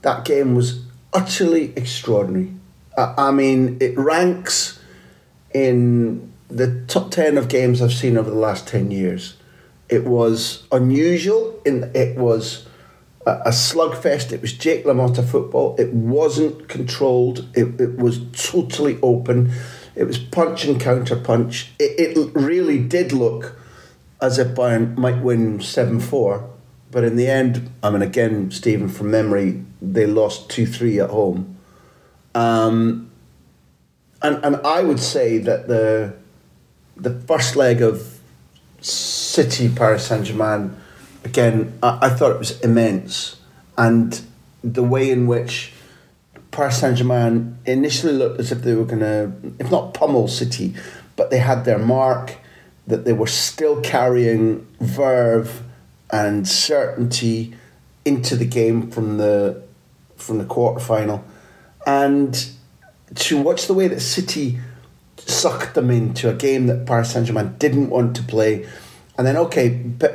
that 0.00 0.24
game 0.24 0.54
was 0.54 0.84
utterly 1.12 1.72
extraordinary. 1.76 2.54
I, 2.96 3.14
I 3.18 3.30
mean, 3.30 3.76
it 3.80 3.98
ranks 3.98 4.80
in 5.52 6.32
the 6.48 6.82
top 6.86 7.10
10 7.10 7.38
of 7.38 7.48
games 7.48 7.82
I've 7.82 7.92
seen 7.92 8.16
over 8.16 8.30
the 8.30 8.36
last 8.36 8.66
10 8.68 8.90
years. 8.90 9.36
It 9.88 10.04
was 10.04 10.66
unusual, 10.70 11.60
in 11.64 11.90
it 11.94 12.16
was 12.16 12.66
a, 13.26 13.32
a 13.46 13.50
slugfest, 13.50 14.32
it 14.32 14.40
was 14.40 14.52
Jake 14.52 14.84
LaMotta 14.84 15.24
football, 15.24 15.76
it 15.78 15.92
wasn't 15.92 16.68
controlled, 16.68 17.48
it, 17.54 17.80
it 17.80 17.98
was 17.98 18.20
totally 18.32 18.98
open, 19.02 19.52
it 20.00 20.06
was 20.06 20.16
punch 20.16 20.64
and 20.64 20.80
counter 20.80 21.14
punch. 21.14 21.72
It, 21.78 22.16
it 22.16 22.34
really 22.34 22.78
did 22.78 23.12
look 23.12 23.54
as 24.22 24.38
if 24.38 24.48
Bayern 24.54 24.96
might 24.96 25.18
win 25.18 25.60
7 25.60 26.00
4, 26.00 26.50
but 26.90 27.04
in 27.04 27.16
the 27.16 27.26
end, 27.26 27.70
I 27.82 27.90
mean, 27.90 28.00
again, 28.00 28.50
Stephen, 28.50 28.88
from 28.88 29.10
memory, 29.10 29.62
they 29.82 30.06
lost 30.06 30.48
2 30.48 30.64
3 30.64 31.00
at 31.00 31.10
home. 31.10 31.58
Um, 32.34 33.10
and, 34.22 34.42
and 34.42 34.56
I 34.64 34.80
would 34.82 35.00
say 35.00 35.36
that 35.36 35.68
the 35.68 36.14
the 36.96 37.20
first 37.20 37.54
leg 37.54 37.82
of 37.82 38.20
City 38.80 39.68
Paris 39.68 40.06
Saint 40.06 40.24
Germain, 40.24 40.76
again, 41.24 41.78
I, 41.82 41.98
I 42.02 42.08
thought 42.08 42.32
it 42.32 42.38
was 42.38 42.58
immense, 42.60 43.38
and 43.76 44.18
the 44.64 44.82
way 44.82 45.10
in 45.10 45.26
which 45.26 45.74
Paris 46.60 46.78
Saint 46.78 46.98
Germain 46.98 47.56
initially 47.64 48.12
looked 48.12 48.38
as 48.38 48.52
if 48.52 48.60
they 48.60 48.74
were 48.74 48.84
going 48.84 49.00
to, 49.00 49.32
if 49.58 49.70
not 49.70 49.94
pummel 49.94 50.28
City, 50.28 50.74
but 51.16 51.30
they 51.30 51.38
had 51.38 51.64
their 51.64 51.78
mark, 51.78 52.36
that 52.86 53.06
they 53.06 53.14
were 53.14 53.26
still 53.26 53.80
carrying 53.80 54.66
verve 54.78 55.62
and 56.12 56.46
certainty 56.46 57.54
into 58.04 58.36
the 58.36 58.44
game 58.44 58.90
from 58.90 59.16
the 59.16 59.62
from 60.16 60.36
the 60.36 60.44
quarter 60.44 60.80
final, 60.80 61.24
and 61.86 62.50
to 63.14 63.40
watch 63.40 63.66
the 63.66 63.72
way 63.72 63.88
that 63.88 64.00
City 64.00 64.58
sucked 65.16 65.74
them 65.74 65.90
into 65.90 66.28
a 66.28 66.34
game 66.34 66.66
that 66.66 66.84
Paris 66.84 67.12
Saint 67.12 67.26
Germain 67.26 67.54
didn't 67.58 67.88
want 67.88 68.14
to 68.16 68.22
play. 68.22 68.68
And 69.16 69.26
then, 69.26 69.38
okay, 69.38 69.68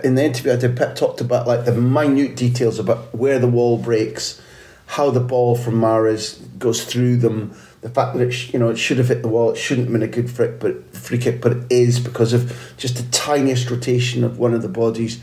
in 0.04 0.14
the 0.14 0.24
interview 0.24 0.54
I 0.54 0.58
did, 0.58 0.78
Pep 0.78 0.96
talked 0.96 1.22
about 1.22 1.48
like 1.48 1.66
the 1.66 1.74
minute 1.74 2.36
details 2.36 2.78
about 2.78 3.16
where 3.16 3.40
the 3.40 3.48
wall 3.48 3.80
breaks, 3.80 4.40
how 4.88 5.10
the 5.10 5.20
ball 5.20 5.56
from 5.56 5.76
Mahrez 5.76 6.40
goes 6.60 6.86
through 6.86 7.18
them, 7.18 7.56
the 7.82 7.90
fact 7.90 8.16
that 8.16 8.24
it 8.24 8.32
sh- 8.32 8.54
you 8.54 8.60
know 8.60 8.70
it 8.70 8.78
should 8.78 8.98
have 8.98 9.08
hit 9.08 9.22
the 9.22 9.28
wall, 9.28 9.52
it 9.52 9.58
shouldn't 9.58 9.88
have 9.88 9.94
been 9.94 10.04
a 10.04 10.08
good 10.08 10.30
free, 10.30 10.48
but 10.60 10.96
free 10.96 11.18
kick, 11.18 11.42
but 11.42 11.52
it 11.52 11.64
is 11.70 12.00
because 12.00 12.34
of 12.34 12.74
just 12.78 12.98
the 12.98 13.04
tiniest 13.12 13.70
rotation 13.70 14.24
of 14.24 14.40
one 14.40 14.54
of 14.54 14.62
the 14.62 14.70
bodies 14.70 15.22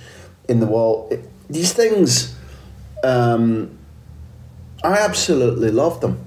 in 0.48 0.60
the 0.60 0.66
wall. 0.66 1.08
It, 1.10 1.28
these 1.48 1.72
things, 1.72 2.36
um, 3.04 3.76
I 4.82 4.98
absolutely 4.98 5.70
love 5.70 6.00
them, 6.00 6.24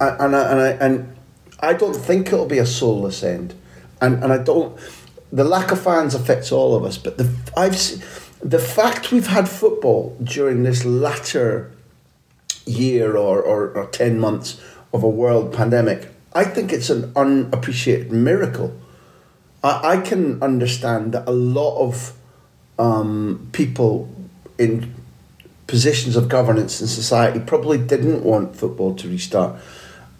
and 0.00 0.34
I, 0.36 0.50
and 0.50 0.60
I 0.60 0.68
and 0.68 1.16
I 1.60 1.72
don't 1.72 1.96
think 1.96 2.28
it'll 2.28 2.46
be 2.46 2.58
a 2.58 2.66
soulless 2.66 3.22
end, 3.22 3.54
and 4.00 4.22
and 4.22 4.32
I 4.32 4.38
don't. 4.38 4.78
The 5.32 5.44
lack 5.44 5.72
of 5.72 5.82
fans 5.82 6.14
affects 6.14 6.52
all 6.52 6.74
of 6.76 6.84
us, 6.84 6.98
but 6.98 7.18
the 7.18 7.30
I've 7.56 7.76
se- 7.76 8.02
the 8.42 8.58
fact 8.58 9.12
we've 9.12 9.26
had 9.26 9.48
football 9.48 10.16
during 10.22 10.62
this 10.62 10.84
latter 10.84 11.72
year 12.66 13.16
or, 13.16 13.40
or, 13.40 13.70
or 13.70 13.86
ten 13.86 14.18
months 14.18 14.60
of 14.92 15.02
a 15.02 15.08
world 15.08 15.54
pandemic, 15.54 16.08
I 16.32 16.44
think 16.44 16.72
it's 16.72 16.90
an 16.90 17.12
unappreciated 17.16 18.12
miracle. 18.12 18.76
I, 19.64 19.94
I 19.94 20.00
can 20.00 20.42
understand 20.42 21.12
that 21.12 21.26
a 21.26 21.32
lot 21.32 21.78
of 21.78 22.12
um, 22.78 23.48
people 23.52 24.12
in 24.58 24.94
positions 25.66 26.16
of 26.16 26.28
governance 26.28 26.80
in 26.80 26.86
society 26.86 27.40
probably 27.40 27.78
didn't 27.78 28.22
want 28.22 28.54
football 28.54 28.94
to 28.94 29.08
restart 29.08 29.60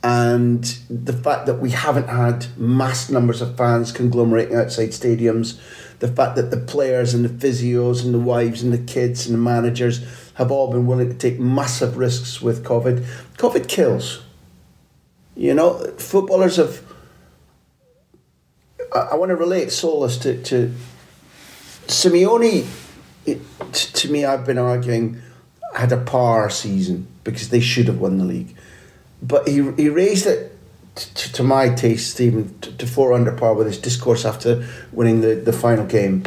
and 0.06 0.62
the 0.88 1.12
fact 1.12 1.46
that 1.46 1.58
we 1.58 1.70
haven't 1.70 2.08
had 2.08 2.46
mass 2.56 3.10
numbers 3.10 3.42
of 3.42 3.56
fans 3.56 3.90
conglomerating 3.90 4.54
outside 4.54 4.90
stadiums, 4.90 5.58
the 5.98 6.06
fact 6.06 6.36
that 6.36 6.52
the 6.52 6.56
players 6.58 7.12
and 7.12 7.24
the 7.24 7.28
physios 7.28 8.04
and 8.04 8.14
the 8.14 8.20
wives 8.20 8.62
and 8.62 8.72
the 8.72 8.78
kids 8.78 9.26
and 9.26 9.34
the 9.34 9.40
managers 9.40 10.25
have 10.36 10.50
all 10.50 10.70
been 10.70 10.86
willing 10.86 11.08
to 11.08 11.14
take 11.14 11.38
massive 11.38 11.96
risks 11.96 12.40
with 12.40 12.64
COVID. 12.64 13.04
COVID 13.36 13.68
kills. 13.68 14.22
You 15.34 15.54
know, 15.54 15.78
footballers 15.98 16.56
have. 16.56 16.82
I, 18.94 18.98
I 18.98 19.14
want 19.16 19.30
to 19.30 19.36
relate 19.36 19.72
Solace 19.72 20.18
to, 20.18 20.42
to 20.44 20.72
Simeone. 21.86 22.66
It, 23.26 23.40
to 23.72 24.10
me, 24.10 24.24
I've 24.24 24.46
been 24.46 24.58
arguing 24.58 25.20
had 25.74 25.92
a 25.92 25.96
par 25.98 26.48
season 26.48 27.06
because 27.22 27.50
they 27.50 27.60
should 27.60 27.86
have 27.86 27.98
won 27.98 28.16
the 28.16 28.24
league 28.24 28.56
but 29.22 29.48
he 29.48 29.70
he 29.72 29.88
raised 29.88 30.26
it 30.26 30.52
to, 30.94 31.32
to 31.32 31.42
my 31.42 31.68
taste, 31.68 32.12
Stephen, 32.12 32.58
to, 32.60 32.72
to, 32.72 32.86
four 32.86 33.12
under 33.12 33.30
par 33.32 33.54
with 33.54 33.66
his 33.66 33.78
discourse 33.78 34.24
after 34.24 34.66
winning 34.92 35.20
the, 35.20 35.34
the 35.34 35.52
final 35.52 35.84
game 35.84 36.22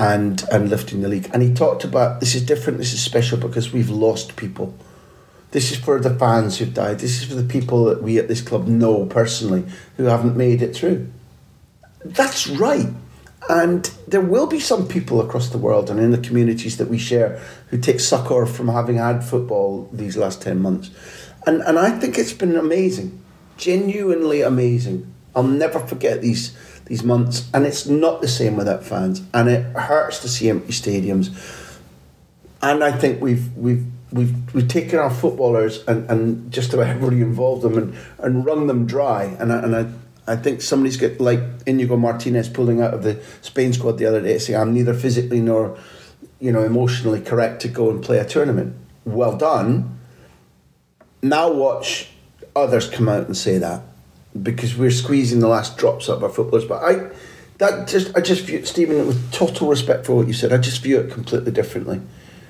and 0.00 0.44
and 0.50 0.68
lifting 0.70 1.02
the 1.02 1.08
league. 1.08 1.30
And 1.32 1.42
he 1.42 1.52
talked 1.52 1.84
about 1.84 2.20
this 2.20 2.34
is 2.34 2.42
different, 2.42 2.78
this 2.78 2.92
is 2.92 3.02
special 3.02 3.38
because 3.38 3.72
we've 3.72 3.90
lost 3.90 4.36
people. 4.36 4.74
This 5.52 5.72
is 5.72 5.78
for 5.78 5.98
the 6.00 6.16
fans 6.16 6.58
who've 6.58 6.72
died. 6.72 7.00
This 7.00 7.20
is 7.20 7.28
for 7.28 7.34
the 7.34 7.46
people 7.46 7.84
that 7.86 8.02
we 8.02 8.18
at 8.18 8.28
this 8.28 8.40
club 8.40 8.68
know 8.68 9.04
personally 9.06 9.64
who 9.96 10.04
haven't 10.04 10.36
made 10.36 10.62
it 10.62 10.74
through. 10.74 11.08
That's 12.04 12.46
right. 12.46 12.88
And 13.48 13.90
there 14.06 14.20
will 14.20 14.46
be 14.46 14.60
some 14.60 14.86
people 14.86 15.20
across 15.20 15.48
the 15.48 15.58
world 15.58 15.90
and 15.90 15.98
in 15.98 16.12
the 16.12 16.18
communities 16.18 16.76
that 16.76 16.88
we 16.88 16.98
share 16.98 17.40
who 17.70 17.78
take 17.78 17.98
succour 17.98 18.46
from 18.46 18.68
having 18.68 18.96
had 18.96 19.24
football 19.24 19.88
these 19.92 20.16
last 20.16 20.40
10 20.42 20.62
months 20.62 20.90
and 21.46 21.62
and 21.62 21.78
I 21.78 21.90
think 21.98 22.18
it's 22.18 22.32
been 22.32 22.56
amazing, 22.56 23.22
genuinely 23.56 24.42
amazing. 24.42 25.12
I'll 25.34 25.42
never 25.42 25.78
forget 25.78 26.20
these 26.20 26.56
these 26.90 27.04
months, 27.04 27.48
and 27.54 27.64
it's 27.64 27.86
not 27.86 28.20
the 28.20 28.26
same 28.26 28.56
without 28.56 28.84
fans, 28.84 29.22
and 29.32 29.48
it 29.48 29.64
hurts 29.76 30.18
to 30.18 30.28
see 30.28 30.50
empty 30.50 30.72
stadiums. 30.72 31.30
And 32.60 32.82
I 32.82 32.90
think 32.90 33.22
we've 33.22 33.56
we've 33.56 33.86
we've 34.12 34.34
we've 34.52 34.66
taken 34.66 34.98
our 34.98 35.08
footballers 35.08 35.84
and, 35.86 36.10
and 36.10 36.52
just 36.52 36.74
about 36.74 36.88
everybody 36.88 37.22
involved 37.22 37.62
them 37.62 37.78
and, 37.78 37.96
and 38.18 38.44
wrung 38.44 38.66
them 38.66 38.86
dry. 38.86 39.24
And 39.38 39.52
I, 39.52 39.62
and 39.62 39.76
I 39.76 40.32
I 40.32 40.36
think 40.36 40.60
somebody's 40.60 40.96
got 40.96 41.20
like 41.20 41.40
Inigo 41.64 41.96
Martinez 41.96 42.48
pulling 42.48 42.82
out 42.82 42.92
of 42.92 43.04
the 43.04 43.22
Spain 43.40 43.72
squad 43.72 43.92
the 43.92 44.06
other 44.06 44.20
day 44.20 44.38
saying 44.38 44.60
I'm 44.60 44.74
neither 44.74 44.92
physically 44.92 45.40
nor 45.40 45.78
you 46.40 46.50
know 46.50 46.64
emotionally 46.64 47.20
correct 47.20 47.62
to 47.62 47.68
go 47.68 47.88
and 47.88 48.02
play 48.02 48.18
a 48.18 48.26
tournament. 48.26 48.74
Well 49.04 49.38
done 49.38 49.96
now 51.22 51.52
watch 51.52 52.10
others 52.56 52.88
come 52.88 53.08
out 53.08 53.26
and 53.26 53.36
say 53.36 53.58
that 53.58 53.82
because 54.40 54.76
we're 54.76 54.90
squeezing 54.90 55.40
the 55.40 55.48
last 55.48 55.76
drops 55.76 56.08
out 56.08 56.18
of 56.18 56.24
our 56.24 56.30
footballers. 56.30 56.64
But 56.64 56.82
I, 56.82 57.10
that 57.58 57.88
just 57.88 58.16
I 58.16 58.20
just 58.20 58.44
view 58.44 58.64
Stephen 58.64 59.06
with 59.06 59.32
total 59.32 59.68
respect 59.68 60.06
for 60.06 60.14
what 60.14 60.26
you 60.26 60.32
said. 60.32 60.52
I 60.52 60.58
just 60.58 60.82
view 60.82 60.98
it 61.00 61.10
completely 61.10 61.52
differently, 61.52 62.00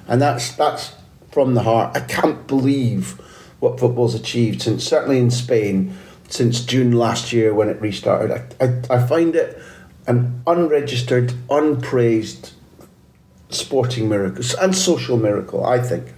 and 0.06 0.20
that's 0.20 0.52
that's 0.52 0.94
from 1.32 1.54
the 1.54 1.62
heart. 1.62 1.96
I 1.96 2.00
can't 2.00 2.46
believe 2.46 3.20
what 3.60 3.78
football's 3.78 4.14
achieved 4.14 4.62
since 4.62 4.84
certainly 4.84 5.18
in 5.18 5.30
Spain 5.30 5.96
since 6.28 6.64
June 6.64 6.92
last 6.92 7.32
year 7.32 7.52
when 7.52 7.68
it 7.68 7.80
restarted. 7.80 8.30
I, 8.30 8.64
I, 8.64 8.98
I 8.98 9.06
find 9.06 9.34
it 9.34 9.60
an 10.06 10.42
unregistered, 10.46 11.34
unpraised 11.50 12.52
sporting 13.48 14.08
miracle 14.08 14.44
and 14.60 14.76
social 14.76 15.16
miracle. 15.16 15.64
I 15.64 15.80
think. 15.80 16.14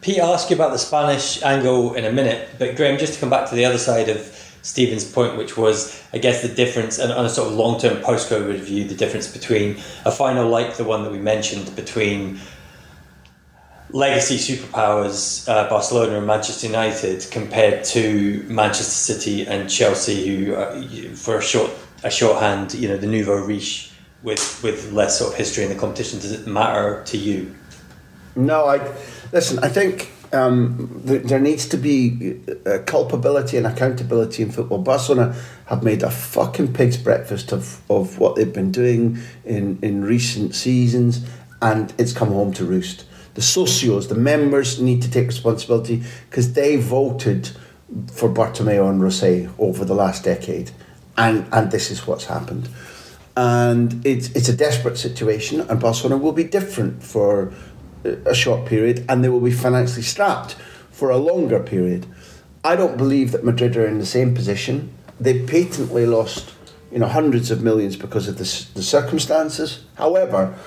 Pete, 0.00 0.20
I'll 0.20 0.32
ask 0.32 0.48
you 0.48 0.56
about 0.56 0.72
the 0.72 0.78
Spanish 0.78 1.42
angle 1.42 1.94
in 1.94 2.04
a 2.04 2.12
minute, 2.12 2.48
but 2.58 2.76
Graham, 2.76 2.98
just 2.98 3.14
to 3.14 3.20
come 3.20 3.30
back 3.30 3.48
to 3.50 3.56
the 3.56 3.64
other 3.64 3.78
side 3.78 4.08
of 4.08 4.18
Stephen's 4.62 5.04
point, 5.04 5.36
which 5.36 5.56
was, 5.56 6.02
I 6.12 6.18
guess, 6.18 6.42
the 6.42 6.48
difference, 6.48 6.98
and 6.98 7.10
on 7.12 7.24
a 7.24 7.28
sort 7.28 7.48
of 7.48 7.54
long 7.54 7.80
term 7.80 8.00
post 8.02 8.30
COVID 8.30 8.58
view, 8.58 8.86
the 8.86 8.94
difference 8.94 9.26
between 9.26 9.76
a 10.04 10.12
final 10.12 10.48
like 10.48 10.76
the 10.76 10.84
one 10.84 11.02
that 11.02 11.10
we 11.10 11.18
mentioned 11.18 11.74
between 11.74 12.40
legacy 13.90 14.36
superpowers 14.36 15.48
uh, 15.48 15.68
Barcelona 15.68 16.18
and 16.18 16.26
Manchester 16.26 16.66
United 16.66 17.26
compared 17.30 17.84
to 17.84 18.44
Manchester 18.48 19.14
City 19.14 19.46
and 19.46 19.68
Chelsea, 19.68 20.44
who, 20.44 20.54
uh, 20.54 20.82
for 21.14 21.38
a 21.38 21.42
short 21.42 21.70
a 22.04 22.10
shorthand, 22.10 22.74
you 22.74 22.88
know, 22.88 22.96
the 22.96 23.06
nouveau 23.06 23.36
riche 23.36 23.90
with 24.22 24.62
with 24.62 24.92
less 24.92 25.18
sort 25.18 25.32
of 25.32 25.38
history 25.38 25.64
in 25.64 25.70
the 25.70 25.76
competition. 25.76 26.20
Does 26.20 26.32
it 26.32 26.46
matter 26.46 27.02
to 27.06 27.16
you? 27.16 27.54
No, 28.36 28.66
I 28.66 28.78
listen. 29.32 29.58
I 29.60 29.68
think 29.68 30.10
um, 30.32 31.02
th- 31.06 31.22
there 31.24 31.40
needs 31.40 31.66
to 31.68 31.76
be 31.76 32.40
uh, 32.66 32.78
culpability 32.86 33.56
and 33.56 33.66
accountability 33.66 34.42
in 34.42 34.50
football. 34.50 34.78
Barcelona 34.78 35.34
have 35.66 35.82
made 35.82 36.02
a 36.02 36.10
fucking 36.10 36.72
pig's 36.72 36.96
breakfast 36.96 37.52
of, 37.52 37.80
of 37.90 38.18
what 38.18 38.36
they've 38.36 38.52
been 38.52 38.72
doing 38.72 39.18
in, 39.44 39.78
in 39.82 40.04
recent 40.04 40.54
seasons, 40.54 41.26
and 41.62 41.92
it's 41.98 42.12
come 42.12 42.28
home 42.28 42.52
to 42.54 42.64
roost. 42.64 43.04
The 43.34 43.40
socios, 43.40 44.08
the 44.08 44.14
members, 44.14 44.80
need 44.80 45.02
to 45.02 45.10
take 45.10 45.28
responsibility 45.28 46.02
because 46.28 46.54
they 46.54 46.76
voted 46.76 47.50
for 48.12 48.28
Bartomeu 48.28 48.88
and 48.90 49.00
Rosell 49.00 49.52
over 49.58 49.84
the 49.84 49.94
last 49.94 50.24
decade, 50.24 50.72
and 51.16 51.46
and 51.52 51.70
this 51.70 51.90
is 51.90 52.06
what's 52.06 52.24
happened. 52.24 52.68
And 53.36 54.04
it's 54.04 54.30
it's 54.30 54.48
a 54.48 54.56
desperate 54.56 54.98
situation, 54.98 55.60
and 55.60 55.80
Barcelona 55.80 56.20
will 56.20 56.32
be 56.32 56.44
different 56.44 57.02
for 57.02 57.52
a 58.04 58.34
short 58.34 58.66
period 58.66 59.04
and 59.08 59.22
they 59.22 59.28
will 59.28 59.40
be 59.40 59.52
financially 59.52 60.02
strapped. 60.02 60.56
for 60.98 61.10
a 61.10 61.16
longer 61.16 61.60
period. 61.60 62.04
I 62.64 62.74
don't 62.74 62.96
believe 62.96 63.30
that 63.30 63.44
Madrid 63.44 63.76
are 63.76 63.86
in 63.86 64.00
the 64.00 64.06
same 64.06 64.34
position. 64.34 64.90
They 65.20 65.46
patently 65.46 66.06
lost, 66.06 66.52
you 66.90 66.98
know, 66.98 67.06
hundreds 67.06 67.52
of 67.52 67.62
millions 67.62 67.94
because 67.94 68.26
of 68.26 68.36
the, 68.36 68.48
the 68.74 68.82
circumstances. 68.82 69.84
However, 69.94 70.58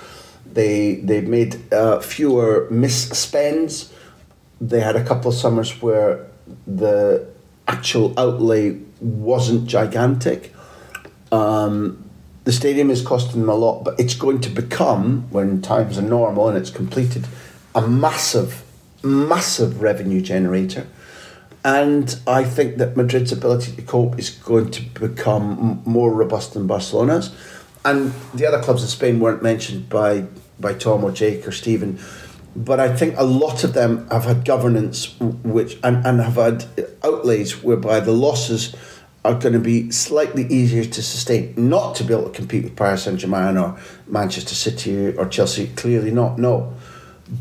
they 0.53 0.95
they 1.03 1.19
made 1.19 1.51
uh, 1.73 1.99
fewer 1.99 2.69
misspends. 2.71 3.91
They 4.61 4.79
had 4.79 4.95
a 4.95 5.03
couple 5.03 5.32
of 5.32 5.38
summers 5.38 5.82
where 5.82 6.27
the 6.65 7.27
actual 7.67 8.17
outlay 8.17 8.77
wasn't 9.01 9.67
gigantic. 9.67 10.53
Um, 11.34 12.09
the 12.43 12.51
stadium 12.51 12.89
is 12.89 13.01
costing 13.01 13.41
them 13.41 13.49
a 13.49 13.55
lot, 13.55 13.83
but 13.83 13.99
it's 13.99 14.15
going 14.15 14.41
to 14.41 14.49
become, 14.49 15.29
when 15.29 15.61
times 15.61 15.97
are 15.97 16.03
normal 16.03 16.49
and 16.49 16.57
it's 16.57 16.71
completed, 16.71 17.27
a 17.75 17.87
massive, 17.87 18.63
massive 19.03 19.81
revenue 19.81 20.21
generator. 20.21 20.87
And 21.63 22.19
I 22.25 22.43
think 22.43 22.77
that 22.77 22.97
Madrid's 22.97 23.31
ability 23.31 23.75
to 23.75 23.81
cope 23.83 24.17
is 24.17 24.31
going 24.31 24.71
to 24.71 24.81
become 24.99 25.83
more 25.85 26.11
robust 26.11 26.55
than 26.55 26.65
Barcelona's. 26.65 27.35
And 27.85 28.13
the 28.33 28.47
other 28.47 28.61
clubs 28.61 28.81
in 28.81 28.89
Spain 28.89 29.19
weren't 29.19 29.43
mentioned 29.43 29.87
by, 29.89 30.25
by 30.59 30.73
Tom 30.73 31.03
or 31.03 31.11
Jake 31.11 31.47
or 31.47 31.51
Stephen, 31.51 31.99
but 32.55 32.79
I 32.79 32.95
think 32.95 33.15
a 33.17 33.23
lot 33.23 33.63
of 33.63 33.73
them 33.73 34.07
have 34.09 34.25
had 34.25 34.43
governance 34.43 35.17
which 35.19 35.77
and, 35.83 36.05
and 36.05 36.19
have 36.19 36.35
had 36.35 36.65
outlays 37.03 37.63
whereby 37.63 38.01
the 38.01 38.11
losses 38.11 38.75
are 39.24 39.36
going 39.36 39.53
to 39.53 39.59
be 39.59 39.91
slightly 39.91 40.45
easier 40.47 40.84
to 40.84 41.01
sustain. 41.01 41.53
Not 41.55 41.95
to 41.95 42.03
be 42.03 42.13
able 42.13 42.30
to 42.30 42.32
compete 42.32 42.63
with 42.63 42.76
Paris 42.76 43.03
Saint 43.03 43.19
Germain 43.19 43.57
or 43.57 43.78
Manchester 44.07 44.55
City 44.55 45.15
or 45.15 45.28
Chelsea, 45.28 45.67
clearly 45.76 46.11
not, 46.11 46.39
no. 46.39 46.74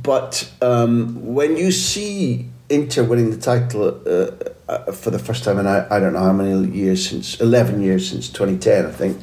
But 0.02 0.52
um, 0.60 1.34
when 1.34 1.56
you 1.56 1.72
see 1.72 2.48
Inter 2.68 3.02
winning 3.02 3.30
the 3.30 3.36
title 3.36 4.00
uh, 4.06 4.30
uh, 4.70 4.92
for 4.92 5.10
the 5.10 5.18
first 5.18 5.42
time 5.42 5.58
in 5.58 5.66
I, 5.66 5.86
I 5.94 5.98
don't 5.98 6.12
know 6.12 6.20
how 6.20 6.32
many 6.32 6.68
years 6.68 7.08
since 7.08 7.40
11 7.40 7.82
years 7.82 8.08
since 8.08 8.28
2010 8.28 8.86
I 8.86 8.90
think 8.92 9.20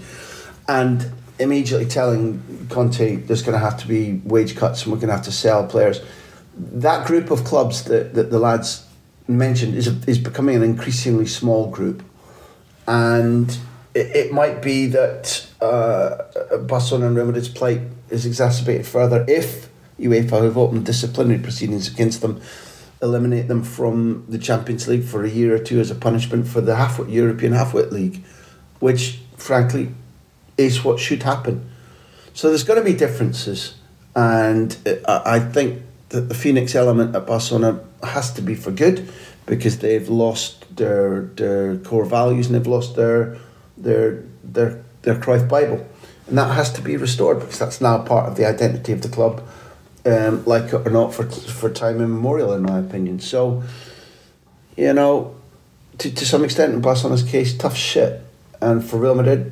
and 0.68 1.10
immediately 1.40 1.86
telling 1.86 2.68
Conte 2.70 3.16
there's 3.16 3.42
going 3.42 3.54
to 3.54 3.60
have 3.60 3.78
to 3.80 3.88
be 3.88 4.22
wage 4.26 4.58
cuts 4.58 4.84
and 4.84 4.92
we're 4.92 4.98
going 4.98 5.08
to 5.08 5.16
have 5.16 5.24
to 5.26 5.32
sell 5.32 5.66
players 5.66 6.02
that 6.58 7.08
group 7.08 7.32
of 7.32 7.46
clubs 7.46 7.86
that, 7.86 8.14
that 8.16 8.32
the 8.32 8.40
lads 8.40 8.86
mentioned 9.30 9.76
is, 9.76 9.88
a, 9.88 10.10
is 10.10 10.18
becoming 10.20 10.58
an 10.58 10.64
increasingly 10.64 11.26
small 11.26 11.70
group 11.70 12.04
and 12.88 13.58
it, 13.94 14.16
it 14.16 14.34
might 14.34 14.62
be 14.62 14.88
that 14.88 15.48
uh, 15.62 16.58
Barcelona 16.60 17.08
and 17.08 17.16
Real 17.16 17.26
Madrid's 17.26 17.50
plight 17.50 17.82
is 18.10 18.26
exacerbated 18.26 18.88
further 18.88 19.26
if 19.28 19.70
UEFA 20.00 20.44
have 20.44 20.58
opened 20.58 20.86
disciplinary 20.86 21.40
proceedings 21.40 21.92
against 21.92 22.22
them 22.22 22.42
eliminate 23.02 23.48
them 23.48 23.64
from 23.64 24.26
the 24.28 24.38
Champions 24.38 24.88
League 24.88 25.04
for 25.04 25.24
a 25.24 25.30
year 25.30 25.56
or 25.56 25.60
two 25.60 25.80
as 25.80 25.92
a 25.92 25.96
punishment 25.96 26.48
for 26.48 26.62
the 26.62 26.76
half 26.76 27.00
European 27.08 27.54
halfway 27.54 27.86
league, 27.86 28.24
which 28.80 29.20
frankly 29.36 29.90
is 30.58 30.84
what 30.84 31.00
should 31.00 31.24
happen. 31.24 31.70
So 32.34 32.50
there's 32.50 32.64
going 32.64 32.80
to 32.80 32.86
be 32.86 32.98
differences, 32.98 33.76
and 34.16 34.76
I 35.08 35.40
think 35.40 35.84
that 36.10 36.30
the 36.30 36.36
Phoenix 36.36 36.76
element 36.76 37.16
at 37.16 37.26
Barcelona 37.28 37.82
has 38.04 38.32
to 38.34 38.42
be 38.42 38.56
for 38.56 38.72
good 38.72 39.12
because 39.48 39.80
they've 39.80 40.08
lost 40.08 40.76
their 40.76 41.22
their 41.36 41.78
core 41.78 42.06
values 42.06 42.46
and 42.46 42.56
they've 42.56 42.68
lost 42.68 42.96
their 42.96 43.38
their 43.76 44.24
their 44.44 44.84
their 45.02 45.16
Cruyff 45.16 45.50
Bible, 45.50 45.84
and 46.28 46.38
that 46.38 46.54
has 46.54 46.72
to 46.74 46.82
be 46.82 46.96
restored 46.96 47.40
because 47.40 47.58
that's 47.58 47.82
now 47.82 47.98
part 47.98 48.30
of 48.30 48.38
the 48.38 48.46
identity 48.46 48.92
of 48.94 49.02
the 49.02 49.10
club 49.10 49.42
um, 50.08 50.44
like 50.46 50.74
it 50.74 50.88
or 50.88 50.90
not, 50.90 51.14
for 51.14 51.26
for 51.30 51.70
time 51.70 51.98
immemorial, 51.98 52.54
in 52.54 52.64
my 52.64 52.80
opinion. 52.80 53.20
So, 53.20 53.64
you 54.76 54.94
know, 54.94 55.36
to, 55.98 56.14
to 56.14 56.26
some 56.26 56.44
extent, 56.44 56.74
in 56.74 56.82
Barcelona's 56.82 57.24
case, 57.24 57.58
tough 57.58 57.76
shit. 57.76 58.22
And 58.60 58.84
for 58.84 58.98
Real 58.98 59.14
Madrid, 59.14 59.52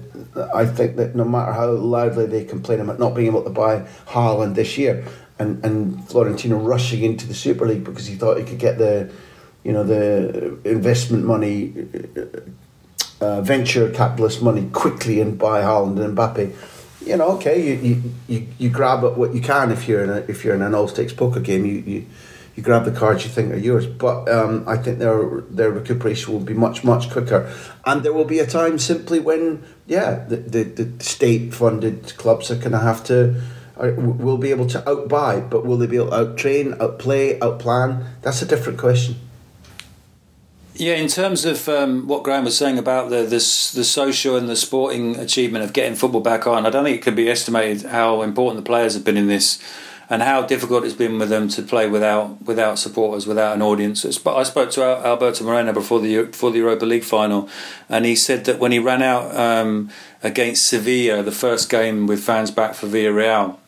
I 0.56 0.66
think 0.66 0.96
that 0.96 1.16
no 1.16 1.26
matter 1.26 1.52
how 1.52 1.70
loudly 1.72 2.26
they 2.26 2.44
complain 2.44 2.80
about 2.80 3.00
not 3.00 3.14
being 3.14 3.28
able 3.28 3.44
to 3.44 3.52
buy 3.52 3.86
Haaland 4.08 4.56
this 4.56 4.78
year, 4.78 5.06
and, 5.38 5.64
and 5.64 6.08
Florentino 6.10 6.58
rushing 6.58 7.04
into 7.04 7.28
the 7.28 7.36
Super 7.36 7.68
League 7.68 7.84
because 7.84 8.08
he 8.08 8.16
thought 8.16 8.38
he 8.38 8.44
could 8.44 8.58
get 8.58 8.78
the, 8.78 9.12
you 9.66 9.74
know, 9.74 9.84
the 9.84 10.58
investment 10.64 11.26
money, 11.26 11.74
uh, 13.20 13.42
venture 13.42 13.90
capitalist 13.92 14.42
money 14.42 14.70
quickly 14.72 15.20
and 15.20 15.38
buy 15.38 15.62
Haaland 15.62 16.00
and 16.00 16.18
Mbappe 16.18 16.54
you 17.06 17.18
know, 17.18 17.32
okay, 17.38 17.62
you, 17.62 17.74
you, 17.76 18.04
you, 18.28 18.48
you 18.58 18.70
grab 18.70 19.04
at 19.04 19.16
what 19.16 19.34
you 19.34 19.42
can 19.42 19.72
if 19.72 19.88
you're 19.88 20.04
in 20.04 20.10
a, 20.10 20.18
if 20.28 20.44
you're 20.44 20.56
in 20.56 20.62
an 20.62 20.74
all 20.74 20.88
stakes 20.88 21.14
poker 21.14 21.40
game. 21.40 21.66
You, 21.66 21.84
you 21.86 22.06
you 22.56 22.64
grab 22.64 22.86
the 22.86 22.92
cards 22.92 23.26
you 23.26 23.30
think 23.30 23.52
are 23.52 23.58
yours. 23.58 23.86
But 23.86 24.30
um, 24.30 24.64
I 24.68 24.78
think 24.78 25.00
their 25.00 25.42
their 25.50 25.72
recuperation 25.72 26.34
will 26.34 26.40
be 26.40 26.54
much 26.54 26.84
much 26.84 27.12
quicker, 27.12 27.52
and 27.86 28.04
there 28.04 28.14
will 28.14 28.26
be 28.26 28.40
a 28.40 28.48
time 28.48 28.80
simply 28.80 29.20
when 29.20 29.64
yeah 29.86 30.26
the 30.28 30.38
the, 30.38 30.64
the 30.64 31.04
state 31.04 31.54
funded 31.54 32.18
clubs 32.18 32.50
are 32.50 32.56
going 32.56 32.72
to 32.72 32.80
have 32.80 33.04
to. 33.06 33.42
Are, 33.78 33.92
will 33.92 34.38
be 34.38 34.52
able 34.52 34.68
to 34.68 34.80
outbuy, 34.84 35.50
but 35.50 35.66
will 35.66 35.76
they 35.76 35.86
be 35.86 35.98
able 35.98 36.12
to 36.12 36.16
outtrain, 36.16 36.80
outplay, 36.80 37.38
outplan? 37.40 38.08
That's 38.22 38.42
a 38.42 38.46
different 38.46 38.80
question. 38.80 39.18
Yeah, 40.78 40.96
in 40.96 41.08
terms 41.08 41.46
of 41.46 41.70
um, 41.70 42.06
what 42.06 42.24
Graham 42.24 42.44
was 42.44 42.58
saying 42.58 42.78
about 42.78 43.10
the, 43.10 43.24
the 43.24 43.38
the 43.38 43.86
social 43.86 44.36
and 44.36 44.50
the 44.50 44.58
sporting 44.58 45.16
achievement 45.16 45.64
of 45.64 45.72
getting 45.72 45.96
football 45.96 46.20
back 46.20 46.46
on, 46.48 46.66
I 46.66 46.70
don't 46.70 46.84
think 46.84 46.98
it 46.98 47.02
can 47.02 47.16
be 47.16 47.30
estimated 47.30 47.90
how 47.90 48.22
important 48.22 48.62
the 48.62 48.68
players 48.68 48.94
have 48.94 49.06
been 49.06 49.16
in 49.16 49.28
this, 49.28 49.58
and 50.10 50.22
how 50.22 50.42
difficult 50.42 50.84
it's 50.84 50.94
been 50.94 51.18
with 51.18 51.30
them 51.30 51.48
to 51.48 51.62
play 51.62 51.88
without 51.88 52.42
without 52.42 52.78
supporters, 52.78 53.26
without 53.26 53.56
an 53.56 53.62
audience. 53.62 54.18
But 54.18 54.36
I 54.36 54.44
spoke 54.44 54.70
to 54.72 54.84
Alberto 54.84 55.46
Moreno 55.46 55.72
before 55.72 56.02
the 56.02 56.24
before 56.24 56.52
the 56.52 56.58
Europa 56.58 56.86
League 56.86 57.06
final, 57.06 57.48
and 57.88 58.04
he 58.04 58.14
said 58.18 58.44
that 58.44 58.60
when 58.60 58.74
he 58.74 58.80
ran 58.80 59.02
out 59.02 59.34
um, 59.34 59.90
against 60.24 60.68
Sevilla, 60.68 61.24
the 61.24 61.32
first 61.32 61.70
game 61.70 62.06
with 62.06 62.22
fans 62.22 62.52
back 62.52 62.76
for 62.76 62.88
Villarreal, 62.88 63.60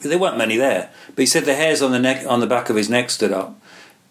there 0.00 0.16
weren't 0.16 0.38
many 0.38 0.56
there. 0.56 0.90
But 1.08 1.22
he 1.22 1.26
said 1.26 1.44
the 1.44 1.56
hairs 1.56 1.82
on 1.82 1.90
the 1.90 1.98
neck 1.98 2.24
on 2.24 2.38
the 2.38 2.46
back 2.46 2.70
of 2.70 2.76
his 2.76 2.88
neck 2.88 3.10
stood 3.10 3.32
up 3.32 3.60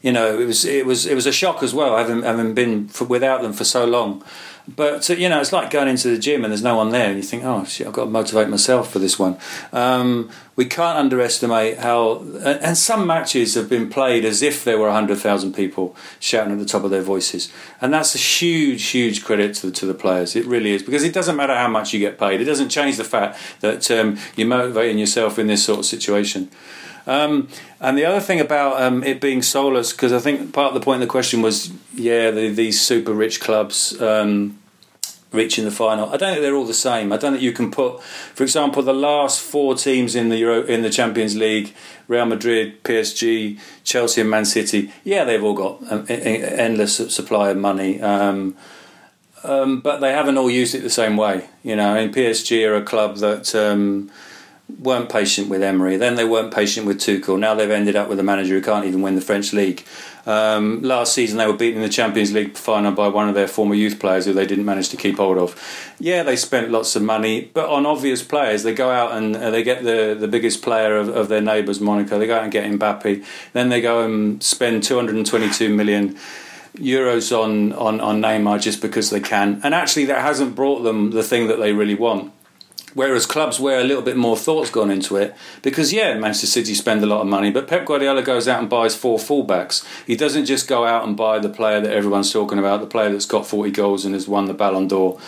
you 0.06 0.12
know, 0.12 0.39
it 0.39 0.45
was 0.45 0.66
it 0.66 0.86
was 0.86 1.08
it 1.08 1.16
was 1.16 1.26
a 1.26 1.32
shock 1.32 1.64
as 1.64 1.74
well, 1.74 1.97
having 1.97 2.53
been 2.53 2.88
for, 2.89 3.06
without 3.06 3.41
them 3.41 3.53
for 3.53 3.64
so 3.64 3.86
long. 3.86 4.24
But 4.68 5.10
you 5.10 5.28
know, 5.30 5.41
it's 5.41 5.51
like 5.51 5.72
going 5.72 5.88
into 5.88 6.10
the 6.10 6.20
gym 6.20 6.43
and 6.43 6.51
there's 6.51 6.62
no 6.62 6.76
one 6.76 6.89
there, 6.89 7.08
and 7.08 7.18
you 7.18 7.24
think, 7.24 7.43
oh 7.43 7.66
shit, 7.66 7.88
I've 7.88 7.93
got 7.93 8.06
to 8.06 8.12
motivate 8.12 8.47
myself 8.47 8.91
for 8.91 8.99
this 8.99 9.18
one. 9.18 9.38
Um, 9.74 10.30
we 10.56 10.66
can't 10.66 10.99
underestimate 10.99 11.80
how, 11.80 12.20
and 12.43 12.78
some 12.78 13.08
matches 13.08 13.56
have 13.56 13.68
been 13.68 13.89
played 13.89 14.26
as 14.26 14.43
if 14.43 14.64
there 14.64 14.78
were 14.78 14.91
hundred 14.91 15.18
thousand 15.18 15.53
people 15.53 15.95
shouting 16.20 16.53
at 16.53 16.60
the 16.60 16.66
top 16.66 16.84
of 16.84 16.91
their 16.91 17.01
voices, 17.01 17.51
and 17.82 17.91
that's 17.91 18.14
a 18.14 18.20
huge, 18.20 18.86
huge 18.86 19.26
credit 19.26 19.56
to 19.56 19.68
the, 19.68 19.72
to 19.72 19.88
the 19.88 19.95
players. 19.95 20.36
It 20.36 20.45
really 20.45 20.74
is 20.74 20.84
because 20.84 21.03
it 21.03 21.16
doesn't 21.16 21.36
matter 21.36 21.56
how 21.56 21.68
much 21.68 21.93
you 21.93 21.99
get 21.99 22.20
paid. 22.20 22.41
It 22.41 22.45
doesn't 22.45 22.70
change 22.70 22.97
the 22.97 23.03
fact 23.03 23.39
that 23.62 23.89
um, 23.89 24.20
you're 24.36 24.47
motivating 24.47 24.99
yourself 24.99 25.39
in 25.39 25.47
this 25.47 25.64
sort 25.64 25.80
of 25.80 25.86
situation. 25.86 26.51
Um, 27.08 27.49
and 27.80 27.97
the 27.97 28.06
other 28.06 28.20
thing 28.20 28.39
about 28.39 28.82
um, 28.82 29.03
it 29.03 29.22
being 29.22 29.41
soulless, 29.41 29.91
because 29.91 30.12
I 30.12 30.20
think 30.20 30.53
part 30.53 30.70
of 30.70 30.74
the 30.74 30.84
point 30.84 31.01
of 31.01 31.08
the 31.08 31.12
question 31.12 31.41
was, 31.41 31.72
yeah, 31.93 32.32
the, 32.32 32.49
these 32.49 32.82
super 32.82 33.14
rich 33.14 33.39
clubs 33.39 33.99
um, 34.01 34.58
reaching 35.32 35.66
the 35.66 35.72
final. 35.72 36.10
I 36.10 36.18
don't 36.18 36.32
think 36.32 36.41
they're 36.41 36.56
all 36.56 36.66
the 36.66 36.74
same. 36.74 37.12
I 37.12 37.18
don't 37.18 37.34
think 37.34 37.43
you 37.43 37.51
can 37.51 37.70
put, 37.70 38.01
for 38.01 38.43
example, 38.43 38.82
the 38.82 38.93
last 38.93 39.41
four 39.41 39.76
teams 39.76 40.16
in 40.16 40.30
the 40.30 40.38
Euro, 40.38 40.64
in 40.64 40.82
the 40.82 40.89
Champions 40.89 41.36
League: 41.36 41.76
Real 42.08 42.26
Madrid, 42.26 42.84
PSG, 42.84 43.60
Chelsea, 43.84 44.22
and 44.22 44.30
Man 44.30 44.45
City. 44.45 44.91
Yeah, 45.03 45.26
they've 45.26 45.43
all 45.43 45.53
got 45.53 45.82
an 45.91 46.08
endless 46.08 46.95
supply 47.14 47.51
of 47.51 47.58
money. 47.58 48.01
Um, 48.01 48.56
um, 49.43 49.82
but 49.82 49.99
they 49.99 50.12
haven't 50.12 50.39
all 50.39 50.49
used 50.49 50.74
it 50.74 50.82
the 50.82 50.89
same 50.89 51.18
way. 51.18 51.47
You 51.64 51.76
know, 51.76 51.95
I 51.95 52.06
mean, 52.06 52.14
PSG 52.14 52.68
are 52.68 52.76
a 52.76 52.84
club 52.84 53.18
that 53.18 53.53
um, 53.53 54.10
weren't 54.68 55.09
patient 55.09 55.47
with 55.47 55.61
Emery. 55.61 55.97
Then 55.97 56.16
they 56.16 56.26
weren't 56.26 56.53
patient 56.53 56.88
with 56.88 56.97
Tuchel. 56.97 57.38
Now 57.38 57.53
they've 57.53 57.70
ended 57.70 57.95
up 57.95 58.09
with 58.09 58.20
a 58.20 58.24
manager 58.24 58.55
who 58.55 58.61
can't 58.61 58.86
even 58.86 59.01
win 59.01 59.16
the 59.16 59.22
French 59.22 59.53
league. 59.53 59.86
Um, 60.26 60.82
last 60.82 61.13
season 61.13 61.38
they 61.38 61.45
were 61.45 61.53
beaten 61.53 61.82
in 61.82 61.88
the 61.88 61.93
Champions 61.93 62.34
League 62.34 62.57
final 62.57 62.91
by 62.91 63.07
one 63.07 63.30
of 63.30 63.36
their 63.36 63.47
former 63.47 63.76
youth 63.76 63.99
players 63.99 64.26
who 64.26 64.34
they 64.34 64.47
didn't 64.47 64.66
manage 64.66 64.89
to 64.89 64.97
keep 64.97 65.18
hold 65.18 65.38
of. 65.38 65.55
Yeah, 65.99 66.24
they 66.24 66.36
spent 66.36 66.72
lots 66.72 66.95
of 66.95 67.03
money, 67.03 67.51
but 67.53 67.70
on 67.70 67.86
obvious 67.86 68.24
players. 68.24 68.63
They 68.63 68.74
go 68.74 68.89
out 68.89 69.11
and 69.11 69.36
uh, 69.36 69.51
they 69.51 69.61
get 69.61 69.84
the, 69.84 70.18
the 70.20 70.28
biggest 70.28 70.63
player 70.63 70.97
of, 70.97 71.09
of 71.09 71.30
their 71.30 71.41
neighbours, 71.41 71.80
Monaco. 71.80 72.18
They 72.18 72.28
go 72.28 72.38
out 72.38 72.43
and 72.43 72.51
get 72.51 72.66
Mbappe. 72.66 73.24
Then 73.53 73.70
they 73.70 73.82
go 73.82 74.03
and 74.03 74.41
spend 74.41 74.84
222 74.84 75.70
million 75.76 76.18
euros 76.74 77.32
on, 77.32 77.72
on, 77.74 78.01
on 78.01 78.20
Neymar 78.22 78.61
just 78.61 78.82
because 78.82 79.11
they 79.11 79.20
can. 79.20 79.61
And 79.63 79.76
actually, 79.76 80.05
that 80.05 80.22
hasn't 80.22 80.55
brought 80.55 80.80
them 80.80 81.11
the 81.11 81.24
thing 81.24 81.47
that 81.47 81.59
they 81.59 81.72
really 81.72 81.95
want. 81.95 82.34
Whereas 82.95 83.25
clubs 83.25 83.59
where 83.59 83.79
a 83.79 83.83
little 83.83 84.01
bit 84.01 84.17
more 84.17 84.37
thought's 84.37 84.71
gone 84.71 84.89
into 84.89 85.17
it, 85.17 85.35
because 85.61 85.93
yeah, 85.93 86.17
Manchester 86.17 86.47
City 86.47 86.73
spend 86.73 87.03
a 87.03 87.05
lot 87.05 87.21
of 87.21 87.27
money, 87.27 87.51
but 87.51 87.67
Pep 87.67 87.85
Guardiola 87.85 88.23
goes 88.23 88.47
out 88.47 88.61
and 88.61 88.69
buys 88.69 88.95
four 88.95 89.19
fullbacks. 89.19 89.85
He 90.07 90.15
doesn't 90.15 90.45
just 90.45 90.67
go 90.67 90.85
out 90.85 91.05
and 91.05 91.15
buy 91.15 91.39
the 91.39 91.49
player 91.49 91.81
that 91.81 91.91
everyone's 91.91 92.31
talking 92.31 92.57
about, 92.57 92.79
the 92.79 92.87
player 92.87 93.11
that's 93.11 93.25
got 93.25 93.45
40 93.45 93.69
goals 93.71 94.05
and 94.05 94.15
has 94.15 94.27
won 94.27 94.45
the 94.45 94.53
Ballon 94.53 94.87
d'Or. 94.87 95.19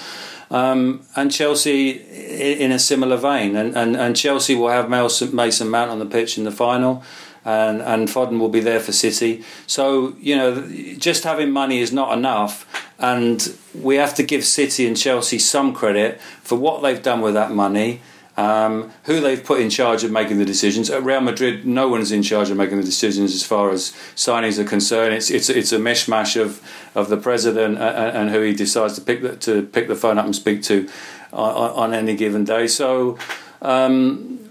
Um, 0.49 1.01
and 1.15 1.30
Chelsea 1.30 1.91
in 1.91 2.72
a 2.72 2.80
similar 2.80 3.18
vein, 3.18 3.55
and, 3.57 3.76
and, 3.76 3.97
and 3.97 4.15
Chelsea 4.15 4.55
will 4.55 4.70
have 4.70 4.89
Mason 4.89 5.70
Mount 5.70 5.91
on 5.91 5.99
the 5.99 6.05
pitch 6.05 6.38
in 6.38 6.45
the 6.45 6.51
final 6.51 7.03
and 7.48 7.82
and 7.82 8.10
Foden 8.10 8.39
will 8.39 8.50
be 8.50 8.60
there 8.60 8.82
for 8.82 8.91
City. 8.91 9.43
So 9.66 10.16
you 10.20 10.36
know, 10.36 10.68
just 10.98 11.24
having 11.24 11.50
money 11.50 11.80
is 11.80 11.93
not 11.93 12.16
enough, 12.16 12.68
and 13.00 13.58
we 13.74 13.95
have 13.95 14.14
to 14.16 14.24
give 14.24 14.43
City 14.43 14.86
and 14.86 14.98
Chelsea 14.98 15.39
some 15.39 15.74
credit 15.74 16.20
for 16.43 16.58
what 16.58 16.82
they've 16.82 17.02
done 17.02 17.22
with 17.22 17.34
that 17.36 17.52
money. 17.52 18.02
Um, 18.36 18.91
who 19.06 19.20
they've 19.20 19.43
put 19.43 19.62
in 19.62 19.72
charge 19.72 20.04
of 20.04 20.12
making 20.12 20.38
the 20.38 20.45
decisions. 20.45 20.91
At 20.91 21.02
Real 21.02 21.22
Madrid, 21.22 21.66
no 21.66 21.88
one's 21.88 22.12
in 22.12 22.22
charge 22.22 22.52
of 22.52 22.58
making 22.58 22.78
the 22.78 22.84
decisions 22.84 23.34
as 23.34 23.43
far 23.43 23.72
as 23.72 23.93
signings 24.16 24.60
are 24.60 24.64
concerned. 24.64 25.16
It's 25.16 25.32
it's 25.32 25.50
it's 25.50 25.72
a 25.72 25.80
mishmash 25.80 26.39
of, 26.39 26.62
of 26.93 27.10
the 27.10 27.18
president 27.18 27.80
and, 27.80 28.18
and 28.18 28.30
who 28.30 28.41
he 28.41 28.54
decides 28.54 28.93
to 28.93 29.02
pick 29.02 29.24
the, 29.24 29.36
to 29.38 29.64
pick 29.64 29.88
the 29.88 29.95
phone 29.95 30.20
up 30.20 30.26
and 30.26 30.36
speak 30.36 30.62
to 30.64 30.88
on, 31.34 31.72
on 31.72 31.93
any 31.93 32.16
given 32.16 32.43
day. 32.43 32.68
So. 32.68 33.18
Um, 33.60 34.47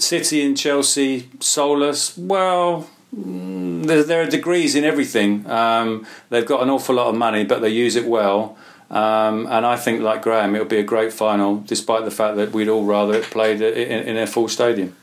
City 0.00 0.44
and 0.44 0.56
Chelsea, 0.56 1.28
soulless. 1.40 2.16
Well, 2.16 2.88
mm, 3.14 3.84
there, 3.86 4.02
there 4.02 4.22
are 4.22 4.26
degrees 4.26 4.74
in 4.74 4.84
everything. 4.84 5.48
Um, 5.50 6.06
they've 6.30 6.46
got 6.46 6.62
an 6.62 6.70
awful 6.70 6.94
lot 6.94 7.08
of 7.08 7.14
money, 7.16 7.44
but 7.44 7.60
they 7.60 7.70
use 7.70 7.96
it 7.96 8.06
well. 8.06 8.56
Um, 8.90 9.46
and 9.46 9.64
I 9.64 9.76
think, 9.76 10.02
like 10.02 10.22
Graham, 10.22 10.54
it'll 10.54 10.66
be 10.66 10.78
a 10.78 10.82
great 10.82 11.12
final, 11.12 11.56
despite 11.60 12.04
the 12.04 12.10
fact 12.10 12.36
that 12.36 12.52
we'd 12.52 12.68
all 12.68 12.84
rather 12.84 13.14
it 13.14 13.24
played 13.24 13.62
in, 13.62 14.06
in 14.06 14.16
a 14.18 14.26
full 14.26 14.48
stadium. 14.48 14.94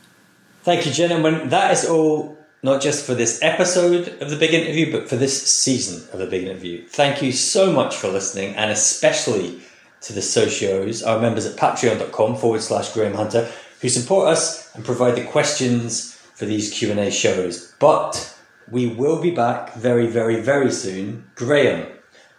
Thank 0.62 0.86
you, 0.86 0.92
gentlemen. 0.92 1.48
That 1.48 1.72
is 1.72 1.84
all, 1.88 2.38
not 2.62 2.80
just 2.80 3.04
for 3.04 3.14
this 3.14 3.42
episode 3.42 4.08
of 4.20 4.30
the 4.30 4.36
big 4.36 4.54
interview, 4.54 4.92
but 4.92 5.08
for 5.08 5.16
this 5.16 5.42
season 5.42 6.08
of 6.12 6.20
the 6.20 6.26
big 6.26 6.44
interview. 6.44 6.86
Thank 6.86 7.20
you 7.20 7.32
so 7.32 7.72
much 7.72 7.96
for 7.96 8.08
listening, 8.08 8.54
and 8.54 8.70
especially 8.70 9.60
to 10.02 10.12
the 10.12 10.20
socios, 10.20 11.06
our 11.06 11.20
members 11.20 11.44
at 11.44 11.56
patreon.com 11.56 12.36
forward 12.36 12.62
slash 12.62 12.92
Graham 12.92 13.14
Hunter 13.14 13.50
who 13.80 13.88
support 13.88 14.28
us 14.28 14.74
and 14.74 14.84
provide 14.84 15.16
the 15.16 15.24
questions 15.24 16.14
for 16.34 16.46
these 16.46 16.72
Q&A 16.72 17.10
shows. 17.10 17.74
But 17.78 18.36
we 18.70 18.86
will 18.86 19.20
be 19.20 19.30
back 19.30 19.74
very, 19.74 20.06
very, 20.06 20.40
very 20.40 20.70
soon. 20.70 21.30
Graham, 21.34 21.86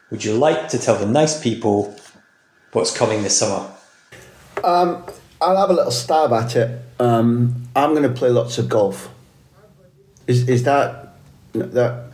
would 0.09 0.23
you 0.23 0.33
like 0.33 0.69
to 0.69 0.77
tell 0.77 0.97
the 0.97 1.05
nice 1.05 1.41
people 1.41 1.95
what's 2.71 2.95
coming 2.95 3.23
this 3.23 3.37
summer? 3.37 3.69
Um, 4.63 5.03
I'll 5.41 5.57
have 5.57 5.69
a 5.69 5.73
little 5.73 5.91
stab 5.91 6.31
at 6.33 6.55
it. 6.55 6.81
Um, 6.99 7.67
I'm 7.75 7.91
going 7.91 8.03
to 8.03 8.09
play 8.09 8.29
lots 8.29 8.57
of 8.57 8.69
golf. 8.69 9.09
Is 10.27 10.47
is 10.47 10.63
that 10.63 11.15
that? 11.53 12.11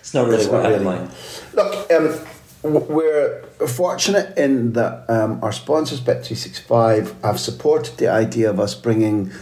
It's 0.00 0.14
not 0.14 0.28
really 0.28 0.46
what 0.46 0.64
I 0.64 0.70
had 0.70 0.80
in 0.80 0.84
mind. 0.84 1.10
Look, 1.54 1.90
um, 1.90 2.18
we're 2.62 3.42
fortunate 3.66 4.36
in 4.38 4.72
that 4.74 5.08
um, 5.10 5.42
our 5.42 5.52
sponsors, 5.52 6.00
Bet365, 6.00 7.20
have 7.22 7.40
supported 7.40 7.98
the 7.98 8.08
idea 8.08 8.48
of 8.50 8.60
us 8.60 8.74
bringing 8.74 9.32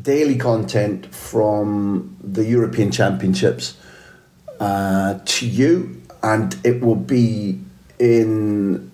daily 0.00 0.36
content 0.36 1.14
from 1.14 2.16
the 2.22 2.44
European 2.44 2.90
Championships 2.90 3.76
uh, 4.60 5.18
to 5.24 5.46
you, 5.46 6.02
and 6.22 6.56
it 6.64 6.82
will 6.82 6.96
be 6.96 7.60
in 7.98 8.90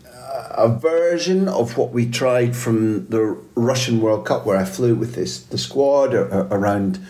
a 0.54 0.68
version 0.68 1.48
of 1.48 1.76
what 1.76 1.90
we 1.90 2.08
tried 2.08 2.54
from 2.54 3.06
the 3.08 3.36
Russian 3.54 4.00
World 4.00 4.26
Cup, 4.26 4.46
where 4.46 4.56
I 4.56 4.64
flew 4.64 4.94
with 4.94 5.14
this 5.14 5.42
the 5.42 5.58
squad 5.58 6.14
around 6.14 7.04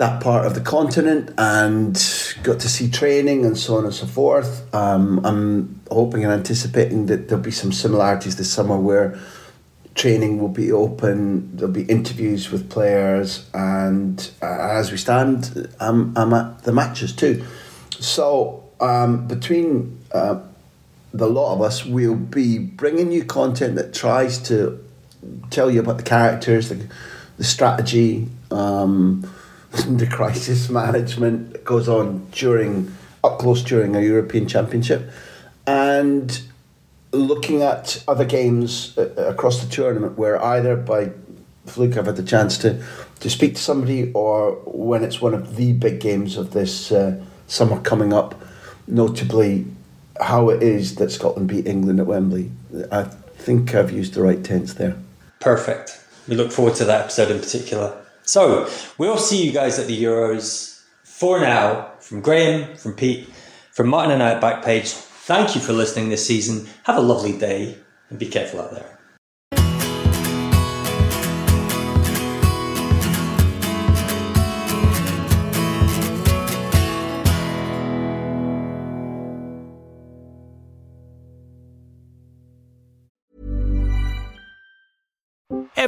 that 0.00 0.22
part 0.22 0.46
of 0.46 0.54
the 0.54 0.62
continent 0.62 1.30
and 1.36 1.92
got 2.42 2.58
to 2.58 2.70
see 2.70 2.90
training 2.90 3.44
and 3.44 3.58
so 3.58 3.76
on 3.76 3.84
and 3.84 3.92
so 3.92 4.06
forth. 4.06 4.74
Um, 4.74 5.20
I'm 5.26 5.78
hoping 5.90 6.24
and 6.24 6.32
anticipating 6.32 7.04
that 7.06 7.28
there'll 7.28 7.44
be 7.44 7.50
some 7.50 7.70
similarities 7.70 8.36
this 8.36 8.50
summer 8.50 8.78
where 8.78 9.20
training 9.94 10.38
will 10.38 10.48
be 10.48 10.72
open, 10.72 11.54
there'll 11.54 11.70
be 11.70 11.82
interviews 11.82 12.50
with 12.50 12.70
players, 12.70 13.46
and 13.52 14.30
uh, 14.40 14.46
as 14.46 14.90
we 14.90 14.96
stand, 14.96 15.68
I'm, 15.78 16.16
I'm 16.16 16.32
at 16.32 16.62
the 16.62 16.72
matches 16.72 17.14
too. 17.14 17.44
So, 17.90 18.64
um, 18.80 19.28
between 19.28 20.02
uh, 20.12 20.40
the 21.12 21.26
lot 21.26 21.56
of 21.56 21.60
us, 21.60 21.84
we'll 21.84 22.14
be 22.16 22.58
bringing 22.58 23.12
you 23.12 23.24
content 23.24 23.74
that 23.74 23.92
tries 23.92 24.38
to 24.44 24.82
tell 25.50 25.70
you 25.70 25.80
about 25.80 25.98
the 25.98 26.04
characters, 26.04 26.70
the, 26.70 26.86
the 27.36 27.44
strategy. 27.44 28.28
Um, 28.50 29.30
the 29.72 30.06
crisis 30.06 30.68
management 30.68 31.52
that 31.52 31.64
goes 31.64 31.88
on 31.88 32.26
during 32.32 32.92
up 33.22 33.38
close 33.38 33.62
during 33.62 33.94
a 33.94 34.00
European 34.00 34.48
Championship, 34.48 35.10
and 35.66 36.42
looking 37.12 37.62
at 37.62 38.02
other 38.06 38.24
games 38.24 38.96
uh, 38.96 39.08
across 39.16 39.62
the 39.62 39.70
tournament 39.70 40.16
where 40.16 40.42
either 40.42 40.76
by 40.76 41.10
fluke 41.66 41.96
I've 41.96 42.06
had 42.06 42.16
the 42.16 42.22
chance 42.22 42.56
to 42.58 42.82
to 43.20 43.30
speak 43.30 43.54
to 43.54 43.60
somebody, 43.60 44.10
or 44.12 44.52
when 44.64 45.04
it's 45.04 45.20
one 45.20 45.34
of 45.34 45.56
the 45.56 45.72
big 45.74 46.00
games 46.00 46.36
of 46.36 46.52
this 46.52 46.90
uh, 46.90 47.22
summer 47.46 47.80
coming 47.80 48.12
up, 48.12 48.40
notably 48.86 49.66
how 50.20 50.48
it 50.48 50.62
is 50.62 50.96
that 50.96 51.10
Scotland 51.10 51.48
beat 51.48 51.66
England 51.66 52.00
at 52.00 52.06
Wembley. 52.06 52.50
I 52.90 53.04
think 53.04 53.74
I've 53.74 53.90
used 53.90 54.14
the 54.14 54.22
right 54.22 54.42
tense 54.42 54.74
there. 54.74 54.96
Perfect. 55.40 56.00
We 56.28 56.36
look 56.36 56.52
forward 56.52 56.74
to 56.76 56.84
that 56.84 57.02
episode 57.02 57.30
in 57.30 57.38
particular. 57.38 57.99
So 58.30 58.70
we'll 58.96 59.18
see 59.18 59.44
you 59.44 59.50
guys 59.50 59.80
at 59.80 59.88
the 59.88 60.04
Euros. 60.04 60.84
For 61.02 61.40
now, 61.40 61.94
from 61.98 62.20
Graham, 62.20 62.76
from 62.76 62.94
Pete, 62.94 63.28
from 63.72 63.88
Martin 63.88 64.12
and 64.12 64.22
I 64.22 64.34
at 64.34 64.40
Backpage, 64.40 64.92
thank 64.92 65.56
you 65.56 65.60
for 65.60 65.72
listening 65.72 66.10
this 66.10 66.24
season. 66.24 66.68
Have 66.84 66.96
a 66.96 67.00
lovely 67.00 67.36
day 67.36 67.78
and 68.08 68.20
be 68.20 68.26
careful 68.26 68.60
out 68.60 68.70
there. 68.70 68.99